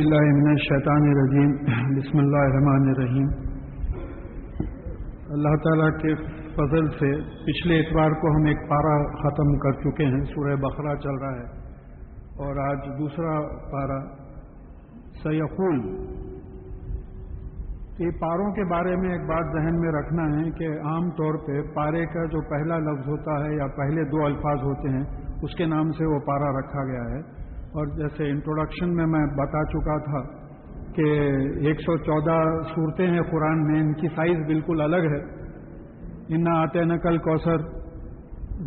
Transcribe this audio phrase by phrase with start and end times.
[0.00, 1.56] باللہ من الشیطان الرجیم۔
[1.96, 3.28] بسم اللہ الرحمن الرحیم۔
[5.30, 6.14] اللہ تعالیٰ کے
[6.52, 11.14] فضل سے پچھلے اتوار کو ہم ایک پارا ختم کر چکے ہیں۔ سورہ بقرہ چل
[11.14, 11.44] رہا ہے۔
[12.16, 13.40] اور آج دوسرا
[13.72, 14.00] پارا
[15.22, 15.78] سیقول۔
[17.98, 21.62] یہ پاروں کے بارے میں ایک بات ذہن میں رکھنا ہے کہ عام طور پہ
[21.74, 25.04] پارے کا جو پہلا لفظ ہوتا ہے یا پہلے دو الفاظ ہوتے ہیں،
[25.42, 27.39] اس کے نام سے وہ پارا رکھا گیا ہے۔
[27.72, 30.20] اور جیسے انٹروڈکشن میں میں بتا چکا تھا
[30.92, 31.02] کہ
[31.66, 32.38] ایک سو چودہ
[32.74, 35.20] صورتیں ہیں قرآن میں، ان کی سائز بالکل الگ ہے۔
[36.28, 37.56] ان آتے نقل کوثر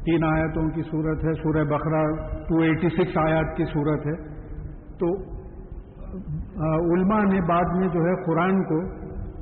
[0.05, 2.03] تین آیتوں کی صورت ہے، سورہ بقرہ
[2.43, 4.15] ٹو ایٹی سکس آیات کی صورت ہے۔
[4.99, 5.33] تو
[6.93, 8.79] علماء نے بعد میں جو ہے قرآن کو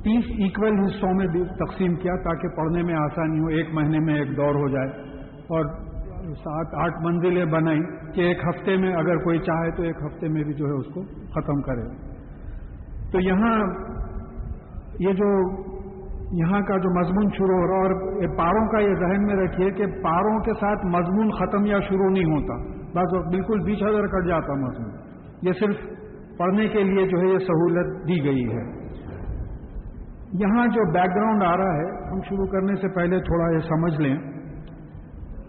[0.02, 4.36] تیس ایکول حصوں میں تقسیم کیا تاکہ پڑھنے میں آسانی ہو، ایک مہینے میں ایک
[4.36, 4.88] دور ہو جائے۔
[5.42, 5.91] اور
[6.30, 7.80] سات آٹھ منزلیں بنائی
[8.14, 10.86] کہ ایک ہفتے میں اگر کوئی چاہے تو ایک ہفتے میں بھی جو ہے اس
[10.94, 11.88] کو ختم کرے۔
[13.12, 13.58] تو یہاں
[14.98, 15.62] یہ جو
[16.38, 19.86] یہاں کا جو مضمون شروع ہو رہا اور پاروں کا یہ ذہن میں رکھیے کہ
[19.86, 24.54] پاروں کے ساتھ مضمون ختم یا شروع نہیں ہوتا۔ بس بالکل بیچ ہزار کٹ جاتا
[24.54, 24.90] مضمون۔
[25.42, 25.74] یہ صرف
[26.38, 28.82] پڑھنے کے لیے جو ہے یہ سہولت دی گئی ہے۔
[30.32, 34.00] یہاں جو بیک گراؤنڈ آ رہا ہے، ہم شروع کرنے سے پہلے تھوڑا یہ سمجھ
[34.00, 34.16] لیں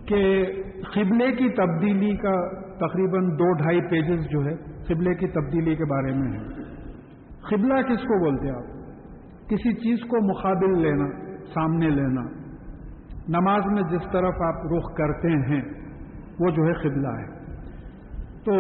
[0.08, 0.45] کہ
[0.92, 4.56] قبلے کی تبدیلی کا تقریباً دو ڈھائی پیجز جو ہے،
[4.88, 6.48] قبلے کی تبدیلی کے بارے میں ہے۔
[7.50, 8.64] قبلہ کس کو بولتے آپ؟
[9.50, 12.22] کسی چیز کو مقابل لینا، سامنے لینا۔
[13.28, 15.62] نماز میں جس طرف آپ رخ کرتے ہیں،
[16.40, 17.44] وہ جو ہے قبلہ ہے۔
[18.45, 18.53] تو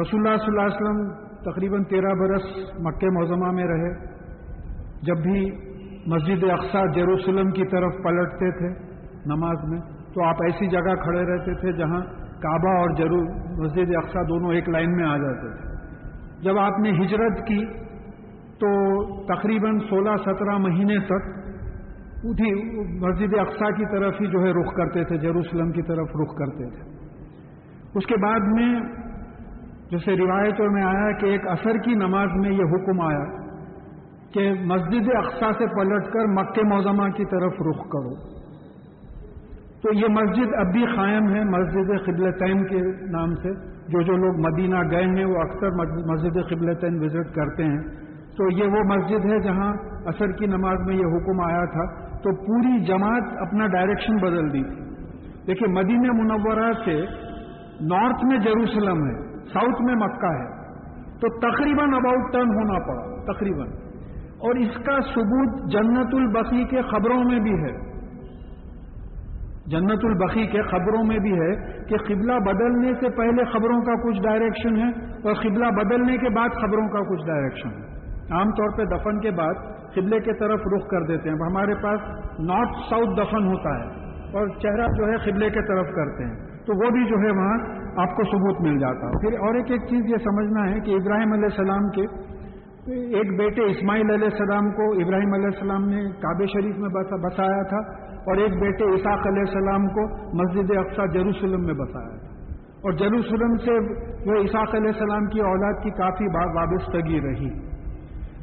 [0.00, 2.42] رسول اللہ صلی اللہ علیہ وسلم تقریباً تیرہ برس
[2.78, 4.06] مکہ معظمہ میں رہے۔
[5.02, 5.50] جب بھی
[6.06, 11.54] مسجد اقسا جیروسلم کی طرف پلٹتے تھے نماز میں تو آپ ایسی جگہ کھڑے رہتے
[11.54, 12.00] تھے جہاں
[12.42, 13.24] کعبہ اور ضرور
[13.64, 15.74] مسجد اقسا دونوں ایک لائن میں آ جاتے تھے۔
[16.42, 17.64] جب آپ نے ہجرت کی
[18.56, 18.70] تو
[19.24, 21.28] تقریباً سولہ سترہ مہینے تک
[22.24, 22.50] اسی
[22.98, 26.70] مسجد اقسا کی طرف ہی جو ہے رخ کرتے تھے جیروسلم کی طرف رخ کرتے
[26.70, 26.90] تھے۔
[27.94, 28.80] اس کے بعد میں
[29.90, 33.24] جیسے روایتوں میں آیا کہ ایک اثر کی نماز میں یہ حکم آیا
[34.32, 38.35] کہ مسجد اقسا سے پلٹ کر مکہ موزمہ کی طرف رخ کرو۔
[39.82, 44.12] تو یہ مسجد اب بھی قائم ہے، مسجد قبل تعین کے نام سے۔ جو جو
[44.12, 45.70] لوگ مدینہ گئے ہیں، وہ اکثر
[46.12, 47.82] مسجد قبل تعین وزٹ کرتے ہیں۔
[48.36, 49.74] تو یہ وہ مسجد ہے جہاں
[50.06, 54.62] اثر کی نماز میں یہ حکم آیا تھا۔ تو پوری جماعت اپنا ڈائریکشن بدل دی
[54.62, 54.84] تھی۔
[55.46, 57.00] دیکھیے، مدینہ منورہ سے
[57.80, 60.66] نارتھ میں جیروسلم ہے ساؤتھ میں مکہ ہے۔
[61.20, 63.68] تو تقریباً اباؤٹ ٹرن ہونا پڑا، تقریباً۔
[64.38, 67.95] اور اس کا ثبوت جنت البقی کے خبروں میں بھی ہے۔
[69.66, 74.22] جنت البقی کے خبروں میں بھی ہے کہ قبلہ بدلنے سے پہلے خبروں کا کچھ
[74.22, 77.96] ڈائریکشن ہے اور قبلہ بدلنے کے بعد خبروں کا کچھ ڈائریکشن ہے۔
[78.30, 79.54] عام طور پہ دفن کے بعد
[79.94, 82.00] قبلے کی طرف رخ کر دیتے ہیں۔ ہمارے پاس
[82.40, 83.84] نارتھ ساؤتھ دفن ہوتا ہے
[84.38, 87.58] اور چہرہ جو ہے قبلے کی طرف کرتے ہیں۔ تو وہ بھی جو ہے وہاں
[87.96, 90.90] آپ کو ثبوت مل جاتا ہے۔ پھر اور ایک ایک چیز یہ سمجھنا ہے کہ
[90.90, 92.02] ابراہیم علیہ السلام کے
[93.18, 96.88] ایک بیٹے اسماعیل علیہ السلام کو ابراہیم علیہ السلام نے کعبے شریف میں
[97.22, 100.04] بسایا تھا۔ اور ایک بیٹے اساق علیہ السلام کو
[100.42, 102.14] مسجد افسا جروسلم میں بسایا
[102.76, 103.78] اور جروسلم سے
[104.30, 107.76] وہ اساق علیہ السلام کی اولاد کی کافی وابستگی رہی۔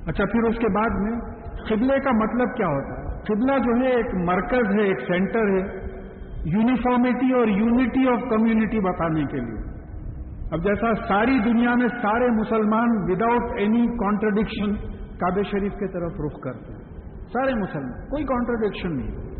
[0.08, 1.20] اچھا پھر اس کے بعد میں
[1.70, 5.94] قبلے کا مطلب کیا ہوتا ہے؟ قبلہ جو ہے ایک مرکز ہے، ایک سینٹر ہے
[6.46, 9.74] یونیفارمٹی اور یونٹی آف کمیونٹی بتانے کے لیے۔
[10.52, 14.76] اب جیسا ساری دنیا میں سارے مسلمان وداؤٹ اینی کانٹرڈکشن
[15.18, 16.84] کعبے شریف کی طرف رخ کرتے ہیں۔
[17.34, 19.33] سارے مسلمان، کوئی کانٹرڈکشن نہیں۔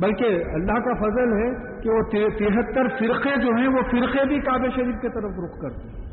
[0.00, 4.68] بلکہ اللہ کا فضل ہے کہ وہ تہتر فرقے جو ہیں وہ فرقے بھی کعبہ
[4.74, 6.04] شریف کی طرف رخ کرتے ہیں۔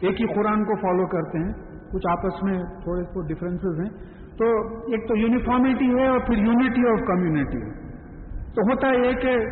[0.00, 1.52] ایک ہی قرآن کو فالو کرتے ہیں۔
[1.92, 3.90] کچھ آپس میں تھوڑے تھوڑے ڈفرینسز ہیں۔
[4.38, 4.44] تو
[4.78, 7.86] ایک تو یونیفارمٹی ہے اور پھر یونٹی آف کمیونٹی ہے۔
[8.54, 9.44] تو ہوتا ہے کہ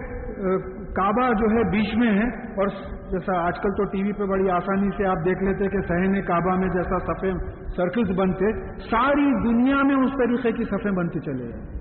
[0.94, 2.66] کعبہ جو ہے بیچ میں ہے اور
[3.10, 6.22] جیسا آج کل تو ٹی وی پہ بڑی آسانی سے آپ دیکھ لیتے کہ سہنے
[6.22, 7.36] کعبہ میں جیسا سفید
[7.76, 8.52] سرکلز بنتے،
[8.90, 11.73] ساری دنیا میں اس طریقے کی صفیں بنتی چلے جائیں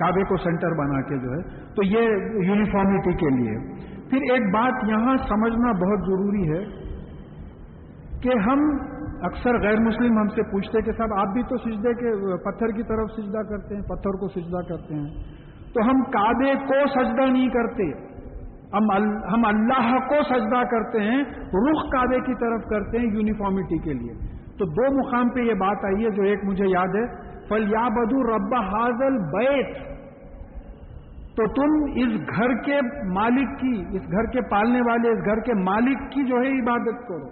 [0.00, 1.42] کعبے کو سینٹر بنا کے جو ہے،
[1.74, 2.02] تو یہ
[2.46, 3.58] یونیفارمٹی کے لیے۔
[4.10, 6.64] پھر ایک بات یہاں سمجھنا بہت ضروری ہے
[8.22, 8.58] کہ ہم
[9.22, 12.82] اکثر غیر مسلم ہم سے پوچھتے کہ صاحب، آپ بھی تو سجدے کے پتھر کی
[12.82, 15.08] طرف سجدہ کرتے ہیں، پتھر کو سجدہ کرتے ہیں۔
[15.74, 18.10] تو ہم کعبے کو سجدہ نہیں کرتے۔
[19.32, 24.12] ہم اللہ کو سجدہ کرتے ہیں، رخ کعبے کی طرف کرتے ہیں یونیفارمٹی کے لیے۔
[24.58, 27.88] تو دو مقام پہ یہ بات آئی ہے جو ایک مجھے یاد ہے۔ فل یا
[27.88, 29.89] بدو رب حاضل بیت
[31.36, 32.80] تو تم اس گھر کے
[33.12, 37.08] مالک کی، اس گھر کے پالنے والے، اس گھر کے مالک کی جو ہے عبادت
[37.08, 37.28] کرو۔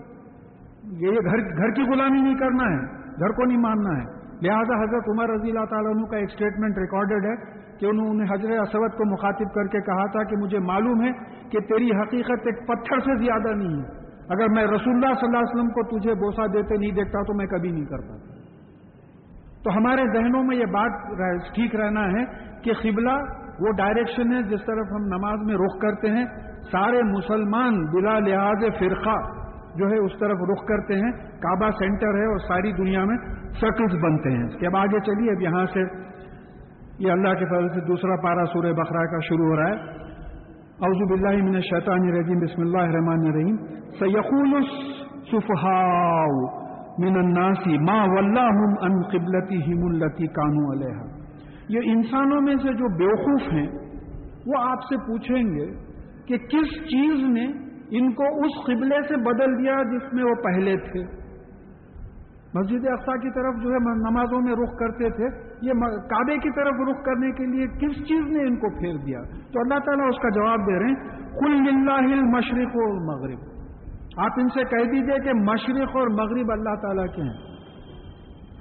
[1.01, 2.81] یہ گھر گھر کی غلامی نہیں کرنا ہے،
[3.21, 4.05] گھر کو نہیں ماننا ہے۔
[4.43, 7.35] لہذا حضرت عمر رضی اللہ تعالیٰ عنہ کا ایک اسٹیٹمنٹ ریکارڈڈ ہے
[7.79, 11.13] کہ انہوں نے حضرت اسود کو مخاطب کر کے کہا تھا کہ مجھے معلوم ہے
[11.51, 15.39] کہ تیری حقیقت ایک پتھر سے زیادہ نہیں ہے۔ اگر میں رسول اللہ صلی اللہ
[15.39, 18.17] علیہ وسلم کو تجھے بوسا دیتے نہیں دیکھتا تو میں کبھی نہیں کرتا
[19.65, 20.93] تو ہمارے ذہنوں میں یہ بات
[21.55, 22.25] ٹھیک رہنا ہے
[22.63, 23.17] کہ قبلہ
[23.61, 26.25] وہ ڈائریکشن ہے جس طرف ہم نماز میں رخ کرتے ہیں۔
[26.73, 29.17] سارے مسلمان بلا لحاظ فرقہ
[29.77, 33.17] جو ہے اس طرف رخ کرتے ہیں۔ کعبہ سینٹر ہے اور ساری دنیا میں
[33.61, 35.81] سرکلز بنتے ہیں۔ اس کے اب آگے چلیے، اب یہاں سے
[36.99, 39.77] یہ اللہ کے فضل سے دوسرا پارا سورہ بقرہ کا شروع ہو رہا ہے۔
[40.87, 43.57] اعوذ باللہ من الشیطان الرجیم، بسم اللہ الرحمن الرحیم۔
[43.99, 46.27] سیقول السفہاء
[46.99, 51.18] من الناس ما ولاہم ان قبلتہم اللتی کانو علیہا۔
[51.69, 53.67] یہ انسانوں میں سے جو بیوقوف ہیں،
[54.47, 55.67] وہ آپ سے پوچھیں گے
[56.27, 57.45] کہ کس چیز نے
[57.91, 61.19] ان کو اس قبلے سے بدل دیا جس میں وہ پہلے تھے۔
[62.55, 65.73] مسجد اقسا کی طرف جو ہے، نمازوں میں رخ کرتے تھے۔ یہ
[66.09, 69.61] کعبے کی طرف رخ کرنے کے لیے کس چیز نے ان کو پھیر دیا؟ تو
[69.61, 73.39] اللہ تعالیٰ اس کا جواب دے رہے ہیں کل اللہ مشرق اور مغرب
[74.17, 77.58] آپ ان سے کہہ دیجیے کہ مشرق اور مغرب اللہ تعالیٰ کے ہیں۔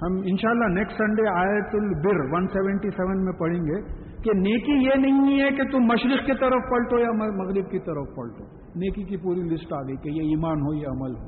[0.02, 3.82] ہم انشاءاللہ نیکسٹ سنڈے آیت البر 177 میں پڑھیں گے
[4.22, 8.16] کہ نیکی یہ نہیں ہے کہ تم مشرق کی طرف پلٹو یا مغرب کی طرف
[8.16, 8.44] پلٹو۔
[8.76, 11.26] نیکی کی پوری لسٹ آ گئی کہ یہ ایمان ہو یا عمل ہو۔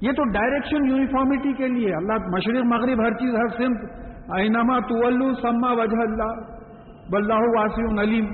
[0.00, 3.90] یہ تو ڈائریکشن یونیفارمٹی کے لیے۔ اللہ مشرق، مغرب، ہر چیز، ہر سمت۔
[4.32, 6.32] اینما تو سما وجہ اللہ
[7.10, 8.26] بلّہ واسی علیم۔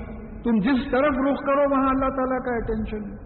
[0.43, 3.17] تم جس طرف رخ کرو، وہاں اللہ تعالیٰ کا اٹینشن ہے۔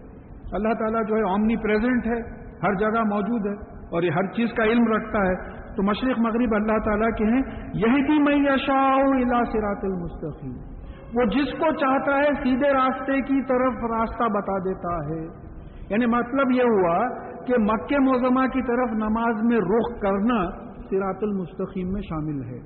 [0.52, 2.20] اللہ تعالیٰ جو ہے آمنی پریزنٹ ہے،
[2.62, 3.54] ہر جگہ موجود ہے
[3.92, 7.42] اور یہ ہر چیز کا علم رکھتا ہے۔ تو مشرق مغرب اللہ تعالیٰ کے ہیں
[7.74, 10.52] یہی بھی میں یشاؤ الا سرات المستقیم۔
[11.14, 15.24] وہ جس کو چاہتا ہے سیدھے راستے کی طرف راستہ بتا دیتا ہے۔
[15.90, 17.08] یعنی مطلب یہ ہوا
[17.44, 22.58] کہ مکہ موزمہ کی طرف نماز میں رخ کرنا سراط المستقیم میں شامل ہے۔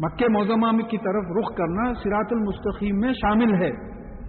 [0.00, 3.70] مکہ موزمہ کی طرف رخ کرنا سراط المستقیم میں شامل ہے۔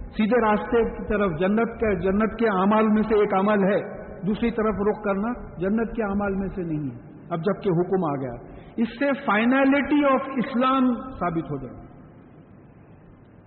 [0.00, 4.50] سیدھے راستے کی طرف جنت کے جنت کے اعمال میں سے ایک عمل ہے۔ دوسری
[4.50, 8.34] طرف رخ کرنا جنت کے اعمال میں سے نہیں ہے۔ اب جبکہ حکم آ گیا،
[8.76, 11.84] اس سے فائنلٹی آف اسلام ثابت ہو جائے۔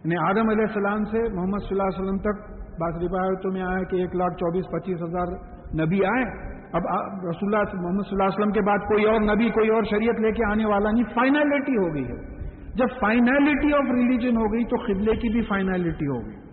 [0.03, 3.83] یعنی آدم علیہ السلام سے محمد صلی اللہ علیہ وسلم تک بعض روایتوں میں آیا
[3.83, 5.27] کہ ایک لاکھ چوبیس پچیس ہزار
[5.85, 6.23] نبی آئے۔
[6.71, 6.81] اب
[7.29, 10.19] رسول اللہ محمد صلی اللہ علیہ وسلم کے بعد کوئی اور نبی، کوئی اور شریعت
[10.19, 12.37] لے کے آنے والا نہیں فائنلٹی ہو گئی ہے۔
[12.75, 16.46] جب فائنلٹی آف ریلیجن ہو گئی تو قبلے کی بھی فائنلٹی ہو گئی۔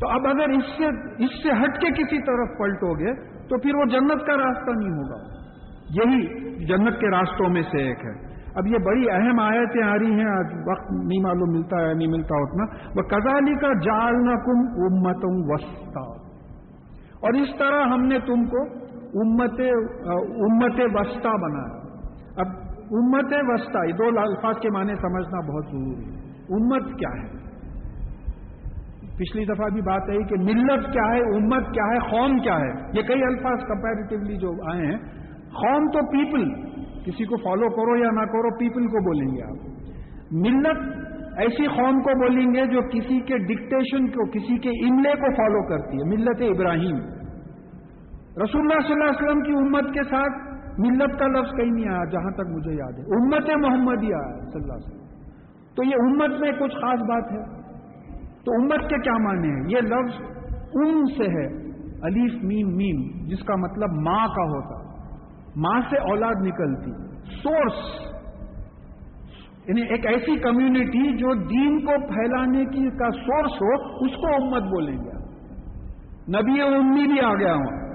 [0.00, 0.84] تو اب اگر اس سے
[1.24, 3.14] اس سے ہٹ کے کسی طرف پلٹو گے
[3.48, 5.38] تو پھر وہ جنت کا راستہ نہیں ہوگا۔
[5.90, 6.26] یہی
[6.66, 10.30] جنت کے راستوں میں سے ایک ہے۔ اب یہ بڑی اہم آیتیں آ رہی ہیں،
[10.30, 12.64] آج وقت نہیں معلوم ملتا ہے نہیں ملتا اتنا۔
[12.96, 16.28] وہ کزالی کا جالنا کم امتوں وسطا۔
[17.20, 18.62] اور اس طرح ہم نے تم کو
[19.22, 19.60] امت
[20.22, 21.78] امت وسطا بنایا۔
[22.36, 22.46] اب
[22.90, 26.18] امت وسطا یہ دو الفاظ کے معنی سمجھنا بہت ضروری ہے۔
[26.48, 27.37] امت کیا ہے؟
[29.18, 32.68] پچھلی دفعہ بھی بات ہے کہ ملت کیا ہے، امت کیا ہے، قوم کیا ہے؟
[32.92, 34.98] یہ کئی الفاظ کمپیریٹیولی جو آئے ہیں۔
[35.48, 36.50] قوم تو پیپل
[37.04, 39.78] کسی کو فالو کرو یا نہ کرو پیپل کو بولیں گے آپ۔
[40.32, 45.34] ملت ایسی قوم کو بولیں گے جو کسی کے ڈکٹیشن کو، کسی کے املے کو
[45.34, 46.96] فالو کرتی ہے۔ ملت ابراہیم۔
[48.42, 51.88] رسول اللہ صلی اللہ علیہ وسلم کی امت کے ساتھ ملت کا لفظ کہیں نہیں
[51.88, 55.08] آیا، جہاں تک مجھے یاد ہے۔ امت محمدی آیا صلی اللہ علیہ وسلم۔
[55.76, 57.57] تو یہ امت میں کچھ خاص بات ہے۔
[58.48, 60.22] تو امت کے کیا معنی ہیں؟ یہ لفظ
[60.74, 61.46] ام سے ہے
[62.02, 64.88] علیف میم میم، جس کا مطلب ماں کا ہوتا۔
[65.56, 66.90] ماں سے اولاد نکلتی۔
[67.42, 67.74] سورس
[69.68, 74.62] یعنی ایک ایسی کمیونٹی جو دین کو پھیلانے کی کا سورس ہو، اس کو امت
[74.62, 75.18] بولیں گے۔
[76.38, 77.94] نبی امی بھی آ گیا ہوں۔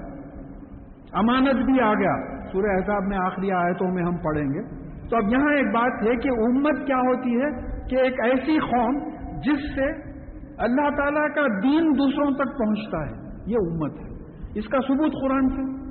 [1.12, 5.22] امانت بھی آ گیا۔ سورہ احساب میں آخری آیتوں میں ہم پڑھیں گے۔ تو اب
[5.32, 8.98] یہاں ایک بات ہے کہ امت کیا ہوتی ہے؟ کہ ایک ایسی قوم
[9.40, 10.13] جس سے
[10.58, 14.14] اللہ تعالیٰ کا دین دوسروں تک پہنچتا ہے۔ یہ امت ہے۔
[14.54, 15.84] اس کا ثبوت قرآن سے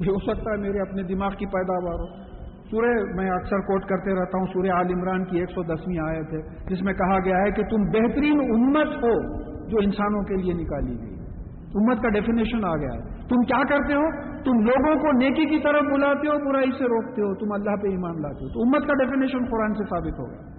[0.00, 2.24] یہ ہو سکتا ہے میرے اپنے دماغ کی پیداوار ہو۔
[2.70, 6.32] سورہ میں اکثر کوٹ کرتے رہتا ہوں، سورہ عال عمران کی ایک سو دسویں آیت
[6.32, 10.52] ہے، جس میں کہا گیا ہے کہ تم بہترین امت ہو جو انسانوں کے لیے
[10.54, 11.14] نکالی گئی۔
[11.74, 15.58] امت کا ڈیفینیشن آ گیا ہے۔ تم کیا کرتے ہو؟ تم لوگوں کو نیکی کی
[15.62, 18.86] طرف بلاتے ہو، برائی سے روکتے ہو، تم اللہ پہ ایمان لاتے ہو۔ تو امت
[18.86, 20.53] کا ڈیفینیشن قرآن سے ثابت ہوگا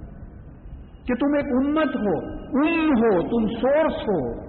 [1.07, 2.15] کہ تم ایک امت ہو
[2.59, 4.45] ام ہو، تم سورس ہو۔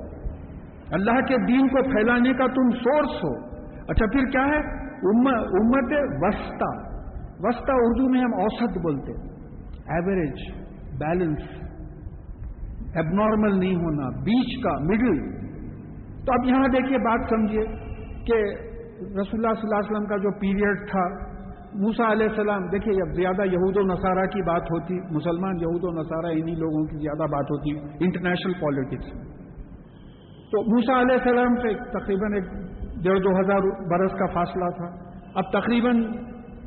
[0.93, 3.57] اللہ کے دین کو پھیلانے کا تم سورس ہو۔
[3.89, 6.69] اچھا پھر کیا ہے؟ امت وسطا
[7.39, 9.13] وسطا اردو میں ہم اوسط بولتے
[9.89, 10.39] ایوریج
[10.99, 11.41] بیلنس
[12.95, 15.19] اب نارمل نہیں ہونا، بیچ کا مڈل
[16.27, 17.65] تو اب یہاں دیکھیے، بات سمجھیے
[18.27, 18.39] کہ
[19.01, 21.36] رسول اللہ صلی اللہ علیہ وسلم کا جو پیریڈ تھا
[21.81, 25.91] موسا علیہ السلام، دیکھیے اب زیادہ یہود و نصارہ کی بات ہوتی، مسلمان یہود و
[25.91, 29.25] نصارہ انہی لوگوں کی زیادہ بات ہوتی انٹرنیشنل پالیٹکس میں
[30.53, 32.49] تو موسا علیہ السلام سے تقریباً ایک
[33.03, 34.89] ڈیڑھ دو ہزار برس کا فاصلہ تھا،
[35.35, 36.03] اب تقریباً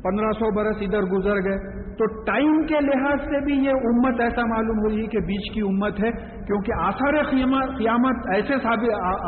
[0.04, 1.58] پندرہ سو برس ادھر گزر گئے۔
[1.94, 6.04] تو ٹائم کے لحاظ سے بھی یہ امت ایسا معلوم ہوئی کہ بیچ کی امت
[6.04, 6.10] ہے،
[6.46, 8.54] کیونکہ آثار قیامت ایسے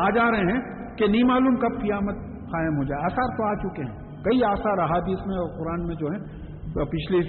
[0.07, 0.61] آ جا رہے ہیں
[0.97, 2.15] کہ نہیں معلوم کب قیامت
[2.53, 5.95] قائم ہو جائے۔ آثار تو آ چکے ہیں۔ کئی آثار احادیث میں اور قرآن میں
[5.95, 6.19] جو ہے
[6.93, 7.21] پچھلے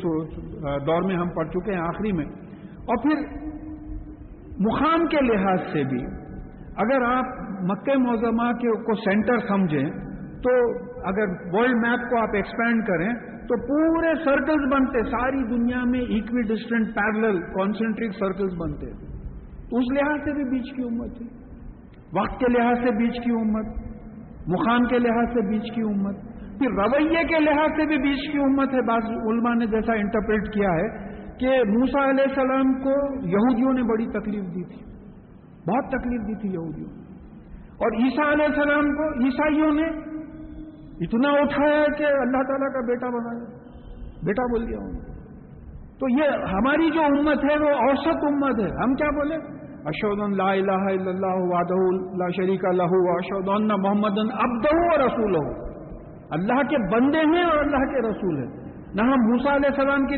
[0.88, 2.26] دور میں ہم پڑھ چکے ہیں آخری میں۔
[2.92, 3.24] اور پھر
[4.60, 6.06] مقام کے لحاظ سے بھی
[6.76, 7.26] اگر آپ
[7.72, 9.90] مکہ موزمہ کے کو سینٹر سمجھیں،
[10.42, 10.56] تو
[11.06, 13.14] اگر ورلڈ میپ کو آپ ایکسپینڈ کریں،
[13.48, 18.92] تو پورے سرکلز بنتے، ساری دنیا میں equidistant parallel concentric circles بنتے۔
[19.78, 21.28] اس لحاظ سے بھی بیچ کی امت تھی
[22.20, 23.66] وقت کے لحاظ سے بیچ کی امت،
[24.48, 28.40] مقام کے لحاظ سے بیچ کی امت۔ پھر رویے کے لحاظ سے بھی بیچ کی
[28.40, 30.88] امت ہے، بعض علماء نے جیسا انٹرپریٹ کیا ہے
[31.38, 34.82] کہ موسا علیہ السلام کو یہودیوں نے بڑی تکلیف دی تھی۔
[35.70, 36.90] بہت تکلیف دی تھی یہودیوں
[37.84, 39.88] اور عیسیٰ علیہ السلام کو عیسائیوں نے
[41.02, 43.46] اتنا اٹھایا کہ اللہ تعالیٰ کا بیٹا بنایا۔
[44.26, 44.94] بیٹا بول دیا ہوں
[46.00, 49.36] تو یہ ہماری جو امت ہے، وہ اوسط امت ہے۔ ہم کیا بولے؟
[49.86, 54.66] اشود لا الہ الا اللہ وادہ اللہ شریک اللہ اشود محمد ابد
[55.02, 55.63] رسول ہو
[56.34, 58.64] اللہ کے بندے ہیں اور اللہ کے رسول ہیں۔
[58.94, 60.18] نہ ہم موسا علیہ السلام کی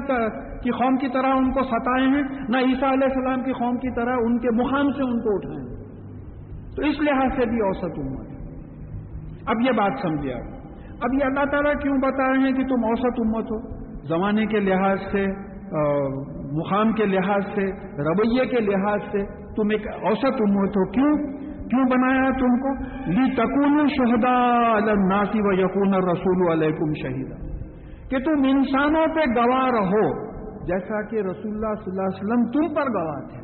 [0.63, 3.95] کی قوم کی طرح ان کو ستائے ہیں، نہ عیسیٰ علیہ السلام کی قوم کی
[3.95, 5.86] طرح ان کے مقام سے ان کو اٹھائے ہیں۔
[6.75, 8.36] تو اس لحاظ سے بھی اوسط امت ہے۔
[9.45, 10.55] اب یہ بات سمجھے آپ۔
[11.01, 14.60] اب یہ اللہ تعالیٰ کیوں بتا رہے ہیں کہ تم اوسط امت ہو؟ زمانے کے
[14.60, 15.25] لحاظ سے
[16.60, 17.72] مقام کے لحاظ سے،
[18.03, 22.74] رویے کے لحاظ سے تم ایک اوسط امت ہو۔ کیوں؟ کیوں بنایا تم کو؟
[23.07, 24.36] لی تکون شہدا
[24.75, 27.36] الناسی و یقون رسول علیکم شہیدا
[28.10, 30.03] کہ تم انسانوں پہ گواہ رہو،
[30.65, 33.43] جیسا کہ رسول اللہ صلی اللہ علیہ وسلم تم پر گواہ تھے۔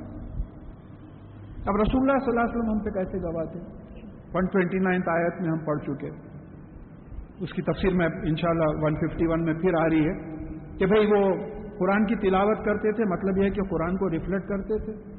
[1.68, 3.60] اب رسول اللہ صلی اللہ علیہ وسلم ہم پہ کیسے گواہ تھے؟
[4.34, 6.10] ون ٹوینٹی نائنتھ آیت میں ہم پڑھ چکے
[7.40, 10.14] اس کی تفصیل میں انشاءاللہ شاء ون ففٹی ون میں پھر آ رہی ہے
[10.78, 11.34] کہ بھائی وہ
[11.78, 15.11] قرآن کی تلاوت کرتے تھے مطلب یہ ہے کہ قرآن کو ریفلیکٹ کرتے تھے۔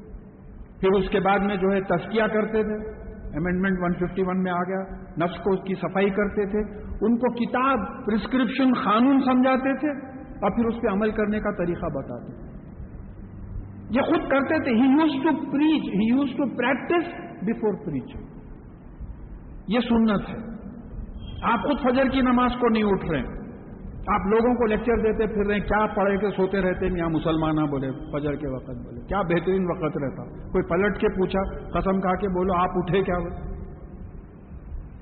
[0.83, 2.89] پھر اس کے بعد میں جو ہے تسکیہ کرتے تھے۔
[3.37, 4.81] امینڈمنٹ ون ففٹی ون میں آ گیا۔
[5.23, 6.59] نفس کو اس کی صفائی کرتے تھے۔
[7.01, 9.91] ان کو کتاب پرسکرپشن قانون سمجھاتے تھے۔
[10.27, 12.47] اور پھر اس پہ عمل کرنے کا طریقہ بتاتے تھے۔
[13.89, 17.07] یہ خود کرتے تھے۔ He used to preach he used to practice
[17.41, 18.15] before preach
[19.67, 20.53] یہ سنت ہے۔
[21.43, 23.42] آپ خود فجر کی نماز کو نہیں اٹھ رہے۔ ہیں
[24.07, 27.09] آپ لوگوں کو لیکچر دیتے پھر رہے ہیں، کیا پڑھے کے سوتے رہتے ہیں؟ یہاں
[27.09, 31.43] مسلمان بولے، فجر کے وقت بولے۔ کیا بہترین وقت رہتا؟ کوئی پلٹ کے پوچھا،
[31.79, 33.17] قسم کھا کے بولو، آپ اٹھے کیا؟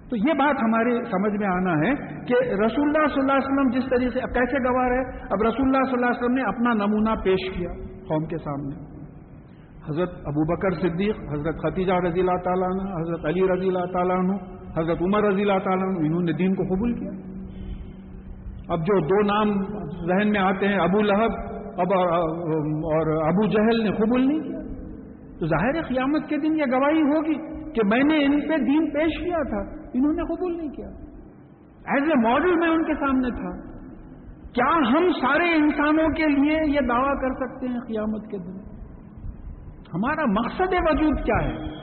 [0.10, 1.93] تو یہ بات ہماری سمجھ میں آنا ہے
[2.25, 5.65] کہ رسول اللہ صلی اللہ علیہ وسلم جس طریقے سے کیسے گوار ہے اب رسول
[5.65, 7.70] اللہ صلی اللہ علیہ وسلم نے اپنا نمونہ پیش کیا
[8.08, 8.75] قوم کے سامنے۔
[9.89, 14.17] حضرت ابو بکر صدیق، حضرت ختیجہ رضی اللہ تعالیٰ عنہ، حضرت علی رضی اللہ تعالیٰ
[14.17, 14.34] عنہ،
[14.79, 17.30] حضرت عمر رضی اللہ تعالیٰ انہوں نے دین کو قبول کیا۔
[18.70, 19.63] اب جو دو نام
[20.08, 21.94] ذہن میں آتے ہیں، ابو لہب اب
[22.60, 24.60] اور ابو جہل نے قبول نہیں کیا
[25.39, 29.24] تو ظاہر قیامت کے دن یہ گواہی ہوگی کہ میں نے ان پہ دین پیش
[29.24, 30.88] کیا تھا۔ انہوں نے قبول نہیں کیا۔
[31.86, 33.72] ایز اے ماڈل میں ان کے سامنے تھا۔
[34.51, 38.72] کیا ہم سارے انسانوں کے لیے یہ دعویٰ کر سکتے ہیں قیامت کے دن؟
[39.94, 41.80] ہمارا مقصد وجود کیا ہے؟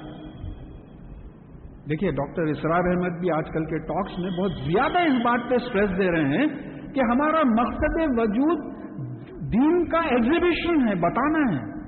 [1.90, 5.54] دیکھیے، ڈاکٹر اسرار احمد بھی آج کل کے ٹاکس میں بہت زیادہ اس بات پہ
[5.54, 6.46] اسٹریس دے رہے ہیں
[6.94, 8.78] کہ ہمارا مقصد وجود
[9.52, 11.78] دین کا ایگزیبیشن ہے، بتانا ہے۔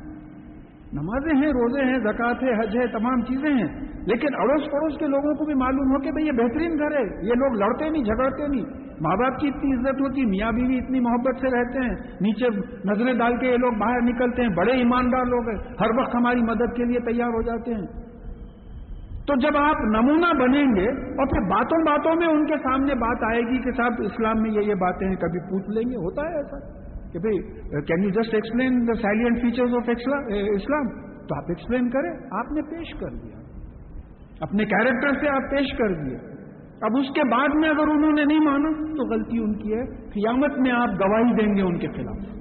[0.93, 5.07] نمازیں ہیں، روزے ہیں زکات ہے حج ہے تمام چیزیں ہیں۔ لیکن اڑوس پڑوس کے
[5.07, 8.05] لوگوں کو بھی معلوم ہو کہ بھئی یہ بہترین گھر ہے۔ یہ لوگ لڑتے نہیں،
[8.05, 8.65] جھگڑتے نہیں۔
[9.01, 12.49] ماں باپ کی اتنی عزت ہوتی میاں بیوی اتنی محبت سے رہتے ہیں۔ نیچے
[12.85, 16.41] نظریں ڈال کے یہ لوگ باہر نکلتے ہیں۔ بڑے ایماندار لوگ ہیں۔ ہر وقت ہماری
[16.43, 18.10] مدد کے لیے تیار ہو جاتے ہیں۔
[19.31, 23.25] تو جب آپ نمونہ بنیں گے اور پھر باتوں باتوں میں ان کے سامنے بات
[23.31, 26.25] آئے گی کہ صاحب اسلام میں یہ یہ باتیں ہیں، کبھی پوچھ لیں گے، ہوتا
[26.29, 26.59] ہے ایسا
[27.13, 27.39] کہ بھائی
[27.83, 30.91] can you just explain the silent features of Islam
[31.27, 33.39] تو آپ ایکسپلین کریں، آپ نے پیش کر دیا۔
[34.41, 36.19] اپنے کیریکٹر سے آپ پیش کر دیے
[36.83, 39.87] اب اس کے بعد میں اگر انہوں نے نہیں مانا، تو غلطی ان کی ہے۔
[40.11, 42.40] قیامت میں آپ گواہی دیں گے ان کے خلاف۔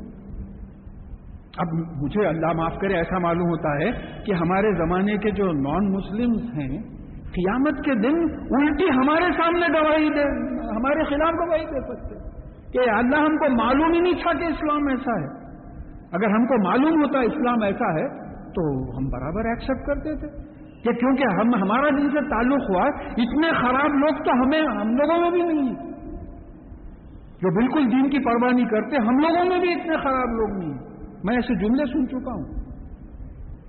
[1.59, 3.91] اب مجھے اللہ معاف کرے، ایسا معلوم ہوتا ہے
[4.25, 6.77] کہ ہمارے زمانے کے جو نان مسلم ہیں،
[7.23, 8.15] قیامت کے دن
[8.55, 10.23] الٹی ہمارے سامنے گواہی دے،
[10.69, 12.39] ہمارے خلاف گواہی دے سکتے
[12.71, 15.49] کہ اللہ ہم کو معلوم ہی نہیں تھا کہ اسلام ایسا ہے۔
[16.11, 18.07] اگر ہم کو معلوم ہوتا اسلام ایسا ہے،
[18.49, 20.49] تو ہم برابر ایکسپٹ کرتے تھے۔
[20.83, 22.85] کہ کیونکہ ہم، ہمارا جن سے تعلق ہوا،
[23.17, 25.75] اتنے خراب لوگ تو ہمیں، ہم لوگوں میں بھی نہیں۔
[27.41, 30.78] جو بالکل دین کی پرواہ نہیں کرتے، ہم لوگوں میں بھی اتنے خراب لوگ نہیں۔
[31.23, 32.69] میں ایسے جملے سن چکا ہوں۔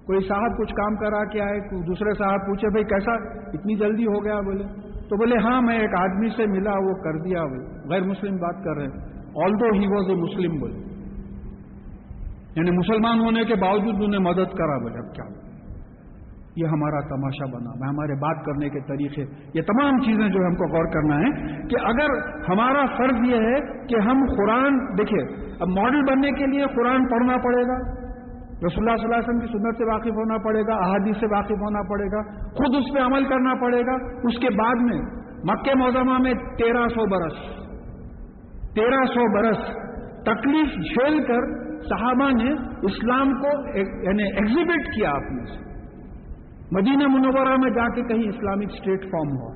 [0.07, 4.25] کوئی صاحب کچھ کام کرا کے آئے دوسرے صاحب پوچھے، بھائی کیسا؟ اتنی جلدی ہو
[4.25, 7.43] گیا بولے۔ تو بولے ہاں میں ایک آدمی سے ملا، وہ کر دیا۔
[7.91, 9.01] غیر مسلم بات کر رہے ہیں۔
[9.45, 10.79] آل دو ہی واز اے مسلم بولے۔
[12.57, 15.40] یعنی مسلمان ہونے کے باوجود انہیں مدد کرا، بولے، اب کیا؟
[16.57, 20.55] یہ ہمارا تماشا بنا میں ہمارے بات کرنے کے طریقے، یہ تمام چیزیں جو ہم
[20.61, 21.29] کو غور کرنا ہے
[21.71, 22.15] کہ اگر
[22.49, 27.37] ہمارا فرض یہ ہے کہ ہم قرآن دیکھیں اب ماڈل بننے کے لیے قرآن پڑھنا
[27.47, 27.79] پڑے گا،
[28.65, 31.31] رسول اللہ صلی اللہ علیہ وسلم کی سنت سے واقف ہونا پڑے گا، احادیث سے
[31.35, 32.25] واقف ہونا پڑے گا،
[32.59, 35.01] خود اس پہ عمل کرنا پڑے گا، اس کے بعد میں
[35.45, 37.41] مکہ موزمہ میں تیرہ سو برس،
[38.75, 39.65] تیرہ سو برس
[40.27, 41.51] تکلیف جھیل کر
[41.89, 42.53] صحابہ نے
[42.89, 45.70] اسلام کو یعنی ایگزیبٹ کیا اپنے سے۔
[46.73, 49.55] مدینہ منورہ میں جا کے کہیں اسلامک اسٹیٹ فارم ہوا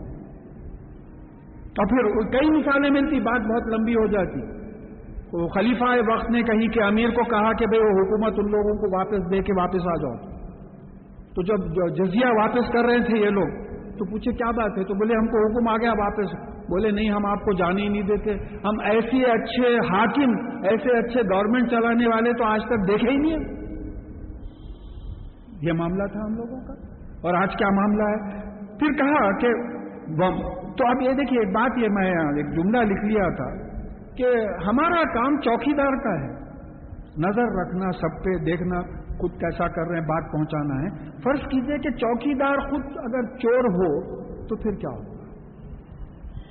[1.79, 4.65] اور پھر کئی مثالیں ملتی، بات بہت لمبی ہو جاتی۔
[5.25, 8.75] تو خلیفہ وقت نے کہیں کہ امیر کو کہا کہ بھئی وہ حکومت ان لوگوں
[8.75, 10.17] کو واپس دے کے واپس آ جاؤ۔
[11.35, 11.57] تو جب
[11.95, 13.65] جزیہ واپس کر رہے تھے یہ لوگ،
[13.99, 17.11] تو پوچھے کیا بات ہے؟ تو بولے ہم کو حکم آ گیا واپس۔ بولے نہیں،
[17.11, 20.31] ہم آپ کو جانے ہی نہیں دیتے۔ ہم ایسے اچھے حاکم،
[20.67, 23.65] ایسے اچھے گورنمنٹ چلانے والے تو آج تک دیکھے ہی نہیں
[25.63, 26.94] یہ معاملہ تھا ہم لوگوں کا۔
[27.25, 28.43] اور آج کیا معاملہ ہے؟
[28.79, 29.53] پھر کہا کہ
[30.79, 33.47] تو اب یہ دیکھیے، ایک بات یہ میں ایک جملہ لکھ لیا تھا
[34.17, 34.33] کہ
[34.67, 36.33] ہمارا کام چوکی دار کا ہے۔
[37.19, 38.81] نظر رکھنا، سب پہ دیکھنا،
[39.19, 40.91] خود کیسا کر رہے ہیں، بات پہنچانا ہے۔
[41.25, 43.91] فرض کیجیے کہ چوکی دار خود اگر چور ہو
[44.47, 45.13] تو پھر کیا ہوگا؟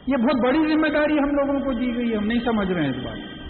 [0.08, 2.84] یہ بہت بڑی ذمہ داری ہم لوگوں کو دی گئی ہے، ہم نہیں سمجھ رہے
[2.84, 3.43] ہیں اس بات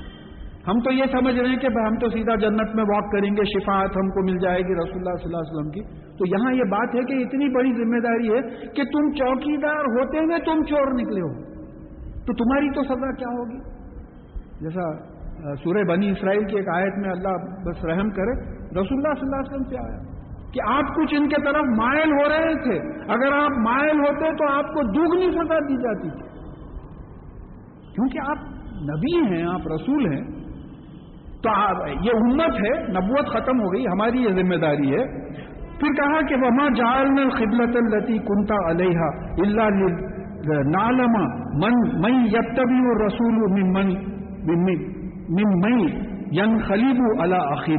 [0.68, 3.44] ہم تو یہ سمجھ رہے ہیں کہ ہم تو سیدھا جنت میں واک کریں گے،
[3.44, 5.82] شفاعت ہم کو مل جائے گی رسول اللہ صلی اللہ علیہ وسلم کی۔
[6.18, 9.90] تو یہاں یہ بات ہے کہ اتنی بڑی ذمہ داری ہے کہ تم چوکی دار
[9.96, 11.34] ہوتے ہوئے تم چور نکلے ہو۔
[12.28, 13.60] تو تمہاری تو سزا کیا ہوگی؟
[14.60, 15.14] جیسا
[15.56, 17.36] سورہ بنی اسرائیل کی ایک آیت میں اللہ
[17.66, 19.98] بس رحم کرے، رسول اللہ صلی اللہ علیہ وسلم سے آیا
[20.54, 22.78] کہ آپ کچھ ان کے طرف مائل ہو رہے تھے۔
[23.14, 26.30] اگر آپ مائل ہوتے تو آپ کو دگنی سزا دی جاتی تھی۔
[27.94, 28.38] کیونکہ آپ
[28.92, 30.43] نبی ہیں، آپ رسول ہیں
[31.48, 35.06] یہ امت ہے، نبوت ختم ہو گئی، ہماری یہ ذمہ داری ہے۔
[35.80, 39.82] پھر کہا کہ وہاں جالن خدمت التی کنتا علیہ اللہ
[40.70, 41.24] نالما
[41.64, 43.92] من مئی یبتبی رسول من
[45.62, 45.86] مئی
[46.32, 47.70] ین خلیب اللہ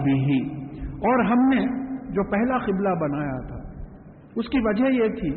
[1.09, 1.65] اور ہم نے
[2.11, 3.59] جو پہلا قبلہ بنایا تھا،
[4.37, 5.31] اس کی وجہ یہ تھی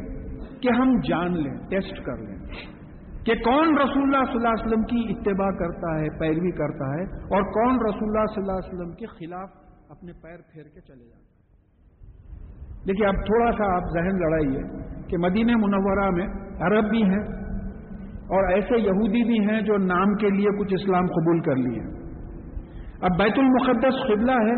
[0.62, 2.37] کہ ہم جان لیں، ٹیسٹ کر لیں۔
[3.28, 7.02] کہ کون رسول اللہ صلی اللہ علیہ وسلم کی اتباع کرتا ہے، پیروی کرتا ہے
[7.38, 9.50] اور کون رسول اللہ صلی اللہ علیہ وسلم کے خلاف
[9.90, 11.26] اپنے پیر پھیر کے چلے جاتے
[12.88, 14.62] دیکھیے، اب تھوڑا سا آپ ذہن لڑائیے
[15.10, 16.28] کہ مدینہ منورہ میں
[16.68, 17.22] عرب بھی ہیں
[18.36, 21.86] اور ایسے یہودی بھی ہیں جو نام کے لیے کچھ اسلام قبول کر لیے۔
[23.02, 24.58] اب بیت المقدس قبلہ ہے،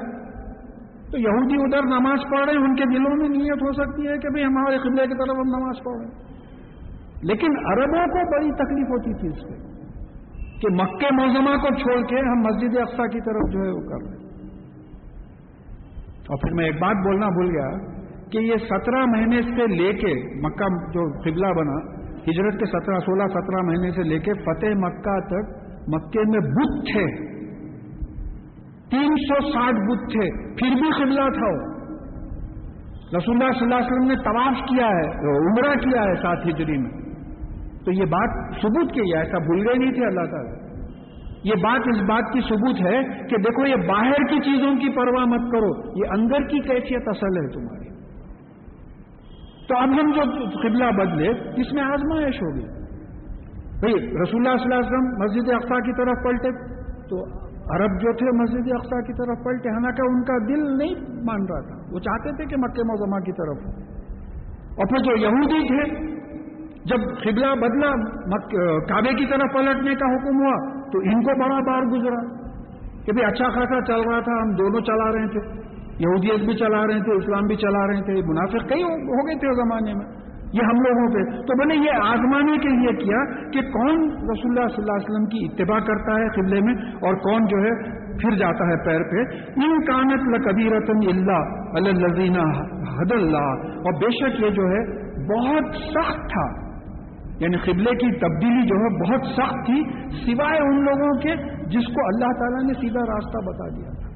[1.12, 4.18] تو یہودی ادھر نماز پڑھ رہے ہیں، ان کے دلوں میں نیت ہو سکتی ہے
[4.18, 6.38] کہ بھئی ہمارے قبلے کی طرف ہم نماز پڑھ رہے ہیں۔
[7.22, 9.70] لیکن عربوں کو بڑی تکلیف ہوتی تھی اس پہ
[10.62, 14.08] کہ مکے موزمہ کو چھوڑ کے ہم مسجد اقسا کی طرف جو ہے وہ کر
[14.08, 14.30] رہے
[16.30, 18.00] اور پھر میں ایک بات بولنا بھول گیا
[18.32, 23.24] کہ یہ سترہ مہینے سے لے کے مکہ جو قبلہ بنا، ہجرت کے سترہ، سولہ،
[23.28, 27.30] سترہ مہینے سے لے کے فتح مکہ تک مکے میں بدھ تھے۔
[28.92, 31.80] تین سو ساٹھ بت تھے۔ پھر بھی قبلہ تھا وہ۔
[33.18, 36.78] رسول اللہ صلی اللہ علیہ وسلم نے طواف کیا ہے عمرہ کیا ہے ساتھ ہجری
[36.78, 37.09] میں۔
[37.90, 40.54] تو یہ بات ثبوت کی ہے، ایسا بھول گئے نہیں تھے اللہ تعالیٰ۔
[41.44, 45.26] یہ بات اس بات کی ثبوت ہے کہ دیکھو، یہ باہر کی چیزوں کی پرواہ
[45.26, 47.90] مت کرو، یہ اندر کی کیفیت اصل ہے تمہاری۔
[49.68, 52.66] تو اب ہم جو قبلہ بدلے، اس میں آزمائش ہوگی۔
[53.80, 57.24] بھائی، رسول اللہ صلی اللہ علیہ وسلم مسجد اقفا کی طرف پلٹے۔ تو
[57.76, 61.60] عرب جو تھے مسجد اقسا کی طرف پلٹے۔ حالانکہ ان کا دل نہیں مان رہا
[61.60, 63.76] تھا۔ وہ چاہتے تھے کہ مکہ موزمہ کی طرف
[64.78, 66.19] اور پھر جو یہودی تھے
[66.86, 67.92] جب قبلہ بدلا
[68.80, 72.50] کعبے کی طرف پلٹنے کا حکم ہوا، تو ان کو بڑا بار گزرا
[73.06, 76.88] کہ بھائی اچھا خاصا چل رہا تھا، ہم دونوں چلا رہے تھے۔ یہودیت بھی چلا
[76.88, 80.06] رہے تھے، اسلام بھی چلا رہے تھے، منافق کئی ہو گئے تھے زمانے میں۔
[80.54, 84.58] یہ ہم لوگوں پہ تو میں نے یہ آزمانے کے لیے کیا کہ کون رسول
[84.58, 88.00] اللہ صلی اللہ علیہ وسلم کی اتباع کرتا ہے قبلے میں اور کون جو ہے
[88.18, 91.52] پھر جاتا ہے پیر پہ۔ ان کانت لبی رتن اللہ
[93.00, 96.69] حد اللہ۔ اور بے شک یہ جو ہے بہت سخت تھا۔
[97.40, 102.02] یعنی قبلے کی تبدیلی جو ہے بہت سخت تھی، سوائے ان لوگوں کے جس کو
[102.06, 104.10] اللہ تعالیٰ نے سیدھا راستہ بتا دیا تھا۔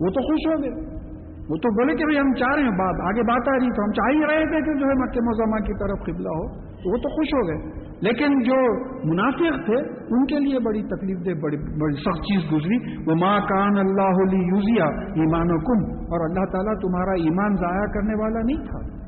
[0.00, 1.02] وہ تو خوش ہو گئے۔
[1.48, 3.84] وہ تو بولے کہ بھائی ہم چاہ رہے ہیں، بات آگے بات آ رہی تو
[3.84, 6.90] ہم چاہ ہی رہے تھے کہ جو ہے مکہ موزمہ کی طرف قبلہ ہو۔ تو
[6.90, 9.76] وہ تو خوش ہو گئے۔ لیکن جو منافق تھے،
[10.14, 14.22] ان کے لیے بڑی تکلیف دہ بڑی بڑی سخت چیز گزری۔ وہ ماں کان اللہ
[14.22, 19.02] علی یوزیا ایمان و کم اور اللہ تعالیٰ تمہارا ایمان ضائع کرنے والا نہیں تھا۔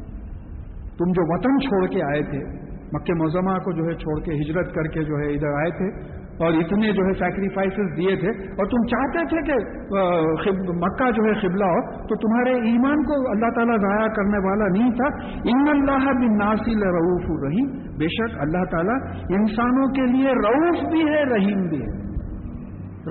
[0.99, 2.64] تم جو وطن چھوڑ کے آئے تھے
[2.95, 5.89] مکہ موزمہ کو جو ہے چھوڑ کے ہجرت کر کے جو ہے ادھر آئے تھے
[6.45, 9.59] اور اتنے جو ہے سیکریفائسز دیے تھے۔ اور تم چاہتے تھے کہ
[10.85, 14.93] مکہ جو ہے قبلہ ہو، تو تمہارے ایمان کو اللہ تعالیٰ ضائع کرنے والا نہیں
[14.93, 15.11] تھا۔
[15.45, 18.99] ان اللہ بن ناصل رعوف الرحیم بے شک اللہ تعالیٰ
[19.39, 21.93] انسانوں کے لیے رعوف بھی ہے، رحیم بھی ہے۔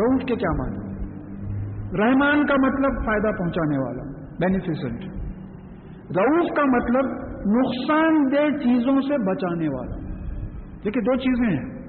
[0.02, 0.84] رعوف کے کیا معنی؟
[2.04, 4.04] رحمان کا مطلب فائدہ پہنچانے والا
[4.39, 5.04] بینیفیسنٹ
[6.17, 9.96] رعوف کا مطلب نقصان دہ چیزوں سے بچانے والا۔
[10.86, 11.84] دیکھیے دو چیزیں ہیں۔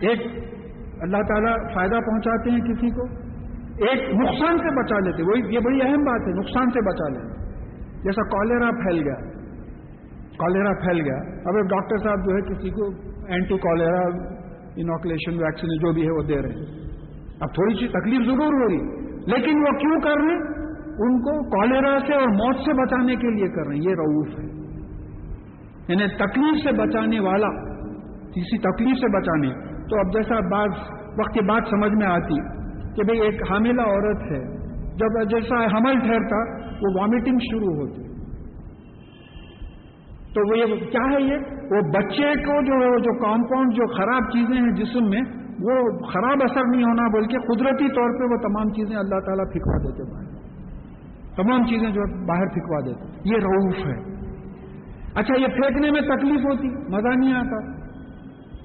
[0.00, 0.20] ایک
[1.00, 3.02] اللہ تعالیٰ فائدہ پہنچاتے ہیں کسی کو،
[3.88, 7.46] ایک نقصان سے بچا لیتے وہی، یہ بڑی اہم بات ہے، نقصان سے بچا لیتے
[8.02, 9.30] جیسا کالرا پھیل گیا،
[10.38, 12.86] کالرا پھیل گیا۔ اب ایک ڈاکٹر صاحب جو ہے، کسی کو
[13.28, 14.00] اینٹی کالرا
[14.76, 16.86] انوکولیشن ویکسین جو بھی ہے، وہ دے رہے ہیں۔
[17.40, 20.55] اب تھوڑی سی تکلیف ضرور ہو رہی، لیکن وہ کیوں کر رہے؟ ہیں
[20.98, 24.28] ان کو کالرا سے اور موت سے بچانے کے لیے کر رہے ہیں، یہ روف
[24.28, 24.66] ہے۔
[25.88, 27.48] یعنی تکلیف سے بچانے والا،
[28.22, 30.68] کسی تکلیف سے بچانے۔ تو اب جیسا بعض
[31.18, 32.34] وقت کے بعد سمجھ میں آتی
[32.94, 34.56] کہ بھئی ایک حاملہ عورت ہے،
[34.96, 38.02] جب جیسا حمل ٹھہرتا، وہ وامٹنگ شروع ہوتی۔
[40.34, 41.36] تو وہ یہ کیا ہے یہ؟
[41.70, 46.36] وہ بچے کو جو ہے، جو کمپاؤنڈ جو خراب چیزیں ہیں جسم میں، وہ خراب
[46.42, 50.35] اثر نہیں ہونا، بلکہ قدرتی طور پہ وہ تمام چیزیں اللہ تعالیٰ پھکوا دیتے باہر
[51.36, 54.16] تمام چیزیں جو باہر پھکوا دیتے یہ روف ہے۔
[55.14, 57.76] اچھا یہ پھینکنے میں تکلیف ہوتی، مزہ نہیں آتا۔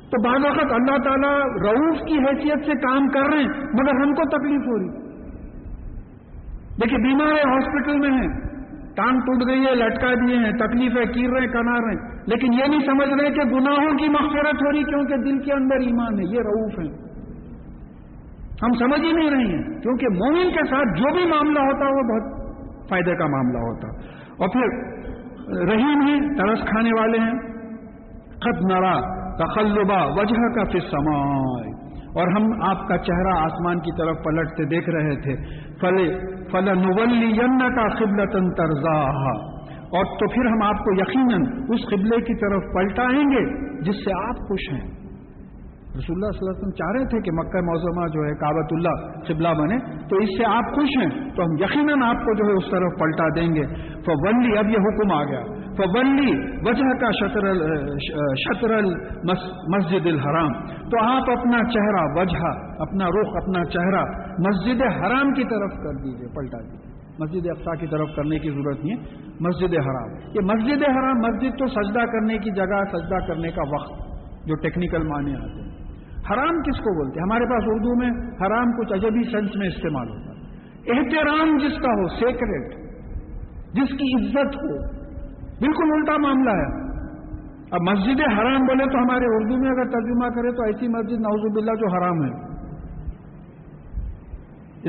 [0.10, 4.14] تو بعض وقت اللہ تعالیٰ روف کی حیثیت سے کام کر رہے ہیں، مگر ہم
[4.14, 5.12] کو تکلیف ہو رہی۔
[6.76, 8.52] دیکھیے، بیمار ہے، ہاسپٹل میں ہیں۔
[8.96, 12.64] ٹانگ ٹوٹ گئی ہے، لٹکا دیے ہیں، تکلیف ہے، کیر رہے، کنا رہے۔ لیکن یہ
[12.68, 16.24] نہیں سمجھ رہے کہ گناہوں کی مغفرت ہو رہی، کیونکہ دل کے اندر ایمان ہے۔
[16.24, 17.12] یہ روف ہے
[18.64, 21.92] ہم سمجھ ہی نہیں رہے ہیں، کیونکہ مومن کے ساتھ جو بھی معاملہ ہوتا ہے
[21.92, 22.31] وہ بہت
[22.92, 23.88] فائدے کا معاملہ ہوتا۔
[24.32, 24.92] اور پھر
[25.72, 27.52] رحیم ہیں، ترس کھانے والے ہیں۔
[28.28, 31.72] خط نرا تخلبا وجہ کا پھر سمائے
[32.12, 35.36] اور ہم آپ کا چہرہ آسمان کی طرف پلٹتے دیکھ رہے تھے۔
[35.82, 36.20] فل
[36.52, 37.38] فل نولی
[37.76, 39.02] کا قبلتن ترزا
[39.70, 44.12] اور تو پھر ہم آپ کو یقیناً اس قبلے کی طرف پلٹائیں گے جس سے
[44.28, 45.01] آپ خوش ہیں۔
[45.92, 48.68] رسول اللہ صلی اللہ علیہ وسلم چاہ رہے تھے کہ مکہ موزمہ جو ہے کابت
[48.72, 49.78] اللہ قبلہ بنے،
[50.10, 53.00] تو اس سے آپ خوش ہیں، تو ہم یقیناً آپ کو جو ہے اس طرف
[53.00, 53.64] پلٹا دیں گے۔
[54.02, 55.42] فلی اب یہ حکم آ گیا۔
[55.78, 56.32] فلی
[56.70, 57.54] وجہ کا شطر
[58.36, 58.82] شطر
[59.68, 62.46] مسجد الحرام۔ تو آپ اپنا چہرہ، وجہ،
[62.82, 64.04] اپنا رخ، اپنا چہرہ
[64.40, 68.86] مسجد حرام کی طرف کر دیجیے پلٹا دیجیے مسجد افسا کی طرف کرنے کی ضرورت
[68.86, 69.02] نہیں ہے،
[69.40, 74.12] مسجد حرام۔ یہ مسجد حرام، مسجد تو سجدہ کرنے کی جگہ، سجدہ کرنے کا وقت،
[74.46, 75.71] جو ٹیکنیکل معنی آتے ہیں۔
[76.30, 80.10] حرام کس کو بولتے ہیں؟ ہمارے پاس اردو میں حرام کچھ عجبی سینس میں استعمال
[80.10, 80.42] ہوتا ہے۔
[80.92, 82.72] احترام جس کا ہو سیکریٹ
[83.74, 84.78] جس کی عزت ہو،
[85.38, 86.92] بالکل الٹا معاملہ ہے۔
[87.72, 91.58] اب مسجد حرام بولے تو ہمارے اردو میں اگر ترجمہ کرے تو ایسی مسجد نوزب
[91.58, 92.52] اللہ جو حرام ہے۔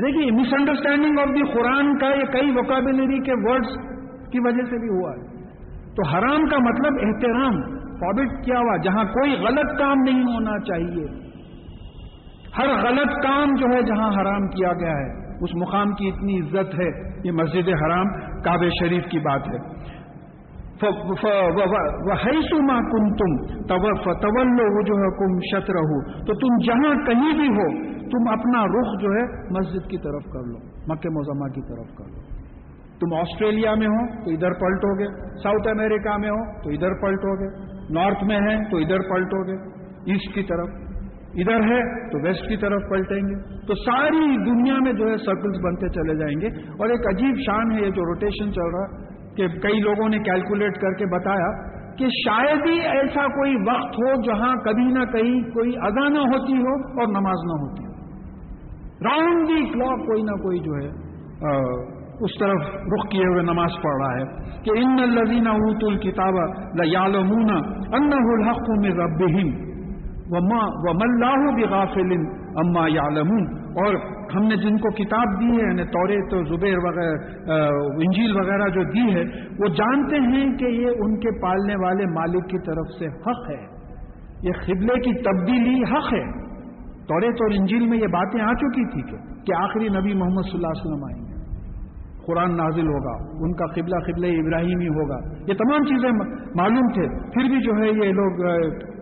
[0.01, 3.69] دیکھیے مس انڈرسٹینڈنگ آف دی قرآن کا یہ کئی وکابلری کے ورڈز
[4.31, 5.33] کی وجہ سے بھی ہوا ہے۔
[5.95, 11.05] تو حرام کا مطلب احترام۔ فابٹ کیا ہوا، جہاں کوئی غلط کام نہیں ہونا چاہیے۔
[12.57, 15.11] ہر غلط کام جو ہے جہاں حرام کیا گیا ہے،
[15.43, 18.11] اس مقام کی اتنی عزت ہے، یہ مسجد حرام،
[18.41, 19.93] کعبہ شریف کی بات ہے۔
[22.61, 23.35] ماں کم تم
[23.67, 24.49] طول
[24.85, 27.67] جو ہے کم شت رہو تو تم جہاں کہیں بھی ہو،
[28.07, 29.23] تم اپنا رخ جو ہے
[29.59, 32.21] مسجد کی طرف کر لو، مکہ مزمہ کی طرف کر لو۔
[32.99, 35.07] تم آسٹریلیا میں ہو تو ادھر پلٹو گے،
[35.43, 39.69] ساؤتھ امریکہ میں ہو تو ادھر پلٹو گے۔ نارتھ میں ہے تو ادھر پلٹو گے،
[40.11, 40.67] ایسٹ کی طرف۔
[41.33, 45.65] ادھر ہے تو ویسٹ کی طرف پلٹیں گے۔ تو ساری دنیا میں جو ہے سرکلز
[45.65, 49.47] بنتے چلے جائیں گے۔ اور ایک عجیب شان ہے یہ جو روٹیشن چل رہا کہ
[49.47, 54.55] کئی لوگوں نے کیلکولیٹ کر کے بتایا کہ شاید ہی ایسا کوئی وقت ہو جہاں
[54.55, 57.93] کبھی نہ کہیں کوئی ادا نہ ہوتی ہو اور نماز نہ ہوتی۔ ہو
[59.03, 61.13] راؤنڈ دی کلاک کوئی نہ کوئی جو ہے
[62.21, 64.23] اس طرف رخ کیے ہوئے نماز پڑھ رہا ہے
[64.63, 66.33] کہ ان الزین اوت الکتاب
[66.85, 67.51] یالمون
[67.93, 69.21] ان الحق میں رب
[70.31, 72.11] و ملاح بغافل
[72.55, 73.93] اما یعلمون۔ اور
[74.35, 77.17] ہم نے جن کو کتاب دی ہے یعنی تورے تو زبیر وغیرہ
[77.95, 79.23] انجیل وغیرہ جو دی ہے،
[79.59, 83.65] وہ جانتے ہیں کہ یہ ان کے پالنے والے مالک کی طرف سے حق ہے۔
[84.43, 86.43] یہ قبلے کی تبدیلی حق ہے۔
[87.03, 89.01] تورے تو انجیل میں یہ باتیں آ چکی تھی
[89.45, 91.32] کہ آخری نبی محمد صلی اللہ علیہ وسلم آئیں گے۔
[92.27, 93.13] قرآن نازل ہوگا،
[93.45, 95.15] ان کا قبلہ قبل ابراہیمی ہوگا۔
[95.47, 96.11] یہ تمام چیزیں
[96.55, 98.43] معلوم تھے۔ پھر بھی جو ہے یہ لوگ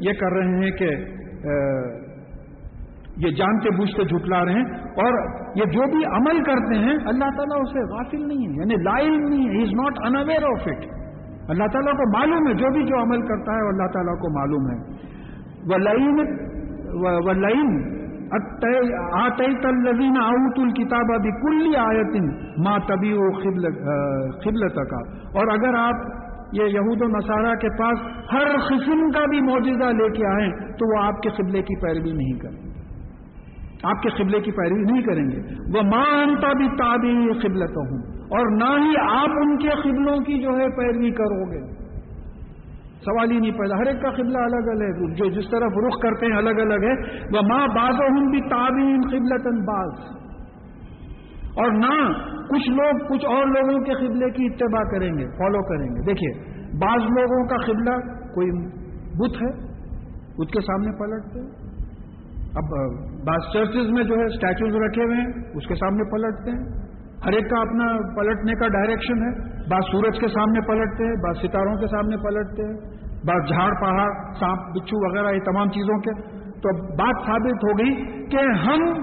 [0.02, 0.90] یہ کر رہے ہیں کہ
[3.18, 4.66] یہ جانتے بوجھتے جھٹلا رہے ہیں
[5.04, 5.18] اور
[5.56, 9.48] یہ جو بھی عمل کرتے ہیں، اللہ تعالیٰ اسے غافل نہیں ہے یعنی لائن نہیں
[9.48, 10.86] ہے۔ Is not unaware of it
[11.50, 14.70] اللہ تعالیٰ کو معلوم ہے، جو بھی جو عمل کرتا ہے اللہ تعالیٰ کو معلوم
[14.72, 14.78] ہے۔
[15.72, 16.22] وہ لائن
[17.26, 17.74] وہ لائن
[18.34, 22.28] آتیت الذین آؤت الکتاب ابھی کلی آیتن
[22.66, 23.30] ماں تبھی وہ
[24.44, 25.00] قبلت کا
[25.40, 26.10] اور اگر آپ
[26.54, 28.00] یہ یہود و نصارہ کے پاس
[28.34, 32.12] ہر قسم کا بھی معجزہ لے کے آئیں، تو وہ آپ کے قبلے کی پیروی
[32.12, 32.60] نہیں کریں
[33.84, 35.40] آپ کے قبلے کی پیروی نہیں کریں گے۔
[35.76, 37.14] وہ ماں انتا بھی تابی
[37.44, 38.02] قبلت ہوں
[38.38, 41.62] اور نہ ہی آپ ان کے قبلوں کی جو ہے پیروی کرو گے۔
[43.06, 46.02] سوال ہی نہیں پیدا، ہر ایک کا قبلہ الگ الگ ہے۔ جو جس طرف رخ
[46.02, 46.94] کرتے ہیں الگ الگ ہے۔
[47.36, 50.22] وہ ماں باز ہوں بھی تعبین قبلت باز
[51.56, 52.14] اور نہ
[52.50, 56.54] کچھ لوگ کچھ اور لوگوں کے قبلے کی اتباع کریں گے فالو کریں گے۔ دیکھیے،
[56.78, 57.98] بعض لوگوں کا قبلہ
[58.34, 58.52] کوئی
[58.92, 59.72] بت ہے،
[60.38, 61.72] بت کے سامنے پلٹتے
[62.56, 66.91] اب بعض چرچز میں جو ہے اسٹیچوز رکھے ہوئے ہیں، اس کے سامنے پلٹتے ہیں۔
[67.26, 71.36] ہر ایک کا اپنا پلٹنے کا ڈائریکشن ہے۔ بعض سورج کے سامنے پلٹتے ہیں، بعض
[71.38, 72.78] ستاروں کے سامنے پلٹتے ہیں،
[73.26, 78.26] بعض جھاڑ، پہاڑ، سانپ، بچھو وغیرہ، یہ تمام چیزوں کے۔ تو بات ثابت ہو گئی
[78.26, 78.94] کہ ہم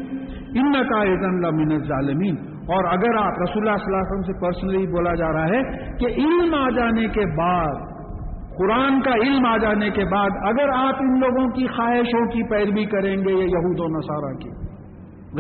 [0.56, 4.88] ان کا من ظالمین اور اگر آپ رسول اللہ صلی اللہ علیہ وسلم سے پرسنلی
[4.88, 5.62] بولا جا رہا ہے
[5.98, 7.74] کہ علم آ جانے کے بعد،
[8.58, 12.86] قرآن کا علم آ جانے کے بعد اگر آپ ان لوگوں کی خواہشوں کی پیروی
[12.86, 14.50] کریں گے، یہ یہود و نصارہ کی،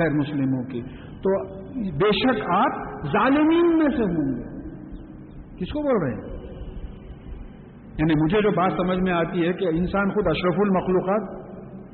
[0.01, 0.81] غیر مسلموں کی،
[1.23, 1.57] تو
[1.97, 2.71] بے شک آپ
[3.05, 4.57] ظالمین میں سے ہوں گے۔
[5.55, 6.37] کس کو بول رہے ہیں؟
[7.97, 11.47] یعنی مجھے جو بات سمجھ میں آتی ہے کہ انسان خود اشرف المخلوقات،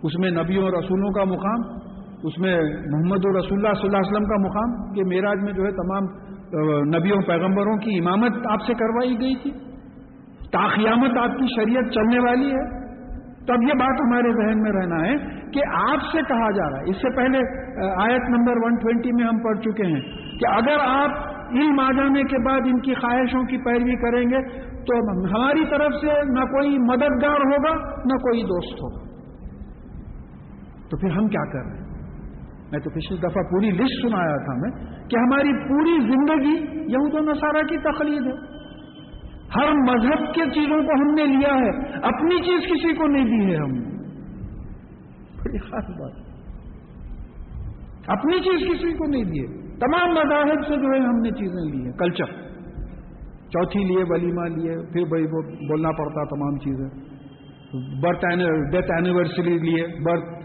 [0.03, 1.82] اس میں نبیوں اور رسولوں کا مقام
[2.23, 2.55] اس میں
[2.91, 6.03] محمد رسول اللہ صلی اللہ علیہ وسلم کا مقام کہ میراج میں جو ہے تمام
[6.87, 9.51] نبیوں، پیغمبروں کی امامت آپ سے کروائی گئی تھی۔
[10.51, 12.63] تاخیامت آپ کی شریعت چلنے والی ہے۔
[13.45, 15.15] تب یہ بات ہمارے ذہن میں رہنا ہے
[15.51, 17.39] کہ آپ سے کہا جا رہا ہے۔ اس سے پہلے
[18.03, 20.01] آیت نمبر 120 میں ہم پڑھ چکے ہیں
[20.39, 21.11] کہ اگر آپ
[21.51, 24.41] علم آ جانے کے بعد ان کی خواہشوں کی پیروی کریں گے
[24.83, 27.73] تو ہماری طرف سے نہ کوئی مددگار ہوگا،
[28.05, 29.03] نہ کوئی دوست ہوگا۔
[30.89, 31.82] تو پھر ہم کیا کر رہے ہیں؟
[32.73, 34.71] میں تو پچھلی دفعہ پوری لسٹ سنایا تھا میں
[35.09, 38.53] کہ ہماری پوری زندگی یہود و نصارہ کی تقلید ہے۔
[39.55, 43.51] ہر مذہب کے چیزوں کو ہم نے لیا ہے، اپنی چیز کسی کو نہیں دی
[43.51, 43.71] ہے ہم۔
[45.37, 46.11] بڑی خاص بات۔
[48.07, 51.71] اپنی چیز کسی کو نہیں دی ہے۔ تمام مذاہب سے جو ہے ہم نے چیزیں
[51.71, 52.25] لی ہیں۔ کلچر
[53.49, 57.13] چوتھی لیے ولیمہ لیے پھر بھائی وہ بولنا پڑتا تمام چیزیں۔
[58.01, 58.25] برتھ
[58.71, 60.42] ڈیتھ اینیورسری لیے برتھ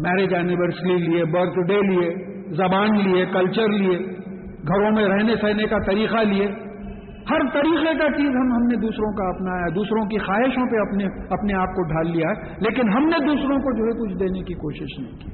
[0.00, 2.10] میرج اینیورسری لیے برتھ ڈے لیے،
[2.54, 3.98] زبان لیے کلچر لیے،
[4.68, 6.46] گھروں میں رہنے سہنے کا طریقہ لیے۔
[7.30, 11.04] ہر طریقے کا چیز ہم ہم نے دوسروں کا اپنایا، دوسروں کی خواہشوں پہ اپنے
[11.34, 14.42] اپنے آپ کو ڈھال لیا ہے۔ لیکن ہم نے دوسروں کو جو ہے کچھ دینے
[14.42, 15.30] کی کوشش نہیں کی۔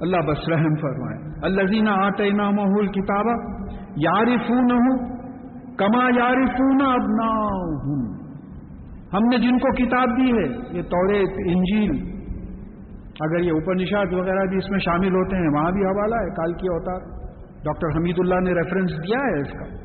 [0.00, 3.26] اللہ بس رحم فرمائے۔ اللہ زینہ آتے نام کتاب
[3.96, 4.98] یارفون ہوں
[5.76, 7.24] کما یارفون اب
[9.16, 12.13] ہم نے جن کو کتاب دی ہے، یہ توریت انجیل
[13.20, 16.52] اگر یہ اوپنشاد وغیرہ بھی اس میں شامل ہوتے ہیں، وہاں بھی حوالہ ہے، کال
[16.52, 17.24] کی اوتار۔
[17.64, 19.84] ڈاکٹر حمید اللہ نے ریفرنس دیا ہے اس کا۔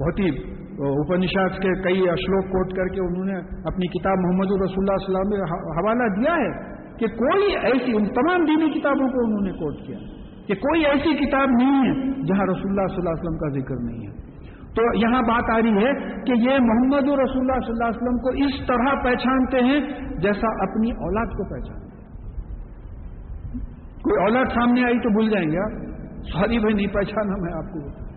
[0.00, 0.28] بہت ہی
[0.68, 5.28] اوپنشاد کے کئی اشلوک کوٹ کر کے انہوں نے اپنی کتاب محمد الرسول اللہ وسلم
[5.30, 9.86] میں حوالہ دیا ہے کہ کوئی ایسی، ان تمام دینی کتابوں کو انہوں نے کوٹ
[9.86, 9.98] کیا
[10.46, 13.74] کہ کوئی ایسی کتاب نہیں ہے جہاں رسول اللہ صلی اللہ علیہ وسلم کا ذکر
[13.82, 14.28] نہیں ہے۔
[14.76, 18.18] تو یہاں بات آ رہی ہے کہ یہ محمد رسول اللہ صلی اللہ علیہ وسلم
[18.18, 19.80] کو اس طرح پہچانتے ہیں
[20.20, 21.88] جیسا اپنی اولاد کو پہچانتے
[23.98, 25.88] کوئی اولاد سامنے آئی تو بھول جائیں گے آپ۔
[26.22, 28.08] سوری بھائی، نہیں پہچانا میں آپ کو۔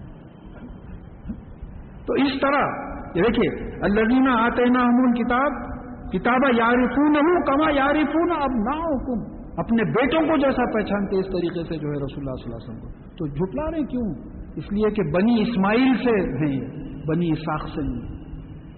[2.05, 5.71] تو اس طرح، یہ دیکھیے اللہ آتے نا ہم کتاب
[6.11, 11.63] کتابہ یارفون ہوں کما یارفون اب نہ حکم اپنے بیٹوں کو جیسا پہچانتے اس طریقے
[11.63, 14.71] سے جو ہے رسول اللہ صلی اللہ علیہ وسلم کو۔ تو جھٹلا رہے کیوں؟ اس
[14.71, 16.61] لیے کہ بنی اسماعیل سے ہیں
[17.07, 18.21] بنی اساق سے نہیں۔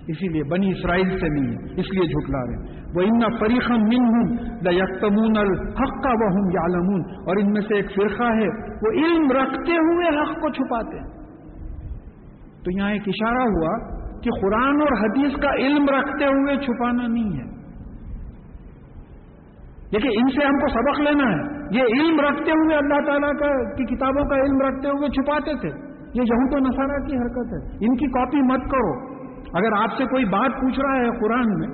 [0.07, 4.38] اسی لیے بنی اسرائیل سے نہیں، اس لیے جھٹلا رہے وہ ان فریقم من ہوں
[4.65, 8.47] دا یکتمون الحق کا وہ ہوں یالمون اور ان میں سے ایک فرقہ ہے،
[8.81, 11.23] وہ علم رکھتے ہوئے حق کو چھپاتے ہیں۔
[12.63, 17.38] تو یہاں ایک اشارہ ہوا کہ قرآن اور حدیث کا علم رکھتے ہوئے چھپانا نہیں
[17.38, 17.53] ہے۔
[19.91, 23.75] دیکھیے ان سے ہم کو سبق لینا ہے۔ یہ علم رکھتے ہوئے اللہ تعالیٰ کا
[23.75, 25.69] کی کتابوں کا علم رکھتے ہوئے چھپاتے تھے۔
[26.13, 29.13] یہ یہود و نصارہ کی حرکت ہے۔ ان کی کاپی مت کرو۔
[29.57, 31.67] اگر آپ سے کوئی بات پوچھ رہا ہے قرآن میں،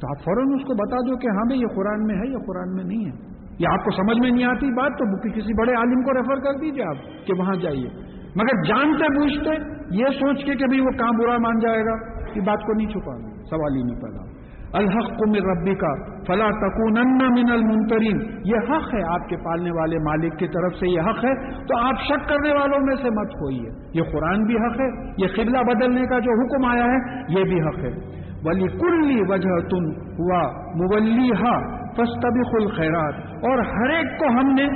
[0.00, 2.38] تو آپ فوراً اس کو بتا دو کہ ہاں بھائی، یہ قرآن میں ہے یا
[2.46, 5.72] قرآن میں نہیں ہے۔ یا آپ کو سمجھ میں نہیں آتی بات، تو کسی بڑے
[5.74, 7.88] عالم کو ریفر کر دیجیے آپ کہ وہاں جائیے۔
[8.36, 9.50] مگر جانتے پوچھتے
[9.90, 11.94] یہ سوچ کے کہ وہ کہاں برا مان جائے گا،
[12.34, 14.37] یہ بات کو نہیں چھپانا سوال ہی نہیں پیدا
[14.72, 15.90] الحق من ربی کا
[16.26, 20.88] فلا تکون من المنترین یہ حق ہے آپ کے پالنے والے مالک کی طرف سے
[20.88, 24.56] یہ حق ہے، تو آپ شک کرنے والوں میں سے مت ہوئیے یہ قرآن بھی
[24.56, 28.66] حق ہے، یہ قبلہ بدلنے کا جو حکم آیا ہے، یہ بھی حق ہے۔ ولی
[28.66, 30.42] کلی وجہ تم ہوا
[30.74, 31.54] مغلی ہا
[31.92, 34.68] فستبق الخیرات اور ہر ایک کو ہم نے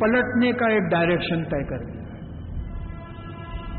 [0.00, 2.00] پلٹنے کا ایک ڈائریکشن طے کر دیا۔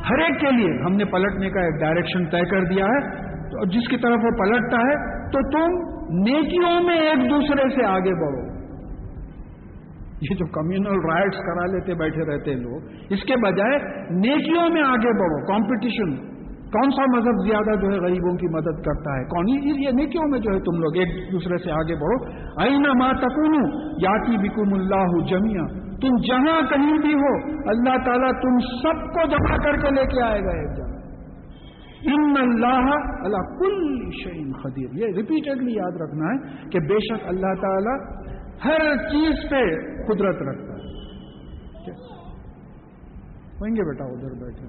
[0.09, 3.31] ہر ایک کے لیے ہم نے پلٹنے کا ایک ڈائریکشن طے کر دیا ہے۔
[3.67, 5.91] جس کی طرف وہ پلٹتا ہے تو تم
[6.23, 8.61] نیکیوں میں ایک دوسرے سے آگے بڑھو۔
[10.21, 13.77] یہ جو کمیونل رائٹس کرا لیتے بیٹھے رہتے لوگ، اس کے بجائے
[14.09, 16.31] نیکیوں میں آگے بڑھو۔ کمپٹیشن
[16.71, 20.39] کون سا مذہب زیادہ جو ہے غریبوں کی مدد کرتا ہے؟ کون؟ یہ نیکیوں میں
[20.39, 22.25] جو ہے تم لوگ ایک دوسرے سے آگے بڑھو۔
[22.61, 23.53] آئینہ ماں تکون
[23.97, 25.65] یاتی بکم اللہ جمیا
[26.01, 27.33] تم جہاں کہیں بھی ہو،
[27.69, 30.90] اللہ تعالیٰ تم سب کو جمع کر کے لے کے آئے گا ایک جگہ۔
[32.03, 37.53] ان اللہ اللہ کل شعین خدیر یہ ریپیٹڈلی یاد رکھنا ہے کہ بے شک اللہ
[37.61, 37.97] تعالیٰ
[38.65, 39.61] ہر چیز پہ
[40.05, 40.81] قدرت رکھتا ہے۔
[43.61, 44.67] ہوئیں گے بیٹا ادھر بیٹھے۔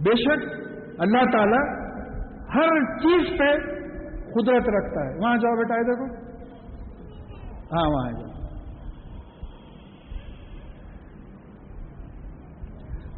[0.00, 0.68] بے شک
[0.98, 1.88] اللہ تعالیٰ
[2.54, 3.56] ہر چیز پہ
[4.32, 6.06] قدرت رکھتا ہے۔ وہاں جاؤ بیٹا دیکھو
[7.72, 8.27] ہاں وہاں جاؤ۔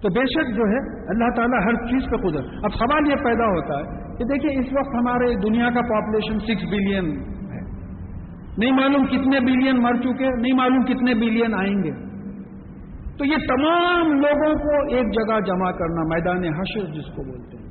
[0.03, 3.45] تو بے شک جو ہے اللہ تعالیٰ ہر چیز پہ قدرت۔ اب سوال یہ پیدا
[3.45, 7.71] ہوتا ہے کہ دیکھیے اس وقت ہمارے دنیا کا پاپولیشن سکس بلین ہے۔
[8.59, 11.91] نہیں معلوم کتنے بلین مر چکے، نہیں معلوم کتنے بلین آئیں گے۔
[13.19, 17.71] تو یہ تمام لوگوں کو ایک جگہ جمع کرنا، میدان حشر جس کو بولتے ہیں۔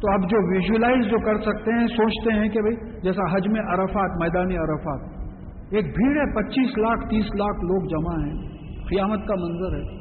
[0.00, 3.60] تو اب جو ویژلائز جو کر سکتے ہیں، سوچتے ہیں کہ بھئی جیسا حج میں
[3.60, 5.00] عرفات، میدان عرفات،
[5.70, 8.48] ایک بھیڑ ہے، پچیس لاکھ، تیس لاکھ لوگ جمع ہیں۔
[8.88, 9.99] قیامت کا منظر ہے۔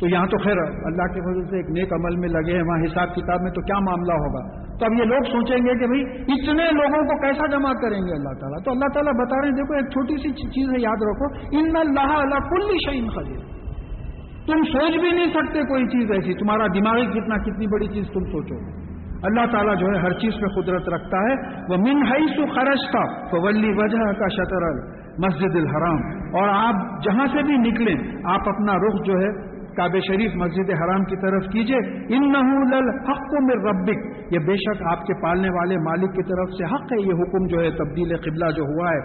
[0.00, 2.78] تو یہاں تو خیر اللہ کے فضل سے ایک نیک عمل میں لگے ہیں، وہاں
[2.84, 6.02] حساب کتاب میں تو کیا معاملہ ہوگا؟ تو اب یہ لوگ سوچیں گے کہ بھائی،
[6.20, 9.56] اتنے لوگوں کو کیسا جمع کریں گے اللہ تعالیٰ؟ تو اللہ تعالیٰ بتا رہے ہیں،
[9.56, 13.56] دیکھو ایک چھوٹی سی چیز ہے، یاد رکھو، ان اللہ اللہ کل شعین خدیر
[14.46, 18.24] تم سوچ بھی نہیں سکتے کوئی چیز ایسی، تمہارا دماغی کتنا کتنی بڑی چیز تم
[18.24, 18.86] سوچو۔
[19.22, 21.34] اللہ تعالیٰ جو ہے، ہر چیز پہ قدرت رکھتا ہے۔
[21.70, 24.72] وہ من ہائی سو خرچ تھا تو ولی وجہ کا شطر
[25.18, 25.96] مسجد الحرام۔
[26.36, 31.04] اور آپ جہاں سے بھی نکلیں، آپ اپنا رخ جو ہے کعب شریف مسجد حرام
[31.04, 31.78] کی طرف کیجیے
[32.16, 32.38] ان نہ
[33.10, 36.92] حق میں ربک۔ یہ بے شک آپ کے پالنے والے مالک کی طرف سے حق
[36.92, 39.00] ہے، یہ حکم جو ہے، تبدیل قبلہ جو ہوا ہے۔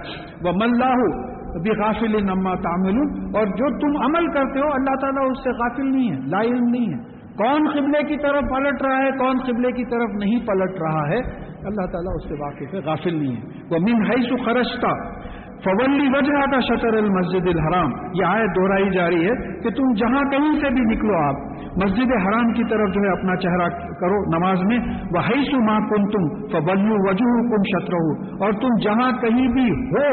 [0.45, 1.31] وہ ملاح
[1.61, 2.99] بھی غافل نما تعمل
[3.37, 6.69] اور جو تم عمل کرتے ہو، اللہ تعالیٰ اس سے غافل نہیں ہے، لا علم
[6.69, 10.81] نہیں ہے۔ کون قبلے کی طرف پلٹ رہا ہے، کون قبلے کی طرف نہیں پلٹ
[10.81, 14.37] رہا ہے؟ اللہ تعالیٰ اس سے واقف ہے، غافل نہیں ہے۔ وہ من ہے سو
[14.45, 15.21] خرچتا
[15.65, 20.21] فولی وجہ کا شطر المسجد الحرام۔ یہ آئے دہرائی جا رہی ہے کہ تم جہاں
[20.31, 21.43] کہیں سے بھی نکلو آپ،
[21.83, 23.67] مسجد حرام کی طرف جو ہے اپنا چہرہ
[23.99, 24.79] کرو نماز میں
[25.15, 25.21] وہ
[25.51, 27.93] سو ماں کن تم فولو وجوہ کم شطر
[28.43, 30.07] اور تم جہاں کہیں بھی ہو،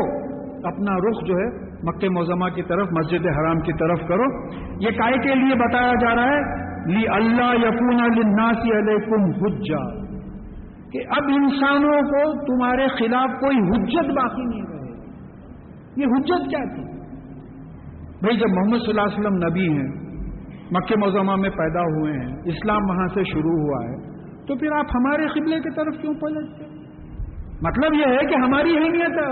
[0.65, 1.49] اپنا رخ جو ہے
[1.85, 4.25] مکہ موزمہ کی طرف، مسجد حرام کی طرف کرو۔
[4.81, 6.41] یہ کائے کے لیے بتایا جا رہا ہے،
[6.87, 9.85] لی اللہ یقون الناسی علیکم حجا
[10.93, 14.78] کہ اب انسانوں کو تمہارے خلاف کوئی حجت باقی نہیں رہے
[16.01, 16.83] یہ حجت کیا تھی؟
[18.21, 19.89] بھائی جب محمد صلی اللہ علیہ وسلم نبی ہیں،
[20.71, 23.97] مکہ مزمہ میں پیدا ہوئے ہیں، اسلام وہاں سے شروع ہوا ہے،
[24.47, 26.65] تو پھر آپ ہمارے قبلے کی طرف کیوں پلٹتے
[27.63, 29.23] مطلب یہ ہے کہ ہماری اہمیت،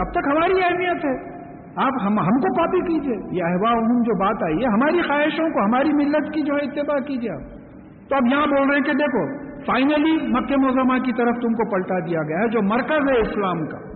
[0.00, 1.34] اب تک ہماری اہمیت ہے۔
[1.76, 5.64] آپ ہم ہم کو کاپی کیجیے۔ یہ احوا جو بات آئی ہے ہماری خواہشوں کو،
[5.64, 8.92] ہماری ملت کی جو ہے اتباع کیجیے آپ۔ تو اب یہاں بول رہے ہیں کہ
[8.92, 9.24] دیکھو
[9.66, 13.66] فائنلی مکہ مزمہ کی طرف تم کو پلٹا دیا گیا ہے، جو مرکز ہے اسلام
[13.66, 13.93] کا۔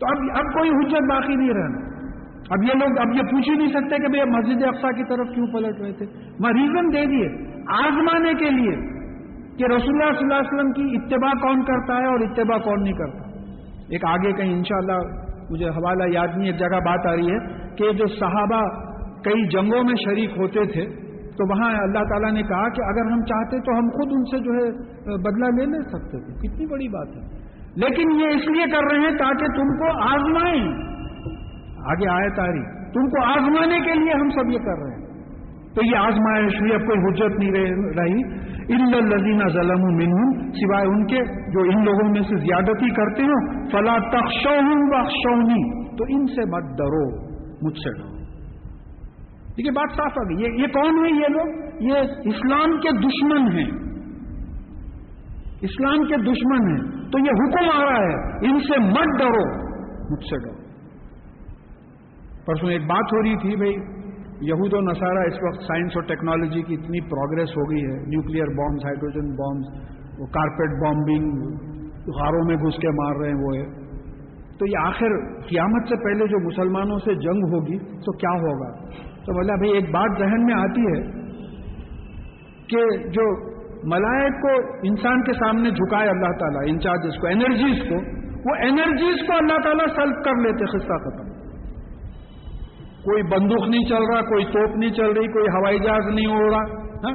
[0.00, 1.90] تو اب اب کوئی حجت باقی نہیں رہنا۔
[2.50, 5.26] اب یہ لوگ اب یہ پوچھ ہی نہیں سکتے کہ بھائی مسجد افسا کی طرف
[5.34, 6.06] کیوں پلٹ رہے تھے۔
[6.40, 7.28] میں ریزن دے دیے
[7.68, 8.76] آزمانے کے لیے
[9.56, 12.82] کہ رسول اللہ صلی اللہ علیہ وسلم کی اتباع کون کرتا ہے اور اتباع کون
[12.82, 13.30] نہیں کرتا۔
[13.88, 17.38] ایک آگے کہیں انشاءاللہ مجھے حوالہ یاد نہیں، ایک جگہ بات آ رہی ہے
[17.76, 18.62] کہ جو صحابہ
[19.24, 20.84] کئی جنگوں میں شریک ہوتے تھے،
[21.30, 24.38] تو وہاں اللہ تعالیٰ نے کہا کہ اگر ہم چاہتے تو ہم خود ان سے
[24.38, 24.70] جو ہے
[25.16, 27.39] بدلہ لے لے سکتے تھے۔ کتنی بڑی بات ہے۔
[27.76, 30.90] لیکن یہ اس لیے کر رہے ہیں تاکہ تم کو آزمائیں۔
[31.86, 35.10] آگے آئے تاری تم کو آزمانے کے لیے ہم سب یہ کر رہے ہیں۔
[35.74, 37.52] تو یہ آزمائش ہوئی اب کوئی حجت نہیں
[37.98, 38.40] رہی۔
[38.74, 41.16] ان لذینہ ظلم منہم سوائے ان کے
[41.52, 46.78] جو ان لوگوں میں سے زیادتی کرتے ہو فلا تخشو بخشونی تو ان سے مت
[46.78, 47.30] ڈرو،
[47.66, 48.20] مجھ سے ڈرو۔
[49.48, 51.94] دیکھیے بات صاف آ گئی۔ یہ کون ہے یہ لوگ؟ یہ
[52.24, 53.89] اسلام کے دشمن ہیں۔
[55.60, 58.14] اسلام کے دشمن ہیں۔ تو یہ حکم آ رہا ہے،
[58.46, 59.64] ان سے مت ڈرو،
[60.10, 60.60] مجھ سے ڈرو۔
[62.46, 64.00] پرسوں ایک بات ہو رہی تھی بھائی،
[64.40, 68.44] یہود و نصارہ اس وقت سائنس اور ٹیکنالوجی کی اتنی پروگرس ہو گئی ہے۔ نیوکلیر
[68.44, 71.42] بامز، ہائیڈروجن بامز، وہ کارپیٹ بامبنگ،
[72.20, 73.80] غاروں میں گھس کے مار رہے ہیں وہ۔ ہے
[74.58, 78.88] تو یہ آخر قیامت سے پہلے جو مسلمانوں سے جنگ ہوگی، تو کیا ہوگا؟
[79.24, 81.20] تو بولا بھائی، ایک بات ذہن میں آتی ہے
[82.66, 83.50] کہ جو
[83.84, 87.94] ملائک کو انسان کے سامنے جھکائے اللہ تعالیٰ انچارجز کو انرجیز کو،
[88.50, 91.30] وہ انرجیز کو اللہ تعالیٰ سلب کر لیتے خصہ ختم۔
[93.02, 96.50] کوئی بندوق نہیں چل رہا، کوئی توپ نہیں چل رہی، کوئی ہوائی جہاز نہیں ہو
[96.50, 96.62] رہا
[97.04, 97.14] ہاں؟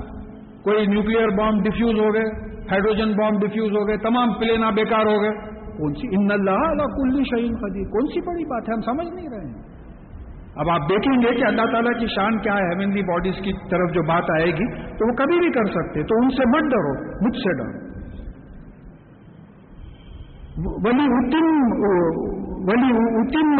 [0.63, 5.21] کوئی نیوکلیر بام ڈیفیوز ہو گئے ہائیڈروجن بام ڈیفیوز ہو گئے، تمام پلینا بیکار ہو
[5.21, 9.15] گئے۔ کون سی؟ ان اللہ کلی شہین قدیر۔ کون سی بڑی بات ہے؟ ہم سمجھ
[9.15, 9.64] نہیں رہے ہیں۔
[10.55, 13.89] اب آپ دیکھیں گے کہ اللہ تعالیٰ کی شان کیا ہے ہیونلی باڈیز کی طرف
[13.93, 14.67] جو بات آئے گی،
[14.99, 16.93] تو وہ کبھی بھی کر سکتے، تو ان سے مت ڈرو،
[17.25, 17.83] مجھ سے ڈرو۔
[20.85, 21.07] ولی
[22.67, 22.91] ولی
[23.21, 23.57] اتم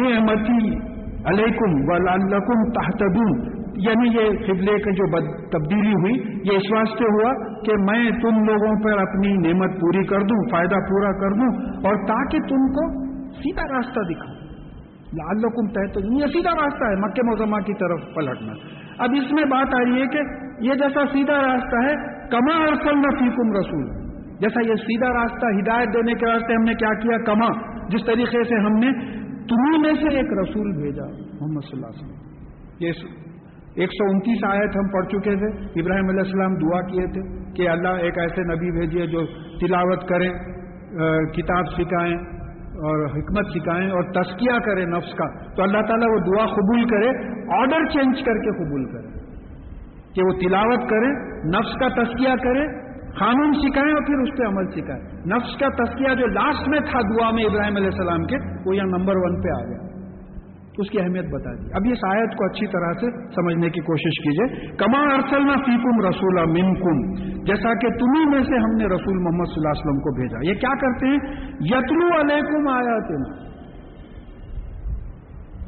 [0.00, 0.58] نعمتی
[1.30, 3.32] علیکم ولعلکم تحتدون
[3.86, 5.06] یعنی یہ قبلے کی جو
[5.50, 6.14] تبدیلی ہوئی،
[6.50, 7.30] یہ اس واسطے ہوا
[7.64, 11.50] کہ میں تم لوگوں پر اپنی نعمت پوری کر دوں، فائدہ پورا کر دوں
[11.86, 12.86] اور تاکہ تم کو
[13.38, 14.39] سیدھا راستہ دکھاؤں۔
[15.18, 18.52] لعلکم تحتدون یہ سیدھا راستہ ہے مکہ مزمہ کی طرف پلٹنا۔
[18.98, 20.20] اب اس میں بات آ رہی ہے کہ
[20.60, 21.94] یہ جیسا سیدھا راستہ ہے،
[22.28, 23.86] کما ارسلنا فیکم رسول۔
[24.40, 27.48] جیسا یہ سیدھا راستہ ہدایت دینے کے راستے ہم نے کیا کیا؟ کما۔
[27.88, 28.92] جس طریقے سے ہم نے
[29.48, 32.16] تمہیں میں سے ایک رسول بھیجا، محمد صلی اللہ علیہ وسلم۔
[32.80, 32.92] یہ
[33.74, 37.22] ایک سو انتیس آیت ہم پڑھ چکے تھے۔ ابراہیم علیہ السلام دعا کیے تھے
[37.54, 39.26] کہ اللہ ایک ایسے نبی بھیجیے جو
[39.60, 40.30] تلاوت کریں
[41.32, 42.16] کتاب سکھائیں۔
[42.80, 47.08] اور حکمت سکھائیں اور تسکیہ کرے نفس کا، تو اللہ تعالیٰ وہ دعا قبول کرے
[47.58, 49.20] آرڈر چینج کر کے قبول کرے۔
[50.14, 51.10] کہ وہ تلاوت کریں
[51.48, 56.14] نفس کا تسکیہ کرے، قانون سکھائیں اور پھر اس پہ عمل سکھائیں۔ نفس کا تسکیہ
[56.14, 59.48] جو لاسٹ میں تھا دعا میں ابراہیم علیہ السلام کے، وہ یہاں نمبر ون پہ
[59.48, 59.89] آ گیا۔
[60.80, 64.22] اس کی اہمیت بتا دی۔ اب اس آیت کو اچھی طرح سے سمجھنے کی کوشش
[64.24, 67.14] کیجیے کما ارسلنا فیکم رسول منکم،
[67.44, 70.48] جیسا کہ تمہیں میں سے ہم نے رسول محمد صلی اللہ علیہ وسلم کو بھیجا۔
[70.48, 71.18] یہ کیا کرتے ہیں؟
[71.60, 73.50] یتلو علیکم آیاتنا۔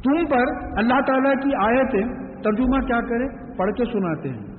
[0.03, 2.03] تم پر اللہ تعالیٰ کی آیتیں
[2.43, 4.53] ترجمہ کیا کرے پڑھ کے سناتے ہیں۔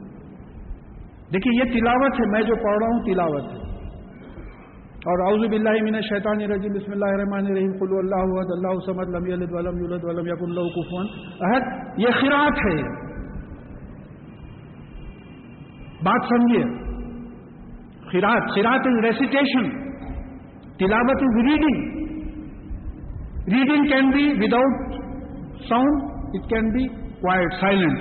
[1.32, 3.63] دیکھیے، یہ تلاوت ہے، میں جو پڑھ رہا ہوں تلاوت ہے۔
[5.04, 9.08] اور اعوذ باللہ من الشیطان الرجیم، بسم اللہ الرحمن الرحیم، قل اللہ احد، اللہ سمد
[9.08, 11.02] لم یلد ولم یولد ولم یکن له کفوا
[11.40, 11.62] احد۔
[11.96, 12.78] یہ خراط ہے۔
[16.02, 16.64] بات سمجھیے۔
[18.12, 19.70] خراط خراط از ریسیٹیشن
[20.78, 21.84] تلاوت is reading
[23.52, 24.94] reading can be without
[25.68, 26.02] sound
[26.34, 26.88] it can be
[27.20, 27.98] quite silent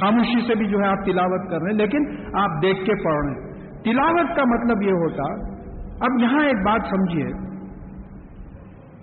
[0.00, 3.26] خاموشی سے بھی جو ہے آپ تلاوت کر رہے ہیں، لیکن آپ دیکھ کے پڑھ
[3.26, 3.50] رہے ہیں۔
[3.84, 5.49] تلاوت کا مطلب یہ ہوتا
[6.00, 7.26] اب یہاں ایک بات سمجھیے۔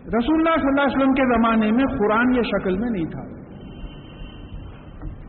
[0.07, 3.37] رسول اللہ صلی اللہ علیہ وسلم کے زمانے میں قرآن یہ شکل میں نہیں تھا۔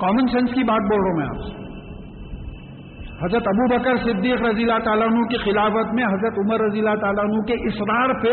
[0.01, 1.69] کامن سینس کی بات بول رہا ہوں میں آپ سے۔
[3.25, 7.01] حضرت ابو بکر صدیق رضی اللہ تعالیٰ عنہ کی خلافت میں حضرت عمر رضی اللہ
[7.01, 8.29] تعالیٰ عنہ کے اسرار پہ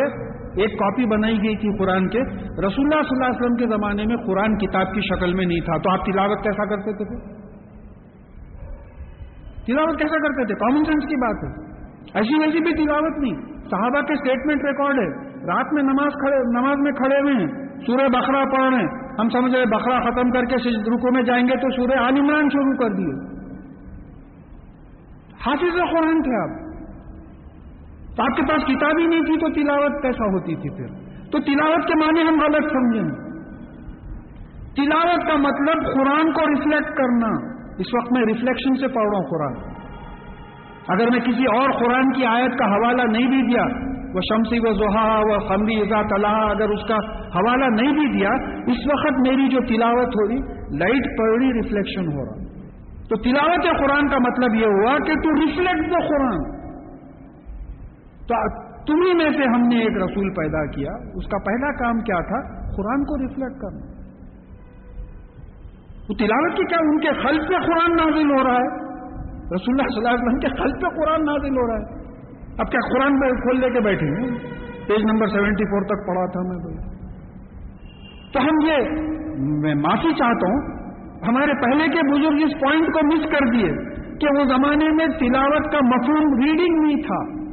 [0.61, 2.21] ایک کاپی بنائی گئی تھی قرآن کے۔
[2.67, 5.59] رسول اللہ صلی اللہ علیہ وسلم کے زمانے میں قرآن کتاب کی شکل میں نہیں
[5.59, 7.17] تھا۔ تو آپ تلاوت کیسا کرتے تھے؟
[9.65, 11.74] تلاوت کیسا کرتے تھے؟ کامن سینس کی بات ہے۔
[12.13, 13.35] ایسی ویسی بھی تلاوت نہیں۔
[13.69, 17.47] صحابہ کے اسٹیٹمنٹ ریکارڈ ہے۔ رات میں نماز کھڑے نماز میں کھڑے ہوئے ہیں۔
[17.85, 21.47] سورہ بکرا پڑھ رہے ہیں۔ ہم سمجھ رہے بکرا ختم کر کے رکو میں جائیں
[21.47, 23.35] گے تو سورہ عال عمران شروع کر دیے۔
[25.45, 26.65] حافظ قرآن تھے آپ۔
[28.15, 30.87] تو آپ کے پاس کتاب ہی نہیں تھی تو تلاوت کیسا ہوتی تھی پھر؟
[31.31, 33.25] تو تلاوت کے معنی ہم غلط سمجھیں۔
[34.75, 39.29] تلاوت کا مطلب قرآن کو ریفلیکٹ کرنا۔ اس وقت میں ریفلیکشن سے پڑھ رہا ہوں
[39.29, 39.74] قرآن۔
[40.87, 43.63] اگر میں کسی اور قرآن کی آیت کا حوالہ نہیں بھی دیا،
[44.13, 48.29] وہ شمسی و زحا و خمری ازا طلحہ اگر اس کا حوالہ نہیں بھی دیا،
[48.67, 52.45] اس وقت میری جو تلاوت ہو رہی لائٹ پڑ رہی ریفلیکشن ہو رہا۔
[53.09, 56.55] تو تلاوت قرآن کا مطلب یہ ہوا کہ تو ریفلیکٹ دا قرآن۔
[58.27, 62.19] تو تمہیں میں سے ہم نے ایک رسول پیدا کیا، اس کا پہلا کام کیا
[62.19, 63.95] تھا؟ قرآن کو ریفلیکٹ کرنا۔
[66.09, 68.84] وہ تلاوت کی کیا، ان کے خلف پہ قرآن نازل ہو رہا ہے۔
[69.45, 72.05] رسول اللہ صلی اللہ علیہ وسلم کے خلف پہ قرآن نازل ہو رہا ہے۔
[72.57, 74.37] اب کیا قرآن میں کھول لے کے بیٹھے ہیں؟
[74.87, 76.95] پیج نمبر سیونٹی فور تک پڑھا تھا میں تو۔
[78.39, 78.77] ہم یہ
[79.61, 80.85] میں معافی چاہتا ہوں،
[81.27, 83.71] ہمارے پہلے کے بزرگ اس پوائنٹ کو مس کر دیے
[84.19, 87.45] کہ وہ زمانے میں تلاوت کا مفہوم ریڈنگ نہیں تھا۔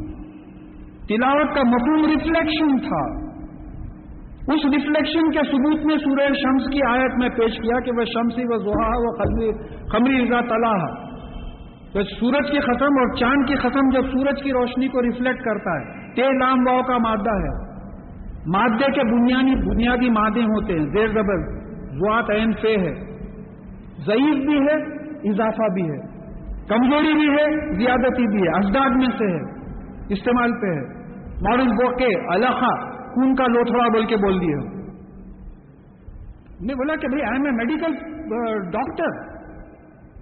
[1.09, 3.23] تلاوت کا مفہوم ریفلیکشن تھا۔
[4.43, 8.43] اس ریفلیکشن کے ثبوت میں سورہ شمس کی آیت میں پیش کیا کہ وہ شمسی
[8.45, 9.33] و زحا و
[9.89, 11.12] خمری رضا تلاح
[11.93, 15.81] تو سورج کی ختم اور چاند کی ختم جب سورج کی روشنی کو ریفلیکٹ کرتا
[15.81, 17.73] ہے تے لام واؤ کا مادہ ہے۔
[18.47, 21.43] مادے کے بنیادی بنیادی مادے ہوتے ہیں۔ زیر زبر
[21.89, 22.95] زوات عین، فے ہے۔
[24.07, 24.77] ضعیف بھی ہے،
[25.31, 26.01] اضافہ بھی ہے۔
[26.69, 29.43] کمزوری بھی ہے، زیادتی بھی ہے۔ ازداد میں سے ہے،
[30.09, 31.03] استعمال پہ ہے۔
[31.49, 34.57] ماڈل بوکے الخا خون کا لوتھڑا بول کے بول دیا
[36.61, 37.95] نے بولا کہ بھائی I am a medical
[38.71, 39.32] doctor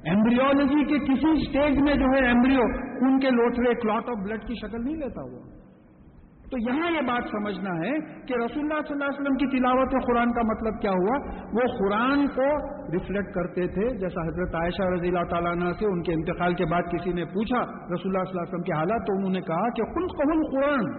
[0.05, 2.66] embryology کے کسی اسٹیج میں جو ہے ایمبریو
[3.01, 5.40] خون کے لوتھڑے کلاٹ آف بلڈ کی شکل نہیں لیتا ہوا۔
[6.53, 7.90] تو یہاں یہ بات سمجھنا ہے
[8.28, 11.18] کہ رسول اللہ صلی اللہ علیہ وسلم کی تلاوت قرآن کا مطلب کیا ہوا؟
[11.59, 12.48] وہ قرآن کو
[12.92, 16.64] ریفلیکٹ کرتے تھے، جیسا حضرت عائشہ رضی اللہ تعالیٰ عنہ سے ان کے انتقال کے
[16.64, 19.40] بعد کسی نے پوچھا رسول اللہ صلی اللہ علیہ وسلم کے حالات، تو انہوں نے
[19.40, 20.90] کہا کہ خود قبول قرآن،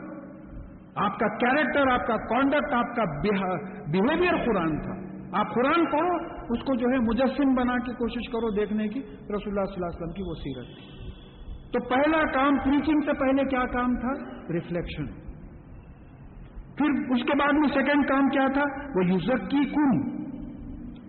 [1.08, 4.95] آپ کا کیریکٹر آپ کا کانڈکٹ آپ کا بہیویئر قرآن تھا۔
[5.39, 6.16] آپ قرآن پڑھو
[6.52, 9.86] اس کو جو ہے مجسم بنا کی کوشش کرو دیکھنے کی، رسول اللہ صلی اللہ
[9.86, 11.02] علیہ وسلم کی وہ سیرت۔ تھی
[11.72, 14.14] تو پہلا کام پریچنگ سے پہلے کیا کام تھا؟
[14.54, 15.06] ریفلیکشن
[16.78, 18.64] پھر اس کے بعد میں سیکنڈ کام کیا تھا؟
[18.95, 20.02] وہ یوزک کی کم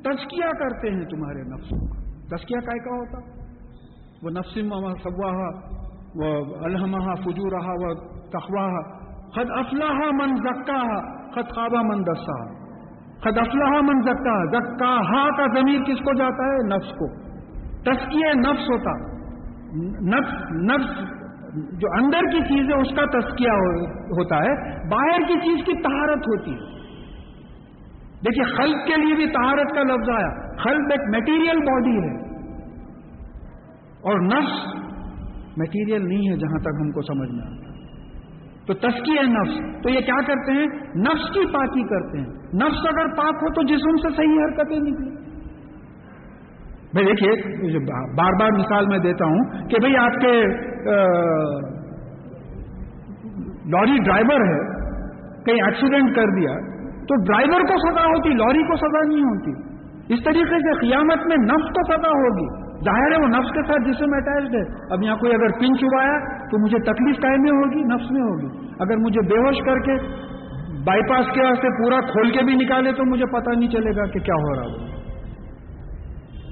[0.02, 3.18] تسکیا کرتے ہیں تمہارے نفسوں کا تسکیا کا ہوتا۔
[4.22, 4.68] وہ نفسم
[5.02, 5.44] سواہ
[6.14, 7.94] وہ الحمہ فجو رہا وہ
[8.30, 8.74] تخواہ
[9.30, 10.82] خد افلاح من زکا
[11.30, 12.61] خد خوابہ من دسا
[13.24, 13.38] خد
[13.82, 17.06] من زکا زکا ہا کا ضمیر کس کو جاتا ہے؟ نفس کو۔
[17.82, 19.12] تسکیہ نفس ہوتا۔
[20.00, 21.12] نفس نفس
[21.80, 23.52] جو اندر کی چیز ہے، اس کا تسکیہ
[23.92, 26.82] ہوتا ہے۔ باہر کی چیز کی تہارت ہوتی ہے۔
[28.26, 32.32] دیکھیے، خلق کے لیے بھی تہارت کا لفظ آیا۔ خلق ایک میٹیریل باڈی ہے۔
[34.00, 34.74] اور نفس
[35.56, 37.71] میٹیریل نہیں ہے جہاں تک ہم کو سمجھ میں آتا۔
[38.72, 40.66] تو تسکی ہے نفس۔ تو یہ کیا کرتے ہیں؟
[40.96, 45.22] نفس کی پاکی کرتے ہیں۔ نفس اگر پاک ہو تو جسم سے صحیح حرکتیں نکلی
[46.92, 47.78] بھائی دیکھیے
[48.16, 50.42] بار بار مثال میں دیتا ہوں کہ بھائی آپ کے
[53.70, 54.60] لوری ڈرائیور ہے،
[55.44, 56.50] کہیں ایکسیڈنٹ کر دیا،
[56.92, 59.72] تو ڈرائیور کو سزا ہوتی، لوری کو سزا نہیں ہوتی۔
[60.14, 63.88] اس طریقے سے قیامت میں نفس کو سزا ہوگی۔ ظاہر ہے وہ نفس کے ساتھ
[63.88, 67.82] جسم اٹیچڈ ہے۔ اب یہاں کوئی اگر پن چبایا تو مجھے تکلیف ٹائم میں ہوگی،
[67.94, 69.96] نفس میں ہوگی۔ اگر مجھے بے ہوش کر کے
[70.84, 74.06] بائی پاس کے واسطے پورا کھول کے بھی نکالے تو مجھے پتہ نہیں چلے گا
[74.06, 75.02] کہ کیا ہو رہا ہوگا۔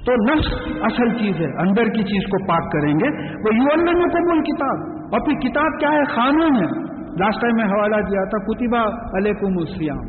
[0.05, 0.47] تو نفس
[0.81, 4.43] اصل چیز ہے، اندر کی چیز کو پاک کریں گے۔ وہ یو میں کو مول
[4.43, 4.77] کتاب
[5.13, 8.83] اور پھر کتاب کیا ہے؟ قانون ہے لاسٹ ٹائم میں حوالہ دیا تھا کتبہ
[9.17, 10.05] علیکم السیام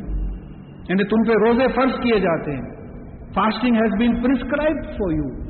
[0.88, 2.70] یعنی تم پہ روزے فرض کیے جاتے ہیں۔
[3.34, 5.41] Fasting has been prescribed for you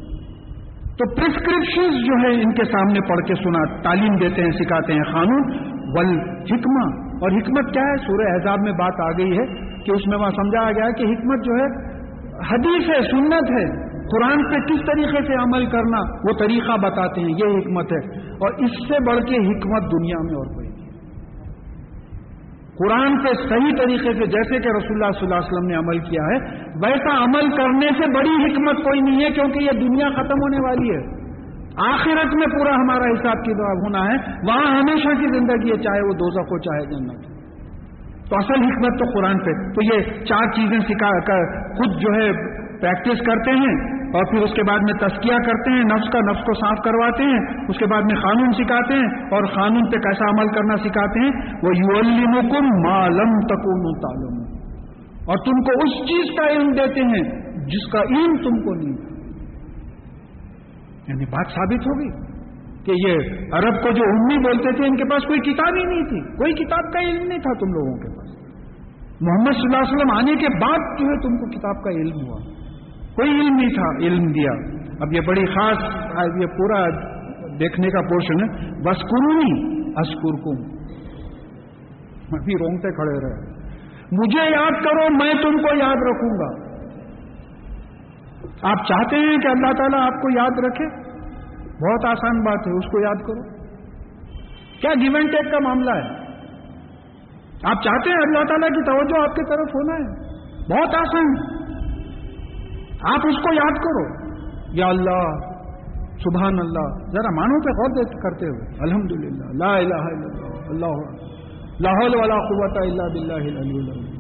[1.03, 5.03] تو پرسکرپشن جو ہے ان کے سامنے پڑھ کے سنا، تعلیم دیتے ہیں، سکھاتے ہیں
[5.13, 5.43] قانون۔
[5.99, 9.47] ول حکمہ اور حکمت کیا ہے؟ سورہ احزاب میں بات آ گئی ہے
[9.85, 11.67] کہ اس میں وہاں سمجھایا گیا کہ حکمت جو ہے،
[12.51, 17.29] حدیث ہے، سنت ہے۔ قرآن پہ کس طریقے سے عمل کرنا، وہ طریقہ بتاتے ہیں،
[17.29, 20.72] یہ حکمت ہے۔ اور اس سے بڑھ کے حکمت دنیا میں اور کوئی
[22.79, 25.99] قرآن پہ صحیح طریقے سے، جیسے کہ رسول اللہ صلی اللہ علیہ وسلم نے عمل
[25.99, 26.39] کیا ہے،
[26.85, 30.91] ویسا عمل کرنے سے بڑی حکمت کوئی نہیں ہے، کیونکہ یہ دنیا ختم ہونے والی
[30.91, 31.23] ہے۔
[31.77, 36.13] آخرت میں پورا ہمارا حساب کتاب ہونا ہے۔ وہاں ہمیشہ کی زندگی ہے، چاہے وہ
[36.13, 37.33] دوزخ ہو، چاہے جنت
[38.31, 42.33] تو اصل حکمت تو قرآن پہ۔ تو یہ چار چیزیں سکھا کر خود جو ہے
[42.81, 46.41] پریکٹس کرتے ہیں۔ اور پھر اس کے بعد میں تسکیہ کرتے ہیں، نفس کا نفس
[46.41, 50.31] کو صاف کرواتے ہیں، اس کے بعد میں قانون سکھاتے ہیں اور قانون پہ کیسا
[50.31, 51.31] عمل کرنا سکھاتے ہیں،
[51.63, 52.03] وہ یو
[52.85, 54.43] معلوم تکون تعلوم
[55.27, 59.13] اور تم کو اس چیز کا علم دیتے ہیں جس کا علم تم کو نہیں۔
[61.09, 62.33] یعنی بات ثابت ہوگی
[62.85, 63.15] کہ یہ
[63.53, 66.53] عرب کو جو امی بولتے تھے، ان کے پاس کوئی کتاب ہی نہیں تھی۔ کوئی
[66.53, 68.43] کتاب کا علم نہیں تھا تم لوگوں کے پاس۔
[69.21, 72.27] محمد صلی اللہ علیہ وسلم آنے کے بعد جو ہے تم کو کتاب کا علم
[72.27, 72.52] ہوا۔
[73.17, 74.51] کوئی علم نہیں تھا، علم دیا۔
[75.01, 75.79] اب یہ بڑی خاص
[76.41, 76.85] یہ پورا
[77.61, 80.77] دیکھنے کا پورشن ہے۔ بس قرونی اسکر کم
[82.33, 83.53] ابھی رونگتے کھڑے رہے۔
[84.13, 86.73] مجھے یاد کرو، میں تم کو یاد رکھوں گا۔
[88.71, 90.87] آپ چاہتے ہیں کہ اللہ تعالیٰ آپ کو یاد رکھے؟
[91.63, 93.63] بہت آسان بات ہے، اس کو یاد کرو۔
[94.81, 96.23] کیا گیون ٹیک کا معاملہ ہے؟
[97.65, 100.33] آپ چاہتے ہیں اللہ تعالیٰ کی توجہ آپ کی طرف ہونا ہے؟
[100.73, 101.62] بہت آسان۔ ہے
[103.05, 104.33] آپ اس کو یاد کرو۔
[104.73, 105.53] یا اللہ،
[106.09, 111.23] سبحان اللہ، ذرا مانو پہ غور کرتے ہوئے۔ الحمد للہ لا الہ الا اللہ
[111.81, 114.13] لاہور والا قوت اللہ بلّہ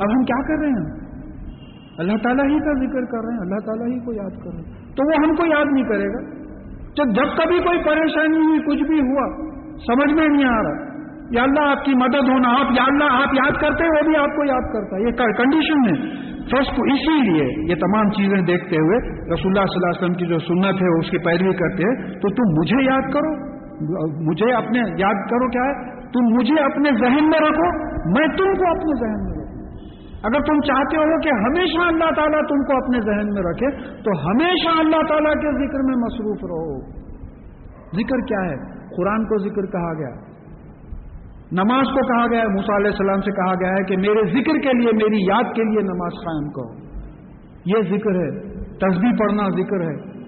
[0.00, 0.98] اب ہم کیا کر رہے ہیں؟
[1.98, 4.58] اللہ تعالیٰ ہی کا ذکر کر رہے ہیں، اللہ تعالیٰ ہی کو یاد کر رہے
[4.58, 6.30] ہیں۔ تو وہ ہم کو یاد نہیں کرے گا۔
[6.84, 10.87] تو جب کبھی کوئی پریشانی ہوئی، کچھ بھی ہوا، سمجھ میں نہیں آ رہا۔
[11.30, 14.16] یا اللہ آپ کی مدد ہونا آپ یا اللہ آپ یاد کرتے ہیں، وہ بھی
[14.16, 18.76] آپ کو یاد کرتا ہے۔ یہ کنڈیشن ہے۔ فرسٹ اسی لیے یہ تمام چیزیں دیکھتے
[18.76, 21.82] ہوئے رسول اللہ صلی اللہ علیہ وسلم کی جو سنت ہے اس کی پیروی کرتے
[21.82, 23.58] ہیں۔ تو تم مجھے یاد کرو۔
[24.30, 28.70] مجھے اپنے یاد کرو کیا ہے؟ تم مجھے اپنے ذہن میں رکھو۔ میں تم کو
[28.70, 29.58] اپنے ذہن میں رکھوں۔
[30.22, 33.70] اگر تم چاہتے ہو کہ ہمیشہ اللہ تعالیٰ تم کو اپنے ذہن میں رکھے،
[34.02, 36.80] تو ہمیشہ اللہ تعالیٰ کے ذکر میں مصروف رہو۔
[37.96, 38.56] ذکر کیا ہے؟
[38.96, 40.27] قرآن کو ذکر کہا گیا۔
[41.52, 44.58] نماز کو کہا گیا ہے موسا علیہ السلام سے کہا گیا ہے کہ میرے ذکر
[44.58, 46.88] کے لیے، میری یاد کے لیے نماز قائم کرو۔
[47.64, 50.18] یہ ذکر ہے تصویر پڑھنا ذکر ہے۔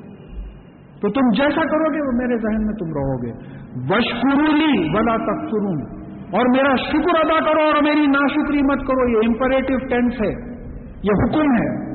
[1.01, 3.61] تو تم جیسا کرو گے، وہ میرے ذہن میں تم رہو گے۔
[3.95, 9.87] وشکرولی بلا تخترون اور میرا شکر ادا کرو اور میری ناشکری مت کرو۔ یہ امپریٹو
[9.87, 10.61] ٹینس ہے،
[11.03, 11.91] یہ حکم ہے۔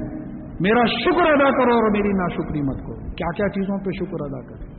[0.59, 4.41] میرا شکر ادا کرو اور میری ناشکری مت کرو۔ کیا کیا چیزوں پہ شکر ادا
[4.41, 4.74] کریں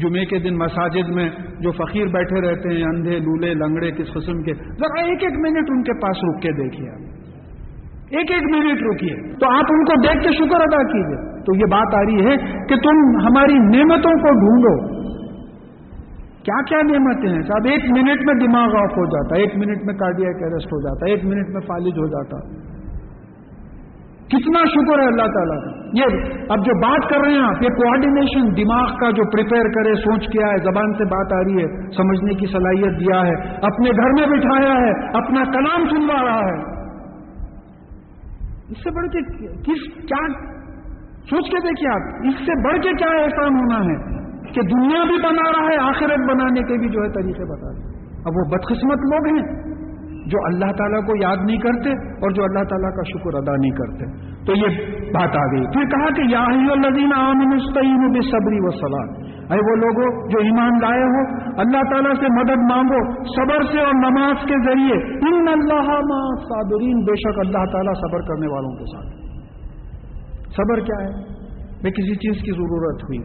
[0.00, 1.30] جمعے کے دن مساجد میں
[1.60, 5.70] جو فقیر بیٹھے رہتے ہیں، اندھے، لولے، لنگڑے، کس قسم کے، ذرا ایک ایک منٹ
[5.70, 7.10] ان کے پاس رک کے دیکھیے
[8.10, 11.70] ایک ایک منٹ رکیے۔ تو آپ ان کو دیکھ کے شکر ادا کیجیے۔ تو یہ
[11.70, 12.36] بات آ رہی ہے
[12.68, 15.00] کہ تم ہماری نعمتوں کو ڈھونڈو۔
[16.42, 19.94] کیا کیا نعمتیں ہیں؟ صاحب، ایک منٹ میں دماغ آف ہو جاتا، ایک منٹ میں
[19.94, 22.69] کارڈیا اریسٹ ہو جاتا، ایک منٹ میں فالج ہو جاتا۔
[24.32, 26.18] کتنا شکر ہے اللہ تعالیٰ کا۔ یہ
[26.54, 30.26] اب جو بات کر رہے ہیں آپ، یہ کوآڈینیشن دماغ کا جو پریپئر کرے، سوچ
[30.32, 33.32] کیا ہے زبان سے بات آ رہی ہے، سمجھنے کی صلاحیت دیا ہے،
[33.70, 36.58] اپنے گھر میں بٹھایا ہے، اپنا کلام سنوا رہا ہے۔
[38.68, 39.24] اس سے بڑھ کے
[39.68, 40.22] کس، کیا
[41.30, 43.96] سوچ کے دیکھیے آپ، اس سے بڑھ کے کیا احسان ہونا ہے
[44.52, 47.98] کہ دنیا بھی بنا رہا ہے، آخرت بنانے کے بھی جو ہے طریقے بتا رہے
[48.20, 49.44] اب وہ بدقسمت لوگ ہیں۔
[50.30, 53.70] جو اللہ تعالیٰ کو یاد نہیں کرتے اور جو اللہ تعالیٰ کا شکر ادا نہیں
[53.70, 54.04] کرتے۔
[54.46, 59.30] تو یہ بات آ گئی۔ پھر کہا کہ یا الذین آمنوا بے صبری و سلاد
[59.40, 63.94] اے وہ لوگوں جو ایمان لائے ہو، اللہ تعالیٰ سے مدد مانگو صبر سے اور
[63.94, 65.90] نماز کے ذریعے۔ ان اللہ
[66.36, 69.20] صابرین بے شک اللہ تعالیٰ صبر کرنے والوں کے ساتھ۔
[70.44, 71.22] صبر کیا ہے؟
[71.82, 73.18] میں کسی چیز کی ضرورت ہوئی۔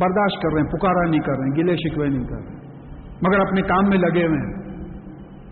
[0.00, 2.56] برداشت کر رہے ہیں، پکارا نہیں کر رہے ہیں، گلے شکوے نہیں کر رہے۔
[3.22, 4.65] مگر اپنے کام میں لگے ہوئے ہیں۔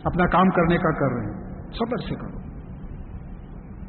[0.04, 2.38] اپنا کام کرنے کا کر رہے ہیں۔ صبر سے کرو۔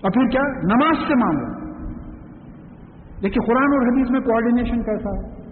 [0.03, 1.65] اور پھر کیا؟ نماز سے مانگو۔
[3.23, 5.45] دیکھیے، قرآن اور حدیث میں کوآڈینیشن کیسا ہے؟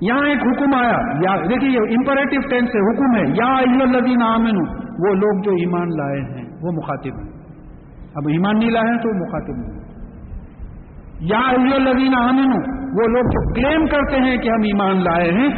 [0.00, 5.14] یہاں ایک حکم آیا۔ یا دیکھیے امپریٹو ٹینس سے حکم ہے۔ یا الذین آمن وہ
[5.14, 7.36] لوگ جو ایمان لائے ہیں، وہ مخاطب ہیں۔
[8.14, 9.86] اب ایمان نہیں لائے ہیں تو وہ مخاطب نہیں
[11.20, 15.48] یا الذین آمن وہ لوگ جو کلیم کرتے ہیں کہ ہم ایمان لائے ہیں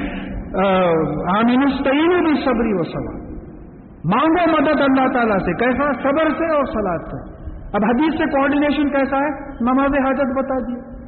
[1.38, 3.27] آمین بھی صبری و سوال
[4.14, 7.38] مانگو مدد اللہ تعالیٰ سے، کیسا؟ صبر سے اور سلاد سے۔
[7.72, 9.30] اب حدیث سے کوآڈینیشن کیسا ہے؟
[9.60, 10.98] نماز حاجت بتا دیے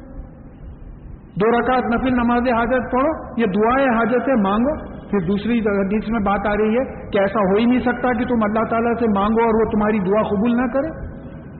[1.35, 6.19] دو رکعت نفل نماز حاجت پڑھو، یہ دعائیں حاجت ہے، مانگو۔ پھر دوسری حدیث میں
[6.19, 9.05] بات آ رہی ہے کہ ایسا ہو ہی نہیں سکتا کہ تم اللہ تعالیٰ سے
[9.19, 11.11] مانگو اور وہ تمہاری دعا قبول نہ کرے۔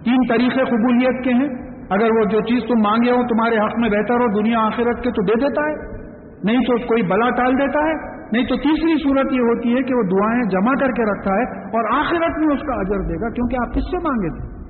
[0.03, 3.89] تین طریقے قبولیت کے ہیں۔ اگر وہ جو چیز تم مانگے ہو تمہارے حق میں
[3.89, 6.01] بہتر ہو، دنیا آخرت کے تو دے دیتا ہے۔
[6.43, 9.95] نہیں تو کوئی بلا ٹال دیتا ہے۔ نہیں تو تیسری صورت یہ ہوتی ہے کہ
[9.95, 13.29] وہ دعائیں جمع کر کے رکھتا ہے اور آخرت میں اس کا اجر دے گا
[13.29, 14.61] کیونکہ آپ کس سے مانگے تھے؟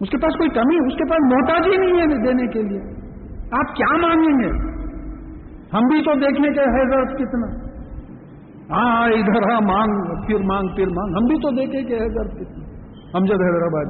[0.00, 2.80] اس کے پاس کوئی کمی، اس کے پاس محتاج ہی نہیں ہے دینے کے لیے۔
[3.52, 4.72] آپ کیا مانگیں گے؟
[5.74, 7.72] ہم بھی تو دیکھنے کے حیدر کتنا۔
[8.70, 12.64] ہاں ادھر ہاں مانگ، پھر مانگ پھر مانگ۔ ہم بھی تو دیکھیں کہ حیدر کتنا۔
[13.18, 13.86] ہم جب حیدرآباد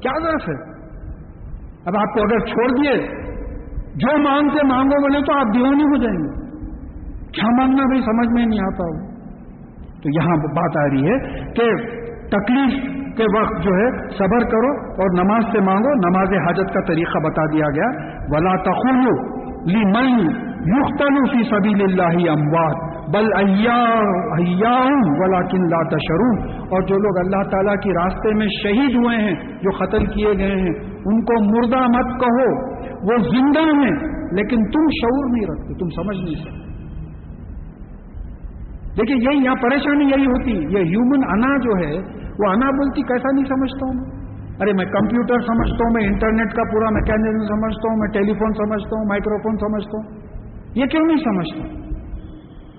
[0.00, 0.76] کیا ضرورت ہے؟
[1.86, 3.06] اب آپ کو اگر چھوڑ دیے،
[3.94, 6.45] جو مانگتے مانگو، بولے تو آپ دیوانی ہو جائیں گے۔
[7.36, 9.16] کیا مانگنا بھائی؟ سمجھ میں نہیں آتا ہو
[10.02, 11.18] تو یہاں بات آ رہی ہے
[11.50, 11.70] کہ
[12.28, 14.72] تکلیف کے وقت جو ہے صبر کرو
[15.02, 17.88] اور نماز سے مانگو۔ نماز حاجت کا طریقہ بتا دیا گیا۔
[18.28, 19.14] ولا تخلو
[19.66, 23.26] لی مئی یوختلو فی سبیل اللہ اموات بل
[25.20, 29.34] ولا کن لا تشرون اور جو لوگ اللہ تعالیٰ کی راستے میں شہید ہوئے ہیں،
[29.34, 30.74] جو قتل کیے گئے ہیں،
[31.04, 32.48] ان کو مردہ مت کہو۔
[32.92, 33.96] وہ زندہ ہیں،
[34.32, 36.65] لیکن تم شعور نہیں رکھتے، تم سمجھ نہیں سکتے۔
[38.98, 41.96] دیکھیے یہی یہاں پریشانی یہی ہوتی، یہ ہیومن انا جو ہے،
[42.38, 43.98] وہ انا بولتی، کیسا نہیں سمجھتا ہوں؟
[44.60, 48.52] ارے، میں کمپیوٹر سمجھتا ہوں، میں انٹرنیٹ کا پورا میکینزم سمجھتا ہوں، میں ٹیلی فون
[48.52, 50.06] سمجھتا ہوں مائکرو فون سمجھتا ہوں۔
[50.74, 51.68] یہ کیوں نہیں سمجھتا؟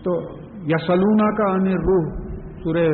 [0.03, 0.15] تو
[0.63, 2.09] یا سلونا کا ان روح،
[2.63, 2.87] سورہ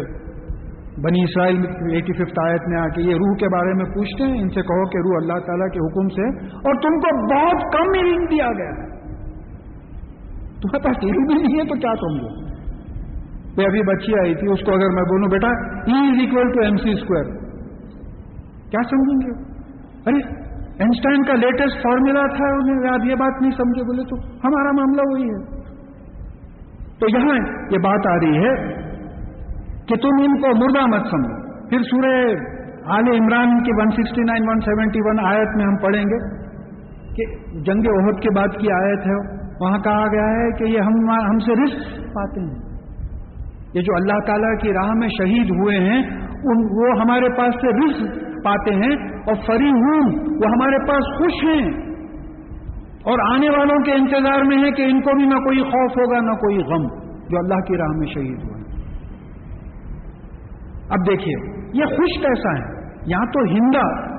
[1.03, 1.57] بنی اسرائیل
[1.91, 4.61] ایٹی ففتھ آیت میں آ کے یہ روح کے بارے میں پوچھتے ہیں، ان سے
[4.61, 8.51] کہو کہ روح اللہ تعالیٰ کے حکم سے، اور تم کو بہت کم علم دیا
[8.57, 8.91] گیا ہے۔
[10.61, 12.53] تمہارے پاس علم بھی نہیں ہے تو کیا سمجھو
[13.58, 16.60] میں ابھی بچی آئی تھی، اس کو اگر میں بولوں، بیٹا E is equal to
[16.62, 17.26] M C square
[18.70, 19.54] کیا سمجھیں گے؟
[20.06, 20.43] ارے
[20.80, 24.16] اینسٹائن کا لیٹسٹ فارمولا تھا انہیں آپ یہ بات نہیں سمجھے، بولے تو
[24.47, 25.64] ہمارا معاملہ وہی ہے۔
[26.99, 27.36] تو یہاں
[27.72, 28.74] یہ بات آ رہی ہے
[29.88, 32.36] کہ تم ان کو مردہ مت سمجھو۔ پھر سورہ
[32.86, 36.43] آل عمران کی 169 171 آیت میں ہم پڑھیں گے
[37.16, 41.10] کہ جنگ عہد کے بعد کی آیت ہے۔ وہاں کہا گیا ہے کہ یہ ہم
[41.10, 42.72] ہم سے رزق پاتے ہیں۔
[43.74, 46.01] یہ جو اللہ تعالیٰ کی راہ میں شہید ہوئے ہیں،
[46.43, 51.43] ان وہ ہمارے پاس سے رزق پاتے ہیں اور فری ہوں وہ ہمارے پاس خوش
[51.43, 51.93] ہیں۔
[53.03, 56.19] اور آنے والوں کے انتظار میں ہے کہ ان کو بھی نہ کوئی خوف ہوگا،
[56.19, 56.88] نہ کوئی غم،
[57.30, 58.63] جو اللہ کی راہ میں شہید ہوئے
[60.89, 64.13] اب دیکھیے، یہ خوش کیسا ہے؟ یہاں تو ہندا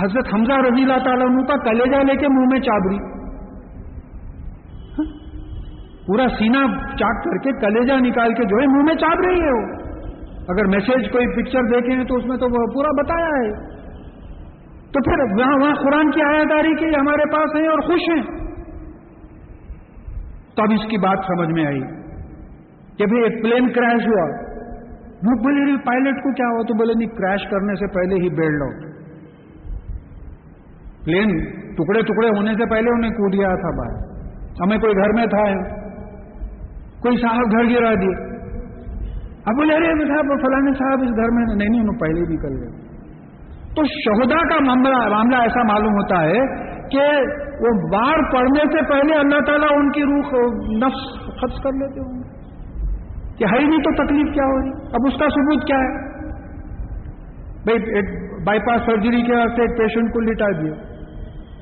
[0.00, 3.21] حضرت حمزہ رضی اللہ تعالیٰ عنہ کا کلیجا لے کے منہ میں چابری۔
[6.06, 9.52] پورا سینا چاٹ کر کے کلیجا نکال کے جو ہے منہ میں چاپ رہی ہے
[9.52, 9.92] وہ۔
[10.48, 13.52] اگر میسج کوئی پکچر دیکھیں تو اس میں تو وہ پورا بتایا ہے۔
[14.92, 18.22] تو پھر وہاں وہاں قرآن کی آیا داری کے ہمارے پاس ہیں اور خوش ہیں۔
[20.56, 21.80] تو اب اس کی بات سمجھ میں آئی
[22.98, 24.52] کہ بھائی ایک پلین کریش ہوا۔
[25.26, 28.62] وہ بولے پائلٹ کو کیا ہوا؟ تو بولے، نہیں، کریش کرنے سے پہلے ہی بیلڈ
[28.62, 28.92] آؤٹ
[31.04, 31.28] پلین
[31.74, 34.12] ٹکڑے ٹکڑے ہونے سے پہلے انہیں کود گیا تھا باہر۔
[34.62, 35.81] ہمیں کوئی گھر میں تھا۔
[37.02, 38.32] کوئی صاحب گھر گرا دیے۔
[39.44, 42.92] اب بولے ارے صاحب فلانے صاحب، اس گھر میں نہیں نہیں انہوں پہلے نکل گئے
[43.76, 44.74] تو شہدا کا
[45.08, 47.20] معاملہ ایسا معلوم ہوتا ہے کہ
[47.60, 50.34] وہ بار پڑنے سے پہلے اللہ تعالیٰ ان کی روح
[50.86, 52.42] نفس خرچ کر لیتے ہوں گے۔
[53.38, 56.12] کہ ہے نہیں تو تکلیف کیا ہو رہی اب اس کا ثبوت کیا ہے؟
[57.64, 58.02] بھائی
[58.46, 60.72] بائی پاس سرجری کے واسطے ایک پیشنٹ کو لٹا دیا۔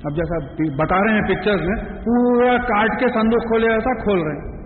[0.04, 4.36] اب جیسا بتا رہے ہیں پکچرز میں، پورا کاٹ کے سندوق کھولے، ایسا کھول رہے
[4.36, 4.59] ہیں۔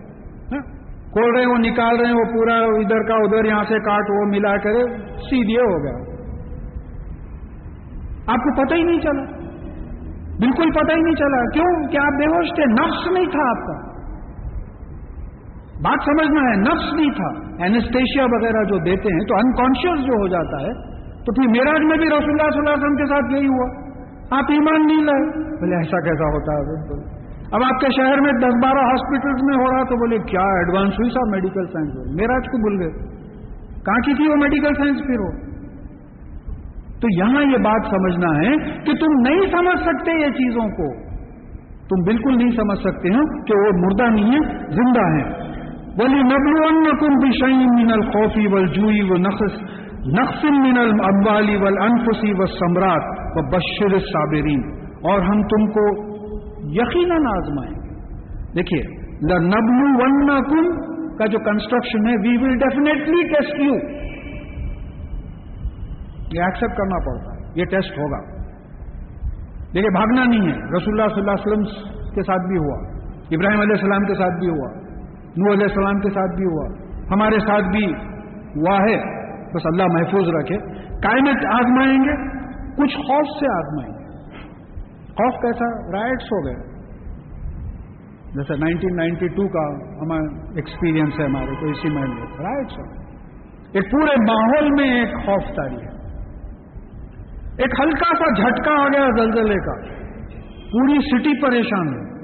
[1.14, 4.04] کھول رہے ہیں، وہ نکال رہے ہیں، وہ پورا ادھر کا ادھر، یہاں سے کاٹ،
[4.10, 4.72] وہ ملا کر
[5.16, 6.14] سیدھے ہو گیا
[8.26, 9.22] آپ کو پتہ ہی نہیں چلا۔
[10.38, 13.66] بالکل پتہ ہی نہیں چلا۔ کیوں؟ کہ آپ بے ہوش تھے۔ نفس نہیں تھا آپ
[13.66, 13.94] کا۔
[15.82, 20.28] بات سمجھنا ہے، نفس نہیں تھا۔ اینسٹیشیا وغیرہ جو دیتے ہیں، تو انکانشیس جو ہو
[20.28, 20.72] جاتا ہے،
[21.14, 23.84] تو پھر میراج میں بھی رسول اللہ صلی اللہ علیہ وسلم کے ساتھ یہی ہوا۔
[24.38, 27.23] آپ ایمان نہیں لائے۔ بولے، ایسا کیسا ہوتا ہے؟
[27.54, 30.94] اب آپ کے شہر میں دس بارہ ہاسپٹل میں ہو رہا تو بولے کیا ایڈوانس
[30.94, 32.92] ہوئی صاحب میڈیکل سائنس میرا کو بھول گئے۔
[33.84, 35.28] کہاں کی تھی وہ میڈیکل سائنس پھر ہو
[37.00, 40.88] تو یہاں یہ بات سمجھنا ہے کہ تم نہیں سمجھ سکتے یہ چیزوں کو۔
[41.88, 45.54] تم بالکل نہیں سمجھ سکتے ہیں کہ وہ مردہ نہیں ہے، زندہ ہے۔
[45.98, 49.60] بولی نبلو تم بھی شعیم من الخوفی ول جوئی و نقص
[50.06, 54.60] نقص من البالی ول انفسی و سمراٹ وہ بشر صابرین
[55.02, 56.13] اور ہم تم کو
[56.68, 57.94] یقیناً آزمائیں۔ گے
[58.56, 64.04] دیکھیے دا نبلو ون کن کا جو کنسٹرکشن ہے we will definitely test you
[66.32, 68.34] یہ ایکسپٹ کرنا پڑتا ہے، یہ ٹیسٹ ہوگا۔
[69.74, 71.62] دیکھیے، بھاگنا نہیں ہے۔ رسول اللہ صلی اللہ علیہ وسلم
[72.14, 72.78] کے ساتھ بھی ہوا۔
[73.30, 74.70] ابراہیم علیہ السلام کے ساتھ بھی ہوا۔
[75.36, 76.68] نو علیہ السلام کے ساتھ بھی ہوا۔
[77.10, 77.86] ہمارے ساتھ بھی
[78.56, 78.96] ہوا ہے۔
[79.54, 80.56] بس اللہ محفوظ رکھے۔
[80.98, 82.38] کائنت آزمائیں گے،
[82.76, 83.93] کچھ خوف سے آزمائیں گے۔
[85.14, 86.74] خوف کیسا؟ رائٹس ہو گئے۔
[88.34, 92.02] جیسے نائنٹین نائنٹی ٹو کا ہمارا ایکسپیرینس ہے ہمارے کو اسی میں
[92.38, 93.04] رائٹس ہو گئے۔
[93.72, 95.94] ایک پورے ماحول میں ایک خوف تاری ہے۔
[97.58, 100.04] ایک ہلکا سا جھٹکا آ گیا زلزلے کا۔
[100.72, 102.14] پوری سٹی پریشان ہے۔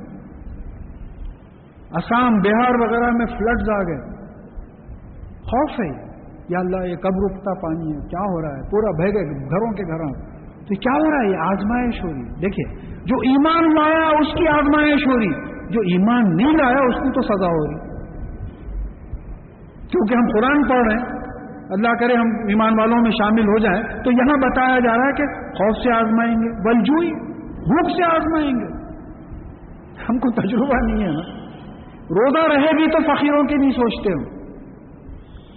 [1.94, 4.20] اسام بہار وغیرہ میں فلڈز آ گئے۔
[5.38, 6.10] خوف ہے۔
[6.48, 9.72] یا اللہ، یہ کب رکتا پانی ہے؟ کیا ہو رہا ہے؟ پورا بہ گئے گھروں
[9.72, 10.29] کے گھروں۔
[10.60, 14.48] تو کیا ہو رہا ہے؟ یہ آزمائش ہو رہی دیکھیے جو ایمان لایا اس کی
[14.48, 17.90] آزمائش ہو رہی۔ جو ایمان نہیں لایا اس کی تو سزا ہو رہی۔
[19.86, 21.20] کیونکہ ہم قرآن پڑھ رہے ہیں،
[21.70, 25.12] اللہ کرے ہم ایمان والوں میں شامل ہو جائیں، تو یہاں بتایا جا رہا ہے
[25.12, 27.10] کہ خوف سے آزمائیں گے، بلجوئی
[27.44, 28.80] بھوک سے آزمائیں گے۔
[30.08, 31.40] ہم کو تجربہ نہیں ہے نا۔
[32.10, 34.40] روزہ رہے گی تو فقیروں کی نہیں سوچتے ہوں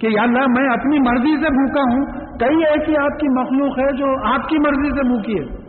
[0.02, 3.98] کہ یا اللہ میں اپنی مرضی سے بھوکا ہوں کئی ایسی آپ کی مخلوق ہے
[3.98, 5.64] جو آپ کی مرضی سے بھوکی ہے۔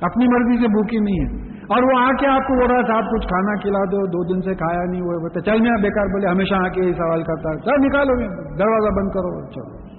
[0.00, 2.96] اپنی مرضی سے بھوکی نہیں ہے۔ اور وہ آ کے آپ کو بول رہا تھا
[2.96, 6.06] آپ کچھ کھانا کھلا دو دو دن سے کھایا نہیں، وہ بتا چل میں بیکار
[6.06, 8.26] بولے، ہمیشہ آ کے یہی سوال کرتا ہے۔ چل نکالو گے
[8.58, 9.90] دروازہ بند کرو، چلو۔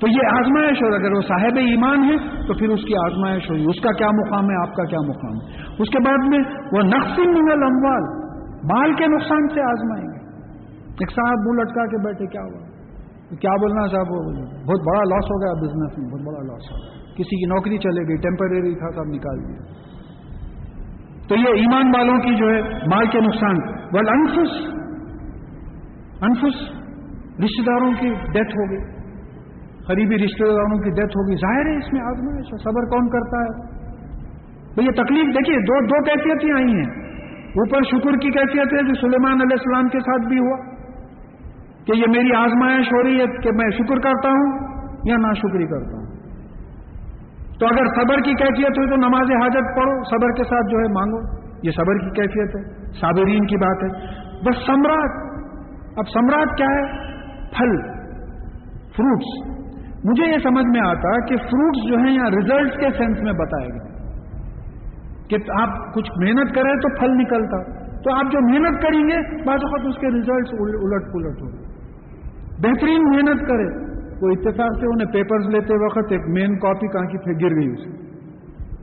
[0.00, 3.64] تو یہ آزمائش ہو اگر وہ صاحب ایمان ہے، تو پھر اس کی آزمائش ہوئی۔
[3.64, 6.38] اس کا کیا مقام ہے؟ آپ کا کیا مقام ہے؟ اس کے بعد میں
[6.72, 8.28] وہ نقصی منگل اموال
[8.72, 10.18] مال کے نقصان سے آزمائیں گے۔
[10.84, 12.77] ایک صاحب منہ لٹکا کے بیٹھے، کیا ہوا؟
[13.28, 14.06] کیا بولنا صاحب؟
[14.66, 17.78] بہت بڑا لاس ہو گیا بزنس میں، بہت بڑا لاس ہو گیا۔ کسی کی نوکری
[17.78, 19.88] چلے گئی ٹیمپرری تھا، سب نکال دیا۔
[21.28, 24.52] تو یہ ایمان والوں کی جو ہے مال کے نقصان۔ بل انفس
[26.20, 26.70] انفس
[27.40, 28.98] رشتے داروں کی ڈیتھ ہو گئی۔
[29.86, 33.78] قریبی رشتے داروں کی ڈیتھ ہوگی ظاہر ہے اس میں آدمی صبر کون کرتا ہے؟
[34.74, 37.08] تو یہ تکلیف، دیکھیے دو دو کیفیتیں آئی ہیں۔
[37.48, 40.77] اوپر شکر کی کیفیت ہے جو سلیمان علیہ السلام کے ساتھ بھی ہوا۔
[41.86, 44.58] کہ یہ میری آزمائش ہو رہی ہے کہ میں شکر کرتا ہوں
[45.04, 46.06] یا نا شکری کرتا ہوں۔
[47.60, 50.92] تو اگر صبر کی کیفیت ہوئی تو نماز حاجت پڑھو، صبر کے ساتھ جو ہے
[50.92, 54.06] مانگو۔ یہ صبر کی کیفیت ہے، صابرین کی بات ہے۔
[54.44, 55.28] بس سمراٹ۔
[55.96, 57.08] اب سمراٹ کیا ہے؟
[57.58, 57.98] پھل
[58.96, 59.58] فروٹس
[60.04, 63.68] مجھے یہ سمجھ میں آتا کہ فروٹس جو ہیں یا ریزلٹس کے سینس میں بتائے
[63.68, 63.98] گئے۔
[65.28, 69.58] کہ آپ کچھ محنت کریں تو پھل نکلتا۔ تو آپ جو محنت کریں گے بعض
[69.62, 71.67] اوقات اس کے ریزلٹس الٹ پلٹ ہو
[72.62, 73.88] بہترین محنت کرے۔
[74.22, 78.08] وہ اتفاق سے انہیں پیپرز لیتے وقت ایک مین کاپی کہاں کی گر گئی اسے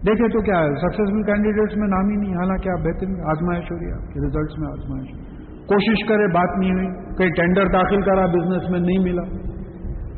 [0.08, 3.80] دیکھے تو کیا ہے سکسیزفل کینڈیڈیٹس میں نام ہی نہیں، حالانکہ آپ بہترین آزمائش ہو
[3.80, 5.24] رہی ہے۔ آپ کے ریزلٹس میں آزمائش ہو
[5.66, 9.22] کوشش کرے، بات نہیں ہوئی۔ کہیں ٹینڈر داخل کرا بزنس میں نہیں ملا۔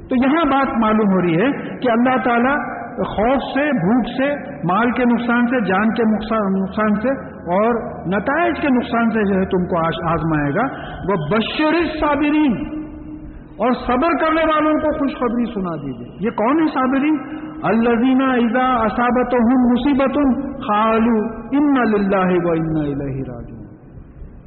[0.09, 2.57] تو یہاں بات معلوم ہو رہی ہے کہ اللہ تعالیٰ
[2.97, 7.75] خوف سے، بھوک سے، مال کے نقصان سے، جان کے نقصان سے اور
[8.07, 9.77] نتائج کے نقصان سے جو ہے تم کو
[10.09, 10.63] آزمائے گا۔
[11.09, 12.76] وہ بشر صابرین
[13.57, 17.15] اور صبر کرنے والوں کو خوشخبری سنا دیجیے یہ کون ہے صابرین؟
[17.63, 20.19] الزینہ اذا اصابت ہوں مصیبت
[20.65, 21.15] خالو
[21.51, 22.75] ان اللہ و ان
[23.29, 23.55] راجو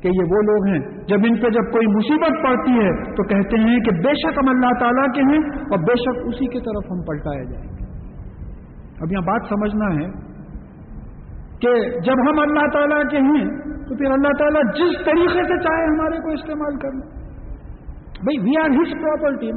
[0.03, 3.59] کہ یہ وہ لوگ ہیں جب ان پہ جب کوئی مصیبت پڑتی ہے تو کہتے
[3.63, 6.91] ہیں کہ بے شک ہم اللہ تعالیٰ کے ہیں اور بے شک اسی کی طرف
[6.91, 7.89] ہم پلٹائے جائیں گے۔
[9.01, 10.09] اب یہاں بات سمجھنا ہے
[11.65, 13.45] کہ جب ہم اللہ تعالیٰ کے ہیں
[13.89, 17.20] تو پھر اللہ تعالیٰ جس طریقے سے چاہے ہمارے کو استعمال کرنا
[18.21, 19.51] بھائی وی آر ہز پراپرٹی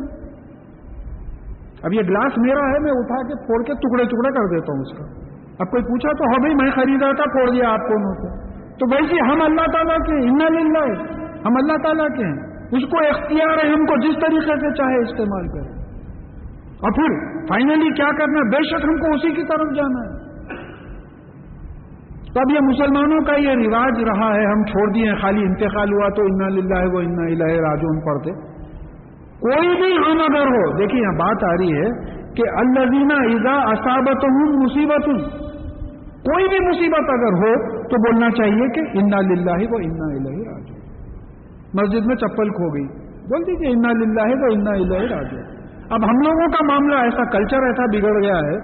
[1.83, 4.81] اب یہ گلاس میرا ہے، میں اٹھا کے پھوڑ کے ٹکڑے ٹکڑے کر دیتا ہوں
[4.81, 5.03] اس کا۔
[5.59, 8.13] اب کوئی پوچھا تو ہاں بھائی، میں خریدا تھا، پھوڑ دیا آپ کو
[8.79, 11.03] تو ویسے جی، ہم اللہ تعالیٰ کے ان للہ
[11.45, 15.01] ہم اللہ تعالیٰ کے ہیں۔ اس کو اختیار ہے، ہم کو جس طریقے سے چاہے
[15.01, 15.83] استعمال کریں۔
[16.69, 20.23] اور پھر فائنلی کیا کرنا بے شک ہم کو اسی کی طرف جانا ہے۔
[22.33, 26.21] تب یہ مسلمانوں کا یہ رواج رہا ہے، ہم چھوڑ دیے خالی انتقال ہوا تو
[26.21, 28.52] انا للہ وہ انا الہ راجون پڑھتے۔
[29.43, 31.87] کوئی بھی ہم اگر ہو دیکھیے یہاں بات آ رہی ہے
[32.37, 35.23] کہ الزینہ ایزا اصابت ہوں مصیبت ہوں
[36.27, 37.49] کوئی بھی مصیبت اگر ہو
[37.93, 40.77] تو بولنا چاہیے کہ انا للہ وہ انا الہ راجو
[41.79, 42.85] مسجد میں چپل کھو گئی۔
[43.31, 45.41] بول دیجیے انا للہ وہ انا الہ راجو
[45.97, 48.55] اب ہم لوگوں کا معاملہ ایسا کلچر ایسا بگڑ گیا ہے۔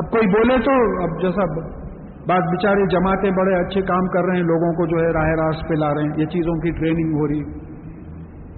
[0.00, 1.44] اب کوئی بولے تو اب جیسا
[2.28, 5.68] بات بیچارے جماعتیں بڑے اچھے کام کر رہے ہیں، لوگوں کو جو ہے راہ راست
[5.68, 7.42] پہ لا رہے ہیں، یہ چیزوں کی ٹریننگ ہو رہی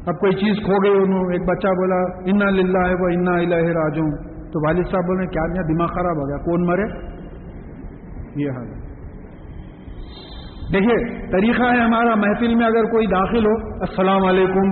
[0.06, 3.68] اب کوئی چیز کھو گئی انہوں ایک بچہ بولا، انا للہ ہے وہ انا الہ
[3.78, 4.10] راجوں
[4.52, 7.16] تو والد صاحب بولے، کیا نہیں دماغ خراب ہو گیا، کون مرے؟
[8.42, 8.86] یہ حال ہے۔
[10.72, 14.70] دیکھیے، طریقہ ہے ہمارا، محفل میں اگر کوئی داخل ہو، السلام علیکم۔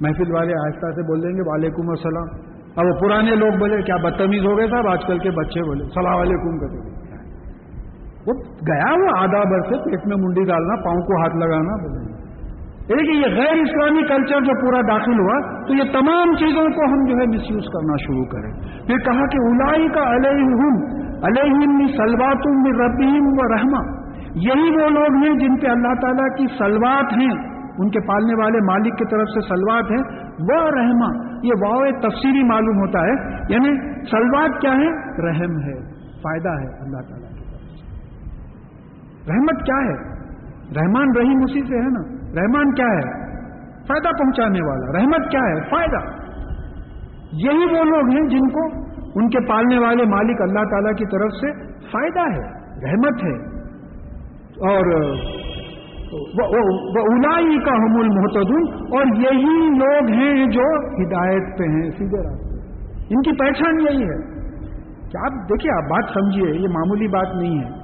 [0.00, 2.28] محفل والے آہستہ سے بول دیں گے، وعلیکم السلام.
[2.76, 5.82] اب وہ پرانے لوگ بولے، کیا بدتمیز ہو گئے صاحب؟ آج کل کے بچے بولے،
[5.82, 7.00] السلام علیکم کہتے
[8.26, 12.19] وہ گیا وہ آدھا بر سے، پیٹ میں منڈی ڈالنا، پاؤں کو ہاتھ لگانا، بولے۔
[12.90, 16.92] یعنی لیکن یہ غیر اسلامی کلچر جو پورا داخل ہوا، تو یہ تمام چیزوں کو
[16.92, 18.52] ہم جو ہے مس یوز کرنا شروع کریں۔
[18.86, 20.44] پھر کہا کہ الائی کا علیہ
[21.26, 22.46] علیہ سلوات
[22.80, 24.00] ربیم و رحما
[24.34, 28.58] یہی وہ لوگ ہیں جن پہ اللہ تعالیٰ کی سلوات ہیں۔ ان کے پالنے والے
[28.58, 34.00] مالک کی طرف سے سلوات ہیں۔ وہ رحما یہ واؤ تفصیلی معلوم ہوتا ہے۔ یعنی
[34.04, 34.88] سلوات کیا ہے
[35.28, 37.86] رحم ہے، فائدہ ہے اللہ تعالیٰ کی طرف سے۔
[39.32, 40.20] رحمت کیا ہے؟
[40.80, 43.30] رحمان رحیم اسی سے ہے نا۔ رحمان کیا ہے؟
[43.86, 46.20] فائدہ پہنچانے والا۔ رحمت کیا ہے؟ فائدہ۔
[47.32, 51.32] یہی وہ لوگ ہیں جن کو ان کے پالنے والے مالک اللہ تعالی کی طرف
[51.32, 52.60] سے فائدہ ہے،
[52.90, 53.60] رحمت ہے۔
[54.70, 54.86] اور
[57.14, 62.50] الائی کا حم المحتدن اور یہی لوگ ہیں جو ہدایت پہ ہیں، سیدھے راستے
[63.00, 64.40] ان کی پہچان یہی ہے۔
[65.08, 67.79] کہ آپ دیکھیے، آپ بات سمجھیے، یہ معمولی بات نہیں ہے۔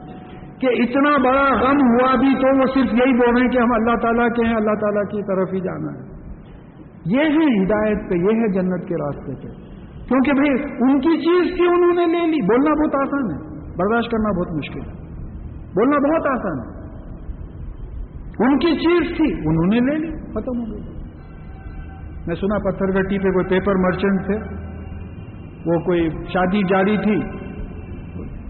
[0.60, 3.72] کہ اتنا بڑا غم ہوا بھی تو وہ صرف یہی بول رہے ہیں کہ ہم
[3.72, 6.16] اللہ تعالیٰ کے ہیں، اللہ تعالیٰ کی طرف ہی جانا ہے۔
[7.06, 9.76] یہ ہے ہدایت پہ، یہ ہے جنت کے راستے پہ۔
[10.08, 10.50] کیونکہ بھائی،
[10.80, 14.52] ان کی چیز تھی انہوں نے لے لی۔ بولنا بہت آسان ہے۔ برداشت کرنا بہت
[14.52, 15.06] مشکل ہے۔
[15.60, 16.76] بولنا بہت آسان ہے۔
[18.38, 20.94] ان کی چیز تھی، انہوں نے لے لی، ختم ہو گئی۔
[22.26, 24.34] میں سنا پتھر گٹی پہ کوئی پیپر مرچنٹ تھے۔
[25.66, 27.35] وہ کوئی شادی جاری تھی۔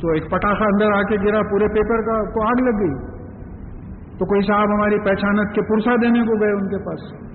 [0.07, 3.17] تو ایک پٹاخہ اندر آ کے گرا پورے پیپر کا، کو آگ لگ گئی۔
[4.19, 7.27] تو کوئی صاحب ہماری پہچانت کے پرسا دینے کو گئے ان کے پاس۔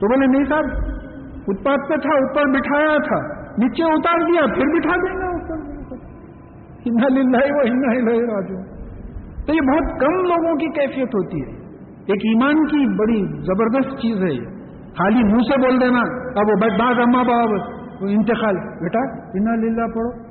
[0.00, 0.64] تو بولے، نہیں صاحب
[1.42, 5.78] فٹ پاتھ پہ تھا، اوپر بٹھایا تھا، نیچے اتار دیا، پھر بٹھا دیں گے اوپر۔
[6.86, 8.78] ہندا وہ ہندا ہی راجو
[9.46, 14.22] تو یہ بہت کم لوگوں کی کیفیت ہوتی ہے۔ ایک ایمان کی بڑی زبردست چیز
[14.22, 14.68] ہے یہ۔
[14.98, 16.00] خالی منہ سے بول دینا،
[16.40, 17.48] اب وہ بعد اما باب
[18.00, 20.27] انتقال۔ بیٹا ہندا للہ پڑھو۔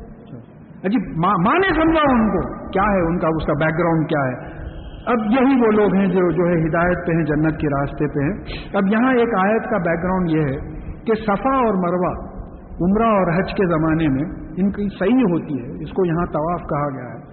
[0.84, 4.22] جی ماں نے سمجھا ان کو، کیا ہے ان کا، اس کا بیک گراؤنڈ کیا
[4.22, 4.58] ہے؟
[5.06, 8.20] اب یہی وہ لوگ ہیں جو جو ہے ہدایت پہ ہیں، جنت کے راستے پہ
[8.20, 8.34] ہیں۔
[8.74, 10.58] اب یہاں ایک آیت کا بیک گراؤنڈ یہ ہے
[11.06, 12.38] کہ صفا اور مروا
[12.82, 14.24] عمرہ اور حج کے زمانے میں
[14.58, 17.28] ان کی صحیح ہوتی ہے، اس کو یہاں طواف کہا گیا ہے۔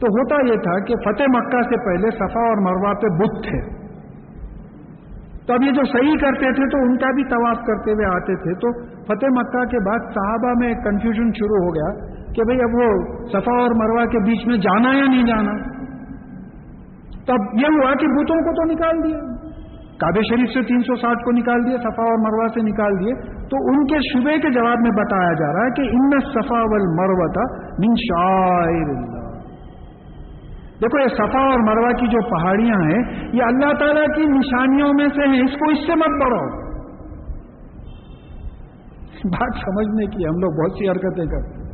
[0.00, 3.83] تو ہوتا یہ تھا کہ فتح مکہ سے پہلے صفا اور مروا پہ بت تھے۔
[5.46, 8.36] تو اب یہ جو صحیح کرتے تھے تو ان کا بھی طواف کرتے ہوئے آتے
[8.36, 12.74] تھے۔ تو فتح مکہ کے بعد صحابہ میں کنفیوژن شروع ہو گیا کہ بھئی اب
[12.74, 15.52] وہ صفا اور مروا کے بیچ میں جانا یا نہیں جانا۔
[17.26, 19.18] تب یہ ہوا کہ بتوں کو تو نکال دیا۔
[20.00, 23.14] کابے شریف سے تین سو ساٹھ کو نکال دیے، صفا اور مروا سے نکال دیے۔
[23.30, 26.60] تو ان کے شبے کے جواب میں بتایا جا رہا ہے کہ ان صفا
[27.00, 27.42] مروتا
[27.78, 29.13] من شاعر اللہ۔
[30.84, 35.06] دیکھو یہ صفا اور مروا کی جو پہاڑیاں ہیں، یہ اللہ تعالیٰ کی نشانیوں میں
[35.06, 36.64] سے ہیں۔ اس کو اس سے مت بڑھو۔
[39.24, 41.64] بات سمجھنے کی ہم لوگ بہت سی حرکتیں کرتے ہیں۔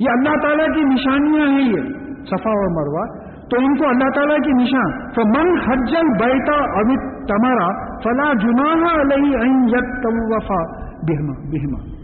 [0.00, 1.82] یہ اللہ تعالیٰ کی نشانیاں ہیں یہ،
[2.24, 7.28] صفا اور مروا تو ان کو اللہ تعالیٰ کی نشان۔ تو من حجل بیٹا ابت
[7.28, 9.64] تمارا فلا جناح علیہ
[11.06, 11.97] بہما بہما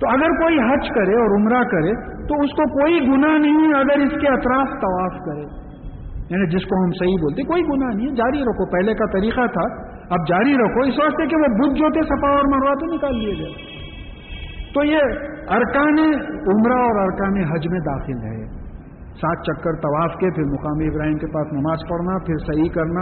[0.00, 1.92] تو اگر کوئی حج کرے اور عمرہ کرے
[2.28, 5.70] تو اس کو کوئی گناہ نہیں اگر اس کے اطراف طواف کرے۔
[6.30, 9.90] یعنی جس کو ہم صحیح بولتے، کوئی گناہ نہیں جاری رکھو۔ پہلے کا طریقہ تھا،
[10.10, 13.18] اب جاری رکھو۔ اس واسطے کہ وہ بدھ جو تھے سفا اور مروا تو نکال
[13.18, 13.80] لیے گئے۔
[14.74, 14.98] تو یہ
[15.48, 18.46] ارکان عمرہ اور ارکان حج میں داخل ہے۔
[19.14, 23.00] سات چکر طواف کے، پھر مقامی ابراہیم کے پاس نماز پڑھنا، پھر صحیح کرنا،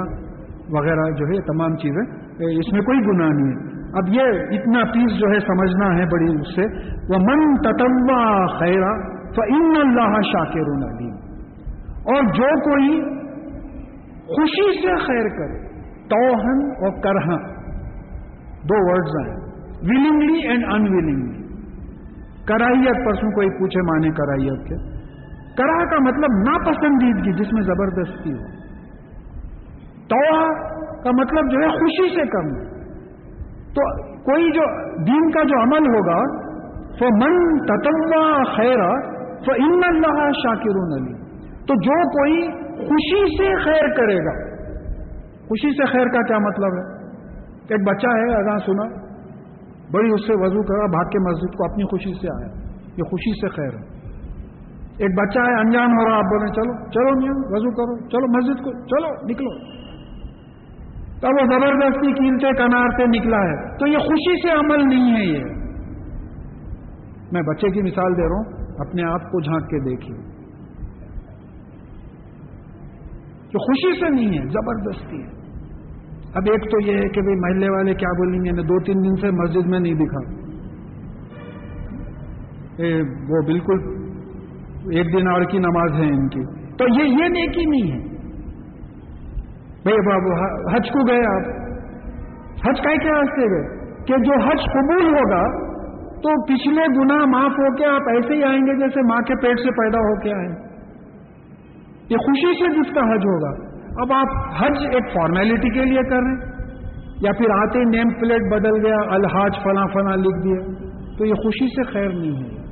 [0.78, 2.14] وغیرہ جو ہے، تمام چیزیں۔
[2.58, 6.40] اس میں کوئی گناہ نہیں ہے۔ اب یہ اتنا پیس جو ہے سمجھنا ہے بڑی
[6.40, 6.62] اس سے
[7.08, 11.14] وہ من تتوا خیرا تو ان اللہ شاکر علیم
[11.98, 13.18] اور جو کوئی
[14.28, 15.68] خوشی سے خیر کرے،
[16.08, 17.54] توہن اور کرہن،
[18.62, 19.36] دو ورڈز ہیں۔
[19.82, 21.42] ولنگلی اینڈ ان ولنگلی
[22.44, 24.74] کرائیت، پرسوں کوئی پوچھے مانے کرائیت کے۔
[25.56, 28.58] کرا کا مطلب ناپسندیدگی، جس میں زبردستی ہو۔
[30.08, 30.38] تو
[31.02, 32.77] کا مطلب جو ہے خوشی سے کرنا
[33.78, 34.68] تو کوئی جو
[35.04, 36.20] دین کا جو عمل ہوگا
[36.98, 38.84] تو من تتوا خیر
[39.46, 41.12] تو ان اللہ شاکر علی
[41.68, 42.48] تو جو کوئی
[42.78, 44.58] خوشی سے خیر کرے گا،
[45.48, 46.98] خوشی سے خیر کا کیا مطلب ہے؟
[47.68, 48.86] ایک بچہ ہے اگاں سنا،
[49.92, 52.52] بڑی اس سے وضو کرا، بھاگ کے مسجد کو اپنی خوشی سے آیا۔
[52.96, 53.98] یہ خوشی سے خیر ہے۔
[54.98, 58.64] ایک بچہ ہے، انجان ہو رہا، آپ بولے، چلو چلو، میاں، وضو کرو، چلو مسجد
[58.64, 59.77] کو، چلو، نکلو۔
[61.20, 65.24] تب وہ زبردستی قیمتیں کنار سے نکلا ہے۔ تو یہ خوشی سے عمل نہیں ہے
[65.24, 65.44] یہ۔
[67.32, 70.16] میں بچے کی مثال دے رہا ہوں، اپنے آپ کو جھانک کے دیکھیے۔
[73.44, 75.38] جو خوشی سے نہیں ہے، زبردستی ہے۔
[76.34, 79.16] اب ایک تو یہ ہے کہ بھائی محلے والے کیا بولیں گے دو تین دن
[79.20, 80.48] سے مسجد میں نہیں دکھا۔
[82.82, 83.98] اے، وہ بالکل
[84.96, 86.44] ایک دن اور کی نماز ہے ان کی۔
[86.76, 88.17] تو یہ یہ نیکی نہیں ہے۔
[89.88, 91.68] بھائی بابو حج کو گئے آپ؟
[92.68, 95.68] حج کا کیا راستے گئے؟ کہ جو حج قبول ہوگا،
[96.18, 99.58] تو پچھلے گنا معاف ہو کے آپ ایسے ہی آئیں گے جیسے ماں کے پیٹ
[99.58, 100.68] سے پیدا ہو کے آئے
[102.10, 103.68] یہ خوشی سے جس کا حج ہوگا۔
[104.02, 106.58] اب آپ حج ایک فارمیلٹی کے لیے کر رہے ہیں۔
[107.20, 111.66] یا پھر آتے نیم پلیٹ بدل گیا، الحاج فلاں فلاں لکھ دیا۔ تو یہ خوشی
[111.66, 112.62] سے خیر نہیں ہے۔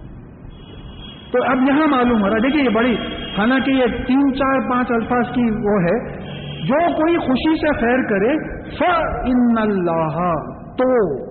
[1.33, 2.97] تو اب یہاں معلوم ہو رہا ہے۔ دیکھیے یہ بڑی،
[3.39, 6.27] حالانکہ یہ تین چار پانچ الفاظ کی وہ ہے۔
[6.67, 8.83] جو کوئی خوشی سے خیر کرے ف
[9.25, 10.33] ان اللہ
[10.65, 11.27] تو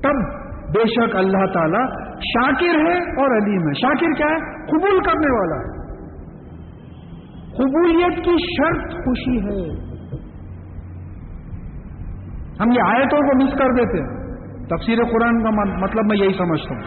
[0.00, 5.32] تب بے شک اللہ تعالی شاکر ہے اور علیم ہے۔ شاکر کیا ہے؟ قبول کرنے
[5.32, 5.76] والا۔ ہے
[7.52, 9.86] قبولیت کی شرط خوشی ہے۔
[12.60, 14.26] ہم یہ آیتوں کو مس کر دیتے ہیں۔
[14.64, 16.82] تفسیر قرآن کا مطلب میں یہی سمجھتا ہوں۔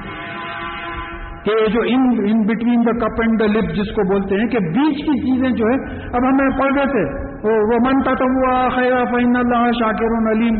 [1.43, 4.59] کہ جو in in between the cup and the lip جس کو بولتے ہیں کہ
[4.59, 9.35] بیچ کی چیزیں جو ہے، اب ہمیں پڑھ دیتے وہ منتا تو ہوا خیر فین
[9.35, 10.55] اللہ شاکر علیم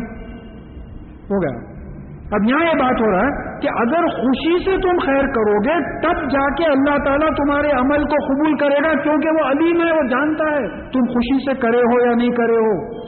[1.30, 1.70] ہو گیا۔
[2.30, 6.00] اب یہاں یہ بات ہو رہا ہے کہ اگر خوشی سے تم خیر کرو گے،
[6.00, 9.92] تب جا کے اللہ تعالیٰ تمہارے عمل کو قبول کرے گا، کیونکہ وہ علیم ہے،
[9.92, 13.00] وہ جانتا ہے۔ تم خوشی سے کرے ہو یا نہیں کرے ہو؟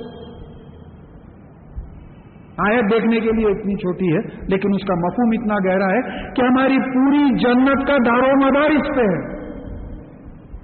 [2.59, 6.43] آیت دیکھنے کے لیے اتنی چھوٹی ہے، لیکن اس کا مفہوم اتنا گہرا ہے کہ
[6.43, 9.32] ہماری پوری جنت کا دار و مدار اس پہ ہے۔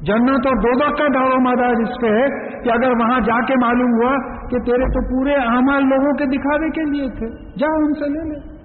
[0.03, 2.29] جنت اور دو کا دار و مدار اس پہ ہے
[2.63, 4.13] کہ اگر وہاں جا کے معلوم ہوا
[4.49, 7.27] کہ تیرے تو پورے اعمال لوگوں کے دکھاوے کے لیے تھے،
[7.59, 8.59] جا ان سے لے لے۔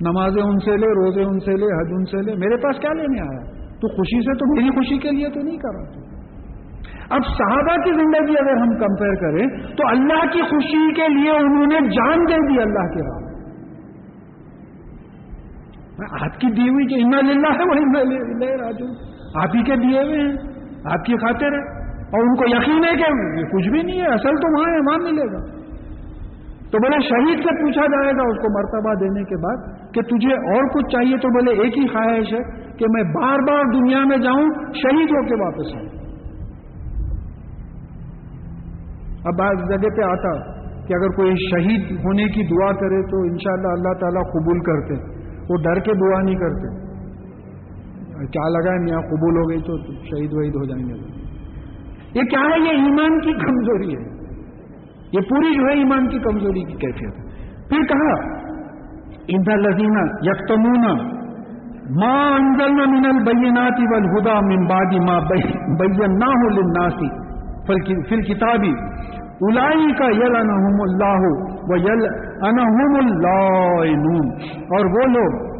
[0.00, 2.92] نمازیں ان سے لے، روزے ان سے لے، حج ان سے لے۔ میرے پاس کیا
[2.92, 3.42] لینے آیا؟
[3.80, 6.14] تو خوشی سے تو میری خوشی کے لیے تو نہیں کر رہا
[7.10, 11.66] اب صحابہ کی زندگی اگر ہم کمپیئر کریں، تو اللہ کی خوشی کے لیے انہوں
[11.66, 13.24] نے جان دے دی اللہ کے راہ۔
[16.22, 20.18] آپ کی دی ہوئی جو انا للہ ہے وہ راجو آپ ہی کے دیے ہوئے
[20.18, 20.32] ہیں،
[20.84, 24.34] آپ کی خاطر ہے۔ اور ان کو یقین ہے کہ کچھ بھی نہیں ہے، اصل
[24.34, 25.64] تو وہاں ہے وہاں ملے گا۔
[26.70, 30.34] تو بولے شہید سے پوچھا جائے گا اس کو مرتبہ دینے کے بعد کہ تجھے
[30.34, 34.16] اور کچھ چاہیے تو بولے ایک ہی خواہش ہے کہ میں بار بار دنیا میں
[34.16, 36.04] جاؤں، شہید ہو کے واپس آؤں۔
[39.24, 40.32] اب بعض جگہ پہ آتا
[40.86, 44.94] کہ اگر کوئی شہید ہونے کی دعا کرے تو انشاءاللہ اللہ تعالیٰ قبول کرتے،
[45.50, 46.83] وہ ڈر کے دعا نہیں کرتے۔
[48.18, 50.94] کیا لگا ہے میاں؟ قبول ہو گئی تو شہید وحید ہو جائیں گے۔
[52.14, 54.14] یہ کیا ہے؟ یہ ایمان کی کمزوری ہے۔
[55.12, 57.24] یہ پوری جو ہے ایمان کی کمزوری کی کیفیت ہے۔
[57.68, 58.44] پھر کہا
[59.28, 61.14] اندا لذینہ یکتمون
[62.00, 67.24] ماں انزلنا من البیناتی والہدا من بعد ما بیناہ للناسی
[67.66, 68.72] فی الکتابی
[69.40, 70.36] الائی کا یل
[70.80, 71.26] اللہ
[71.62, 72.06] و یل
[72.42, 73.78] انحم اللہ
[74.64, 75.54] اور وہ لوگ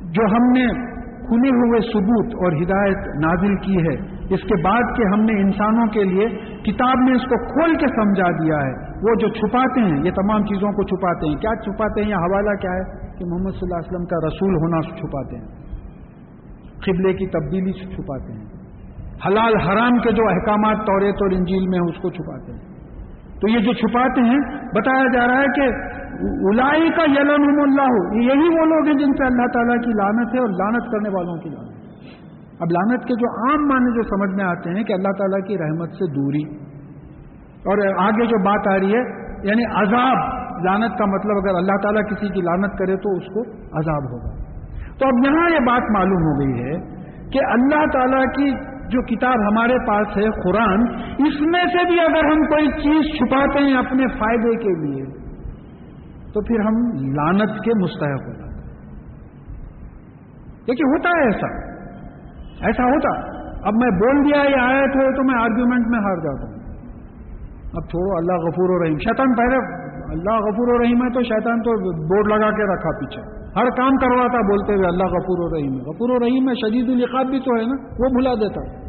[0.00, 0.91] جو ہم نے
[1.26, 5.86] کھلے ہوئے ثبوت اور ہدایت نازل کی ہے۔ اس کے بعد کہ ہم نے انسانوں
[5.86, 6.28] کے لیے
[6.62, 10.42] کتاب میں اس کو کھول کے سمجھا دیا ہے۔ وہ جو چھپاتے ہیں، یہ تمام
[10.42, 13.76] چیزوں کو چھپاتے ہیں۔ کیا چھپاتے ہیں یہ حوالہ کیا ہے؟ کہ محمد صلی اللہ
[13.76, 15.48] علیہ وسلم کا رسول ہونا چھپاتے ہیں۔
[16.86, 18.44] قبلے کی تبدیلی چھپاتے ہیں۔
[19.26, 22.72] حلال حرام کے جو احکامات توریت اور انجیل میں ہیں، اس کو چھپاتے ہیں۔
[23.40, 24.38] تو یہ جو چھپاتے ہیں،
[24.74, 25.92] بتایا جا رہا ہے کہ
[26.50, 27.94] الائی کا یلن اللہ.
[28.24, 31.40] یہی وہ لوگ ہیں جن سے اللہ تعالیٰ کی لانت ہے اور لانت کرنے والوں
[31.44, 35.16] کی لانت اب لانت کے جو عام معنی جو سمجھ میں آتے ہیں کہ اللہ
[35.20, 36.42] تعالیٰ کی رحمت سے دوری.
[37.64, 39.02] اور آگے جو بات آ رہی ہے
[39.48, 40.20] یعنی عذاب.
[40.64, 43.42] لانت کا مطلب اگر اللہ تعالیٰ کسی کی لانت کرے تو اس کو
[43.80, 44.34] عذاب ہوگا.
[44.98, 46.76] تو اب یہاں یہ بات معلوم ہو گئی ہے
[47.34, 48.52] کہ اللہ تعالیٰ کی
[48.92, 50.86] جو کتاب ہمارے پاس ہے قرآن،
[51.26, 55.01] اس میں سے بھی اگر ہم کوئی چیز چھپاتے ہیں اپنے فائدے کے لیے
[56.32, 56.74] تو پھر ہم
[57.14, 58.52] لانت کے مستحق ہو جاتے
[60.68, 61.72] دیکھیے، ہوتا ہے ایسا۔
[62.66, 66.48] ایسا ہوتا۔ اب میں بول دیا یہ آئے تھے تو میں آرگیومنٹ میں ہار جاتا
[66.48, 66.62] ہوں۔
[67.74, 71.60] اب چھوڑو، اللہ غفور و رحیم۔ شیطان پہلے، اللہ غفور و رحیم ہے تو شیطان
[71.60, 71.70] تو
[72.08, 75.78] بورڈ لگا کے رکھا پیچھے۔ ہر کام کرواتا بولتے ہوئے اللہ غفور و رحیم ہے۔
[75.78, 78.82] غفور و رحیم ہے شدید القاب بھی تو ہے نا، وہ بھلا دیتا۔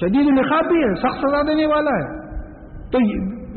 [0.00, 2.26] شدید القاب بھی ہے، سخت سزا دینے والا ہے۔
[2.90, 2.98] تو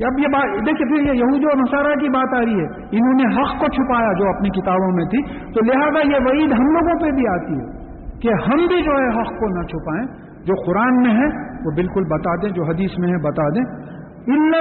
[0.06, 3.14] اب یہ بات دیکھیے پھر یہ یہود و نصارہ کی بات آ رہی ہے۔ انہوں
[3.14, 5.22] نے حق کو چھپایا جو اپنی کتابوں میں تھی۔
[5.54, 7.80] تو لہذا یہ وعید ہم لوگوں پہ بھی آتی ہے
[8.20, 11.26] کہ ہم بھی جو ہے حق کو نہ چھپائیں۔ جو قرآن میں ہے،
[11.66, 13.90] وہ بالکل بتا دیں، جو حدیث میں ہے، بتا دیں۔
[14.20, 14.52] ان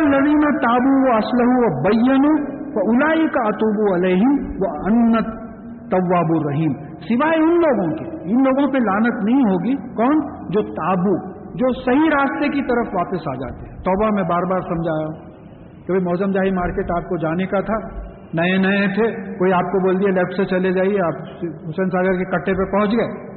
[0.41, 2.25] تابو و اسلح و بین
[2.75, 4.23] الائی کا اطوب علیہ
[4.61, 5.27] وہ انت
[5.91, 11.33] طواب الرحیم سوائے ان لوگوں کے۔ ان لوگوں پہ لانت نہیں ہوگی۔ کون؟ جو تابو،
[11.33, 15.28] جو صحیح راستے کی طرف واپس آ جاتے ہیں۔ توبہ میں بار بار سمجھایا۔ ہوں
[15.89, 19.87] کہ موزم جاہی مارکیٹ آپ کو جانے کا تھا، نئے نئے تھے، کوئی آپ کو
[19.87, 21.23] بول دیا لیفٹ سے چلے جائیے، آپ
[21.69, 23.29] حسین ساگر کے کٹے پہ پہنچ گئے۔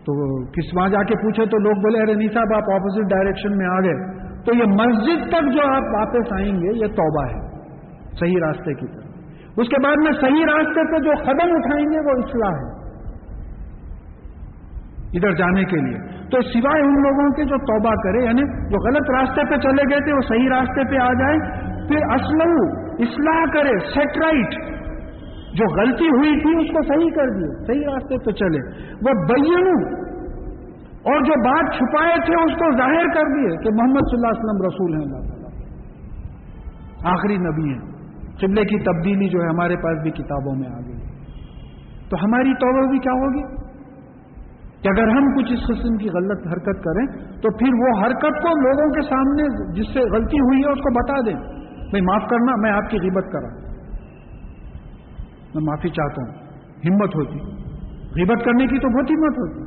[0.00, 3.56] تو کس وہاں جا کے پوچھے تو لوگ بولے، ارے نہیں صاحب، آپ اپوزٹ ڈائریکشن
[3.56, 7.66] میں آ گئے۔ تو یہ مسجد تک جو آپ واپس آئیں گے، یہ توبہ ہے،
[8.20, 11.98] صحیح راستے کی طرف۔ اس کے بعد میں صحیح راستے پہ جو قدم اٹھائیں گے،
[12.06, 12.79] وہ اصلاح ہے۔
[15.14, 19.10] ادھر جانے کے لیے۔ تو سوائے ان لوگوں کے جو توبہ کرے یعنی جو غلط
[19.10, 21.38] راستے پہ چلے گئے تھے، وہ صحیح راستے پہ آ جائے
[21.88, 24.54] پھر اسلو اصلاح کرے سیٹ رائٹ
[25.56, 30.00] جو غلطی ہوئی تھی، اس کو صحیح کر دیے، صحیح راستے پہ چلے۔ وہ بینو،
[31.02, 34.44] اور جو بات چھپائے تھے، اس کو ظاہر کر دیے کہ محمد صلی اللہ علیہ
[34.44, 35.40] وسلم رسول ہیں۔ اللہ تعالیٰ
[37.04, 37.90] آخری نبی ہیں۔
[38.40, 40.98] قبلے کی تبدیلی جو ہے، ہمارے پاس بھی کتابوں میں آ گئی
[42.10, 43.59] تو ہماری توبہ بھی کیا ہوگی؟
[44.82, 47.06] کہ اگر ہم کچھ اس قسم کی غلط حرکت کریں
[47.40, 49.42] تو پھر وہ حرکت کو لوگوں کے سامنے
[49.72, 51.40] جس سے غلطی ہوئی ہے اس کو بتا دیں۔
[51.90, 53.48] بھائی معاف کرنا، میں آپ کی غیبت کرا
[55.54, 56.32] میں معافی چاہتا ہوں۔
[56.90, 57.38] ہمت ہوتی۔
[58.16, 59.60] غیبت کرنے کی تو بہت ہمت ہوتی،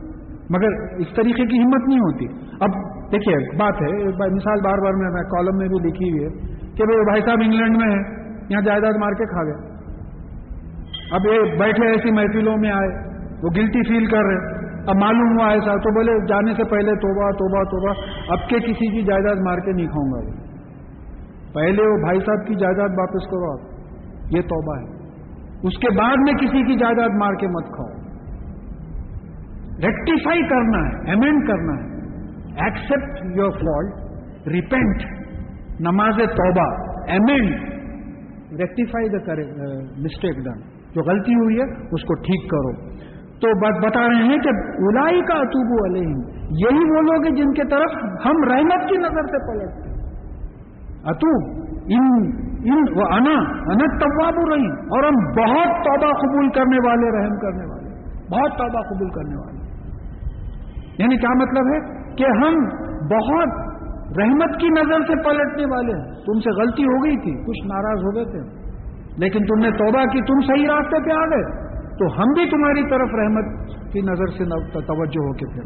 [0.50, 2.26] مگر اس طریقے کی ہمت نہیں ہوتی۔
[2.62, 2.70] اب
[3.12, 7.22] دیکھیے، بات ہے، مثال بار بار میں کالم میں بھی لکھی ہوئی ہے کہ بھائی
[7.22, 8.02] صاحب انگلینڈ میں ہے
[8.50, 9.74] یہاں جائیداد مار کے کھا گئے۔
[11.12, 12.90] اب یہ بیٹھے ایسی محفلوں میں آئے،
[13.44, 17.32] وہ گلٹی فیل کر رہے اب معلوم ہوا ایسا تو بولے، جانے سے پہلے توبہ
[17.32, 17.94] توبہ توبہ،
[18.30, 20.44] اب کے کسی کی جائیداد مار کے نہیں کھاؤں گا۔
[21.54, 23.74] پہلے وہ بھائی صاحب کی جائیداد واپس کرو آپ۔
[24.30, 25.04] یہ توبہ ہے۔
[25.64, 28.04] اس کے بعد میں کسی کی جائیداد مار کے مت کھاؤ۔
[29.78, 31.94] ریکٹیفائی کرنا ہے امینڈ کرنا ہے۔
[32.66, 33.94] ایکسپٹ یور فالٹ
[34.48, 35.04] ریپینٹ
[35.80, 36.68] نماز توبہ
[37.12, 37.74] امینڈ
[38.60, 39.42] ریکٹیفائی دا کرے
[40.02, 40.62] مسٹیک ڈن
[40.96, 42.94] جو غلطی ہوئی ہے، اس کو ٹھیک کرو۔
[43.44, 44.50] تو بتا رہے ہیں کہ
[44.88, 49.24] الائی کا اطوب علیہم، یہی وہ لوگ ہیں جن کے طرف ہم رحمت کی نظر
[49.24, 49.94] سے پلٹتے
[51.04, 52.08] اتوب، ان
[52.66, 53.38] ان، وہ انا
[54.00, 57.90] طواب رحیم اور ہم بہت توبہ قبول کرنے والے، رحم کرنے والے،
[58.32, 59.64] بہت توبہ قبول کرنے والے۔
[60.98, 61.80] یعنی کیا مطلب ہے
[62.16, 62.56] کہ ہم
[63.08, 63.74] بہت
[64.18, 67.98] رحمت کی نظر سے پلٹنے والے ہیں۔ تم سے غلطی ہو گئی تھی، کچھ ناراض
[67.98, 68.40] ہو گئے تھے،
[69.18, 72.84] لیکن تم نے توبہ کی، تم صحیح راستے پہ آ گئے۔ تو ہم بھی تمہاری
[72.90, 73.46] طرف رحمت
[73.94, 74.46] کی نظر سے
[74.92, 75.66] توجہ ہو کے پھر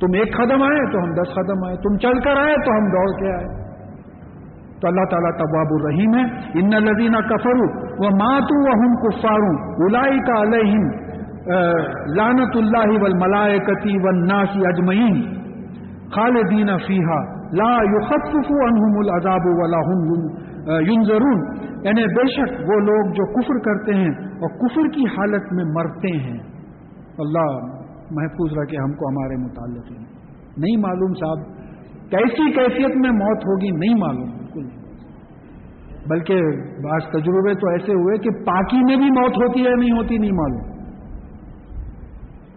[0.00, 2.88] تم ایک قدم آئے تو ہم دس قدم آئے۔ تم چل کر آئے تو ہم
[2.94, 3.46] دوڑ کے آئے۔
[4.80, 6.24] تو اللہ تعالیٰ طباب الرحیم ہے۔
[6.60, 7.68] ان لدینہ کفرو
[8.04, 9.54] وہ ماتو و ہم کفاروں
[9.86, 10.84] الائی کا علیہم
[12.16, 14.14] لانت اللہ ول ملائکتی و
[14.68, 15.22] اجمعین۔
[16.16, 17.20] خالدین فیحا
[17.58, 20.20] لا یخفف عنہم العذاب ولا هم
[20.66, 21.40] ینظرون
[21.84, 26.16] یعنی بے شک وہ لوگ جو کفر کرتے ہیں اور کفر کی حالت میں مرتے
[26.16, 26.38] ہیں۔
[27.18, 27.76] اللہ
[28.10, 29.92] محفوظ رکھے ہم کو ہمارے متعلق۔
[30.58, 31.56] نہیں معلوم صاحب،
[32.10, 34.86] کیسی کیفیت میں موت ہوگی نہیں معلوم، بالکل
[36.08, 36.34] بلکہ
[36.82, 40.32] بعض تجربے تو ایسے ہوئے کہ پاکی میں بھی موت ہوتی ہے نہیں ہوتی، نہیں
[40.32, 40.76] معلوم۔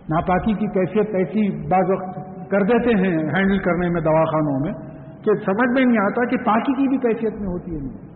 [0.09, 2.15] ناپاکی کی کیفیت ایسی بعض وقت
[2.51, 4.88] کر دیتے ہیں، ہینڈل کرنے میں دواخانوں میں۔
[5.25, 8.09] کہ سمجھ میں نہیں آتا کہ پاکی کی بھی کیفیت میں ہوتی ہے نہیں۔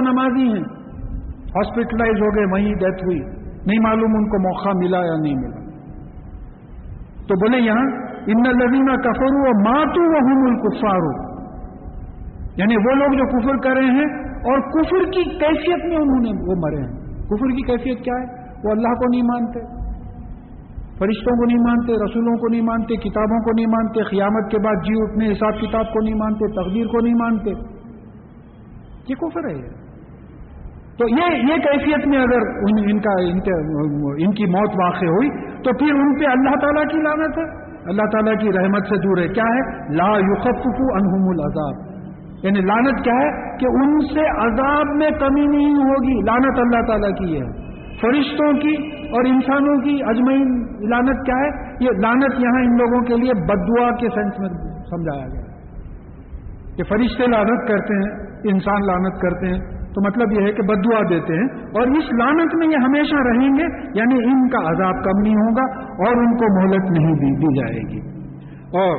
[0.00, 0.82] نمازی ہیں۔
[1.38, 3.20] ہاسپٹلائز ہو گئے، وہیں ڈیتھ ہوئی۔
[3.66, 5.62] نہیں معلوم ان کو موقع ملا یا نہیں ملا۔
[7.26, 11.32] تو بولے یہاں، ان لدینہ کفرو و ماتو وہ الکفارو
[12.56, 16.30] یعنی وہ لوگ جو کفر کر رہے ہیں اور کفر کی کیفیت میں انہوں نے
[16.30, 19.81] وہ مرے ہیں۔ کفر کی کیفیت کیا ہے؟ وہ اللہ کو نہیں مانتے۔
[21.02, 24.74] فرشتوں کو نہیں مانتے، رسولوں کو نہیں مانتے، کتابوں کو نہیں مانتے، قیامت کے بعد
[24.74, 27.50] جی اٹھنے، حساب کتاب کو نہیں مانتے، تقدیر کو نہیں مانتے۔
[29.08, 29.82] یہ کفر ہے
[30.98, 33.22] تو یہ یہ کیفیت میں اگر ان ان کا
[34.18, 35.28] ان کی موت واقع ہوئی،
[35.62, 39.18] تو پھر ان پہ اللہ تعالیٰ کی لانت ہے۔ اللہ تعالیٰ کی رحمت سے دور
[39.18, 41.92] ہے۔ کیا ہے؟ لا یوخفو انہم العذاب۔
[42.44, 47.10] یعنی لانت کیا ہے؟ کہ ان سے عذاب میں کمی نہیں ہوگی۔ لانت اللہ تعالیٰ
[47.10, 47.71] کی ہے۔
[48.02, 53.14] فرشتوں کی اور انسانوں کی اجمعین لانت کیا ہے؟ یہ لانت یہاں ان لوگوں کے
[53.14, 54.48] لیے بدعا کے سینس میں
[54.90, 55.52] سمجھایا گیا۔
[56.76, 61.00] کہ فرشتے لانت کرتے ہیں، انسان لانت کرتے ہیں، تو مطلب یہ ہے کہ بدعا
[61.10, 65.22] دیتے ہیں۔ اور اس لانت میں یہ ہمیشہ رہیں گے یعنی ان کا عذاب کم
[65.22, 68.00] نہیں ہوگا اور ان کو مہلت نہیں دی دی جائے گی۔
[68.58, 68.96] اور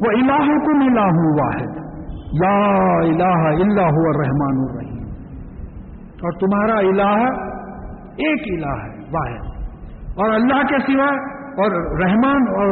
[0.00, 1.04] وہ الہ کو ملا
[1.42, 1.84] واحد۔
[2.42, 5.04] یا الہ اللہ الرحمن الرحیم۔
[6.14, 7.53] اور تمہارا الہ
[8.16, 9.54] ایک الہ ہے، واحد۔
[10.16, 11.70] اور اللہ کے سوا اور
[12.04, 12.68] رحمان اور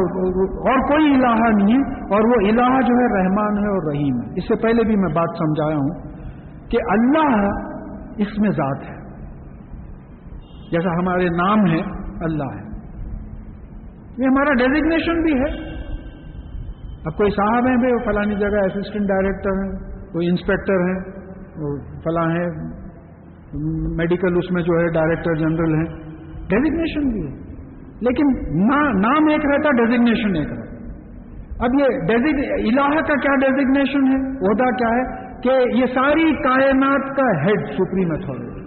[0.71, 4.33] اور کوئی الہ نہیں ہے اور وہ الہ جو ہے رحمان ہے اور رحیم ہے۔
[4.37, 6.03] اس سے پہلے بھی میں بات سمجھایا ہوں
[6.71, 7.47] کہ اللہ
[8.19, 9.03] اس میں ذات ہے۔
[10.71, 11.81] جیسا ہمارے نام ہے،
[12.25, 12.73] اللہ ہے۔
[14.19, 15.73] یہ ہمارا ڈیزگنیشن بھی ہے۔
[17.05, 19.73] اب کوئی صاحب ہیں فلانی جگہ اسسٹنٹ ڈائریکٹر ہیں،
[20.13, 21.01] کوئی انسپیکٹر ہیں
[22.05, 22.82] فلاں ہے
[23.97, 25.87] میڈیکل اس میں جو ہے ڈائریکٹر جنرل ہے
[26.53, 27.33] ڈیزگنیشن بھی ہے.
[28.07, 28.31] لیکن
[29.01, 30.71] نام ایک رہتا ڈیزگنیشن ایک رہتا.
[31.67, 31.85] اب یہ
[32.55, 34.19] الہ کا کیا ڈیزگنیشن ہے؟
[34.49, 35.05] عہدہ کیا ہے؟
[35.45, 38.61] کہ یہ ساری کائنات کا ہیڈ سپریم اتھارٹی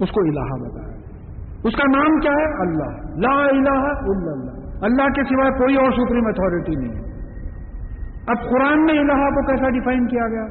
[0.00, 0.90] اس کو الہ بتایا
[1.68, 2.94] اس کا نام کیا ہے؟ اللہ.
[3.24, 4.56] لا الہ الا اللہ.
[4.86, 7.02] اللہ کے سوا کوئی اور سپریم اتھارٹی نہیں ہے.
[8.26, 10.46] اب قرآن میں الہ کو کیسا ڈیفائن کیا گیا؟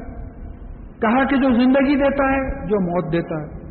[1.02, 3.62] کہا کہ جو زندگی دیتا ہے، جو موت دیتا ہے۔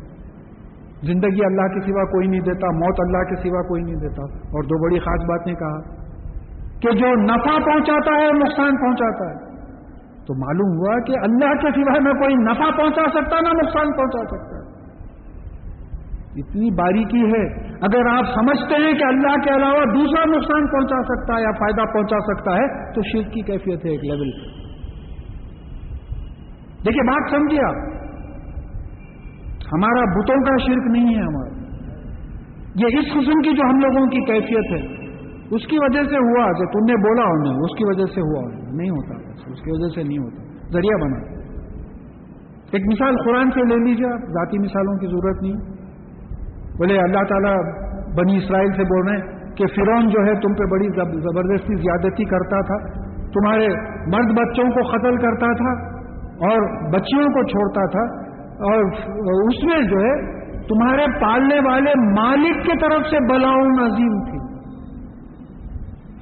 [1.02, 4.62] زندگی اللہ کے سوا کوئی نہیں دیتا، موت اللہ کے سوا کوئی نہیں دیتا۔ اور
[4.62, 6.02] دو بڑی خاص باتیں کہا
[6.80, 9.52] کہ جو نفع پہنچاتا ہے نقصان پہنچاتا ہے۔
[10.26, 14.24] تو معلوم ہوا کہ اللہ کے سوا نہ کوئی نفع پہنچا سکتا، نہ نقصان پہنچا
[14.24, 14.72] سکتا۔
[16.36, 21.36] اتنی باریکی ہے۔ اگر آپ سمجھتے ہیں کہ اللہ کے علاوہ دوسرا نقصان پہنچا سکتا
[21.36, 24.61] ہے یا فائدہ پہنچا سکتا ہے، تو شرک کی کیفیت ہے ایک لیول پہ
[26.86, 27.92] دیکھیے بات سمجھیے آپ۔
[29.72, 31.52] ہمارا بتوں کا شرک نہیں ہے ہمارا۔
[32.74, 35.02] یہ اس قسم کی جو ہم لوگوں کی کیفیت ہے،
[35.54, 38.48] اس کی وجہ سے ہوا جو تم نے بولا انہیں اس کی وجہ سے ہوا
[38.72, 40.42] نہیں۔ ہوتا، اس کی وجہ سے نہیں ہوتا۔
[40.72, 41.42] ذریعہ بنا۔
[42.72, 45.82] ایک مثال قرآن سے لے لیجیے آپ، ذاتی مثالوں کی ضرورت نہیں۔
[46.78, 47.56] بولے اللہ تعالیٰ
[48.14, 50.88] بنی اسرائیل سے بول رہے ہیں کہ فرون جو ہے تم پہ بڑی
[51.20, 53.66] زبردستی زیادتی کرتا تھا، تمہارے
[54.06, 55.91] مرد بچوں کو قتل کرتا تھا
[56.42, 58.84] اور بچیوں کو چھوڑتا تھا اور
[59.48, 64.52] اس میں جو ہے تمہارے پالنے والے مالک کی طرف سے بلاؤن عظیم تھی۔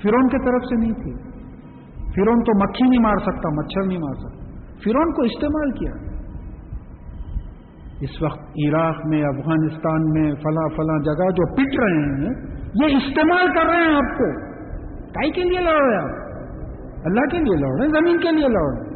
[0.03, 1.31] فرون کی طرف سے نہیں تھی۔
[1.99, 4.51] فرون تو مکھی نہیں مار سکتا، مچھر نہیں مار سکتا۔
[4.85, 6.11] فرون کو استعمال کیا۔
[8.01, 12.31] اس وقت عراق میں، افغانستان میں فلاں فلاں جگہ جو پٹ رہے ہیں،
[12.75, 14.51] یہ استعمال کر رہے ہیں آپ کو۔
[15.09, 16.31] کائی کے لیے لڑ رہے ہیں آپ۔
[17.05, 18.90] اللہ کے لیے لڑ رہے ہیں، زمین کے لیے لڑ رہے ہیں۔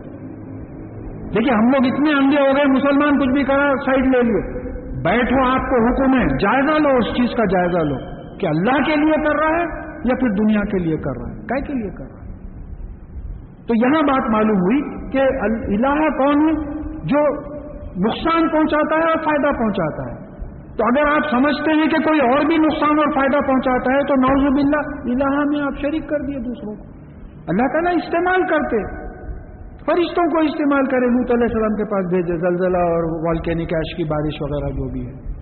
[1.34, 4.64] دیکھیے، ہم لوگ اتنے اندھے ہو گئے، مسلمان کچھ بھی کرا، سائڈ لے لیے۔
[5.02, 8.96] بیٹھو آپ کو حکم ہے، جائزہ لو، اس چیز کا جائزہ لو۔ کہ اللہ کے
[8.96, 12.04] لیے کر رہا ہے یا پھر دنیا کے لیے کر رہا ہے؟ کے لیے کر
[12.04, 12.24] رہا ہے؟
[13.66, 15.20] تو یہاں بات معلوم ہوئی کہ
[15.52, 16.52] الہ کون ہے؟
[17.04, 17.40] جو
[18.06, 20.26] نقصان پہنچاتا ہے اور فائدہ پہنچاتا ہے۔
[20.76, 24.14] تو اگر آپ سمجھتے ہیں کہ کوئی اور بھی نقصان اور فائدہ پہنچاتا ہے، تو
[24.14, 26.82] نوز باللہ، الہ میں آپ شریک کر دیے دوسروں کو۔
[27.48, 29.03] اللہ تعالیٰ استعمال کرتے۔
[29.86, 34.04] فرشتوں کو استعمال کرے لوت علیہ السلام کے پاس بھیجے، زلزلہ اور والکینک ایش کی
[34.04, 35.34] بارش وغیرہ جو بھی ہے۔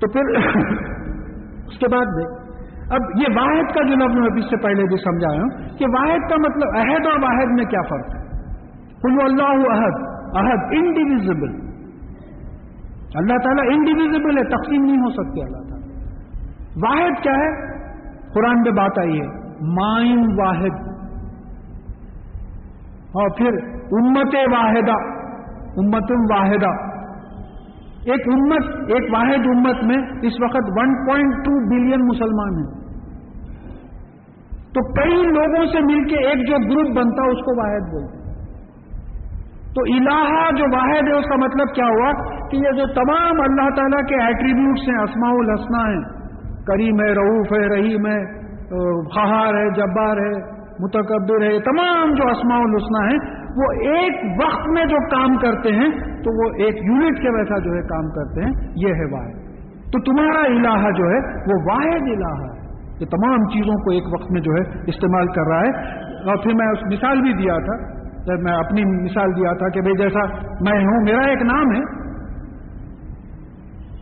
[0.00, 0.20] تو پھر
[1.66, 2.42] اس کے بعد دیکھ
[2.82, 6.30] اب یہ واحد کا جو لفظ میں اس سے پہلے بھی سمجھایا ہوں، کہ واحد
[6.30, 8.22] کا مطلب عہد اور واحد میں کیا فرق ہے؟
[9.02, 9.94] کلو اللہ عہد
[10.36, 11.72] عہد انڈیویزبل
[13.14, 15.88] اللہ تعالیٰ انڈیویزبل ہے، تقسیم نہیں ہو سکتی اللہ تعالیٰ۔
[16.76, 17.72] واحد کیا ہے؟
[18.34, 19.26] قرآن پہ بات آئی ہے
[19.60, 20.91] مائن واحد۔
[23.12, 25.22] اور پھر امت واحدہ
[25.76, 26.92] امت واحدہ۔
[28.10, 32.82] ایک امت، ایک واحد امت میں اس وقت 1.2 بلین مسلمان ہیں۔
[34.56, 38.22] تو کئی لوگوں سے مل کے ایک جو گروپ بنتا، اس کو واحد بولتے۔
[39.74, 42.12] تو الہ جو واحد ہے، اس کا مطلب کیا ہوا؟
[42.48, 46.22] کہ یہ جو تمام اللہ تعالیٰ کے ایٹریبیوٹس ہیں، اسماء الحسنہ ہیں۔
[46.64, 48.42] کریم ہے، رعوف ہے، رحیم ہے
[49.14, 54.84] فہار ہے، جبار ہے متکبر ہے تمام جو اسماء الحسنہ ہیں، وہ ایک وقت میں
[54.84, 58.72] جو کام کرتے ہیں، تو وہ ایک یونٹ کے ویسا جو ہے کام کرتے ہیں،
[58.76, 59.42] یہ ہے واحد۔
[59.92, 62.62] تو تمہارا الہ جو ہے، وہ واحد الہ ہے۔
[63.00, 66.54] یہ تمام چیزوں کو ایک وقت میں جو ہے استعمال کر رہا ہے۔ اور پھر
[66.54, 70.24] میں اس مثال بھی دیا تھا، جب میں اپنی مثال دیا تھا کہ بھائی جیسا
[70.60, 72.02] میں ہوں، میرا ایک نام ہے۔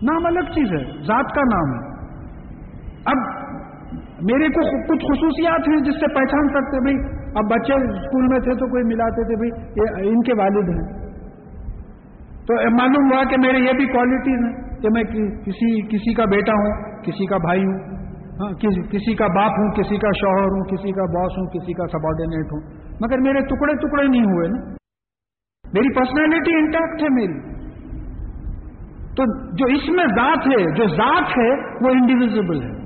[0.03, 1.91] نام الگ چیز ہے، ذات کا نام ہے۔
[3.05, 3.40] اب
[4.21, 6.97] میرے کو کچھ خصوصیات ہیں جس سے پہچان سکتے بھائی،
[7.35, 11.01] اب بچے اسکول میں تھے تو کوئی ملاتے تھے، بھائی، یہ ان کے والد ہیں۔
[12.47, 16.53] تو معلوم ہوا کہ میرے یہ بھی کوالٹیز ہیں کہ میں کسی کسی کا بیٹا
[16.53, 18.01] ہوں، کسی کا بھائی ہوں
[18.41, 18.53] ہاں،
[18.91, 22.53] کسی کا باپ ہوں، کسی کا شوہر ہوں، کسی کا باس ہوں، کسی کا سبارڈینیٹ
[22.53, 22.61] ہوں۔
[23.01, 24.71] مگر میرے ٹکڑے ٹکڑے نہیں ہوئے نا۔
[25.73, 27.55] میری پرسنالٹی انٹیکٹ ہے میری۔
[29.15, 31.51] تو جو اس میں ذات ہے، جو ذات ہے،
[31.85, 32.80] وہ انڈیویزبل ہے۔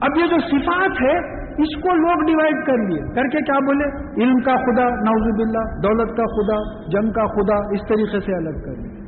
[0.00, 1.16] اب یہ جو صفات ہے،
[1.62, 3.84] اس کو لوگ ڈیوائڈ کر لیے۔ کر کے کیا بولے؟
[4.22, 8.58] علم کا خدا نوزب اللہ دولت کا خدا، جنگ کا خدا، اس طریقے سے الگ
[8.64, 9.06] کر لیے۔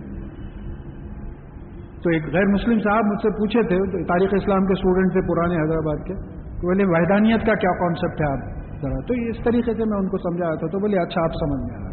[2.03, 5.55] تو ایک غیر مسلم صاحب مجھ سے پوچھے تھے تاریخ اسلام کے اسٹوڈنٹ تھے پرانے
[5.55, 8.39] حیدرآباد کے تو بولے، وحدانیت کا کیا کانسیپٹ ہے آپ؟
[8.83, 11.61] ذرا، تو اس طریقے سے میں ان کو سمجھایا تھا، تو بولے اچھا آپ سمجھ
[11.61, 11.89] میں آ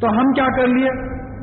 [0.00, 0.90] تو ہم کیا کر لیے؟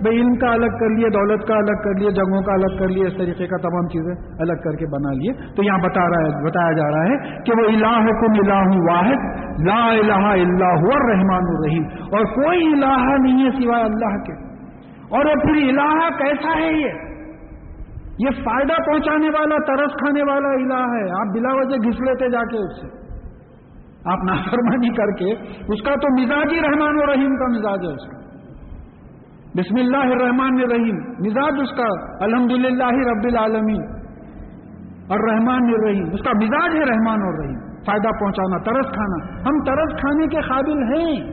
[0.01, 2.87] بھائی علم کا الگ کر لیے، دولت کا الگ کر لیے، جنگوں کا الگ کر
[2.87, 6.17] لیے، اس طریقے کا تمام چیزیں الگ کر کے بنا لیے۔ تو یہاں بتا رہا
[6.17, 11.47] ہے، بتایا جا رہا ہے کہ وہ الہ کم الہ واحد، لا الہ اللہ الرحمن
[11.47, 14.49] الرحیم۔ اور کوئی الہ نہیں ہے سوائے اللہ کے۔
[15.09, 17.09] اور پھر الہ کیسا ہے یہ؟
[18.19, 22.39] یہ فائدہ پہنچانے والا، ترس کھانے والا الہ ہے۔ آپ بلا وجہ گھس لیتے جا
[22.39, 22.87] کے اس سے۔
[24.05, 25.31] آپ نافرمانی کر کے،
[25.73, 28.28] اس کا تو مزاج ہی رحمان و رحیم کا مزاج ہے اس کا۔
[29.55, 31.85] بسم اللہ الرحمن الرحیم۔ مزاج اس کا
[32.23, 33.81] الحمد للہ رب العالمین۔
[35.07, 39.63] اور رحمان الرحیم۔ اس کا مزاج ہے رحمان اور رحیم۔ فائدہ پہنچانا ترس کھانا۔ ہم
[39.63, 41.31] ترس کھانے کے قابل ہیں۔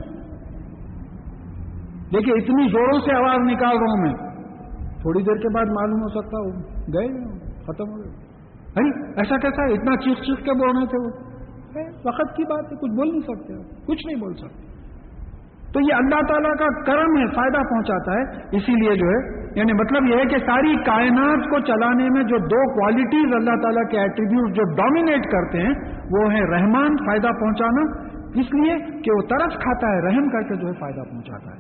[2.12, 4.14] دیکھیے، اتنی زوروں سے آواز نکال رہا ہوں میں۔
[5.01, 6.62] تھوڑی دیر کے بعد معلوم ہو سکتا ہوں۔
[6.93, 7.09] گئے
[7.62, 11.26] ختم ہو گئے۔ ایسا کیسا اتنا چیخ چیخ کے بول رہے تھے وہ۔
[12.05, 14.76] وقت کی بات ہے، کچھ بول نہیں سکتے۔ کچھ نہیں بول سکتے۔
[15.77, 18.23] تو یہ اللہ تعالیٰ کا کرم ہے، فائدہ پہنچاتا ہے۔
[18.57, 22.39] اسی لیے جو ہے یعنی مطلب یہ ہے کہ ساری کائنات کو چلانے میں جو
[22.39, 25.74] دو کوالٹیز اللہ تعالیٰ کے ایٹریبیوٹ جو ڈومینیٹ کرتے ہیں،
[26.11, 28.07] وہ ہے رحمان، فائدہ پہنچانا۔
[28.40, 31.55] اس لیے کہ وہ ترس کھاتا ہے، رحم کر کے جو ہے فائدہ پہنچاتا ہے۔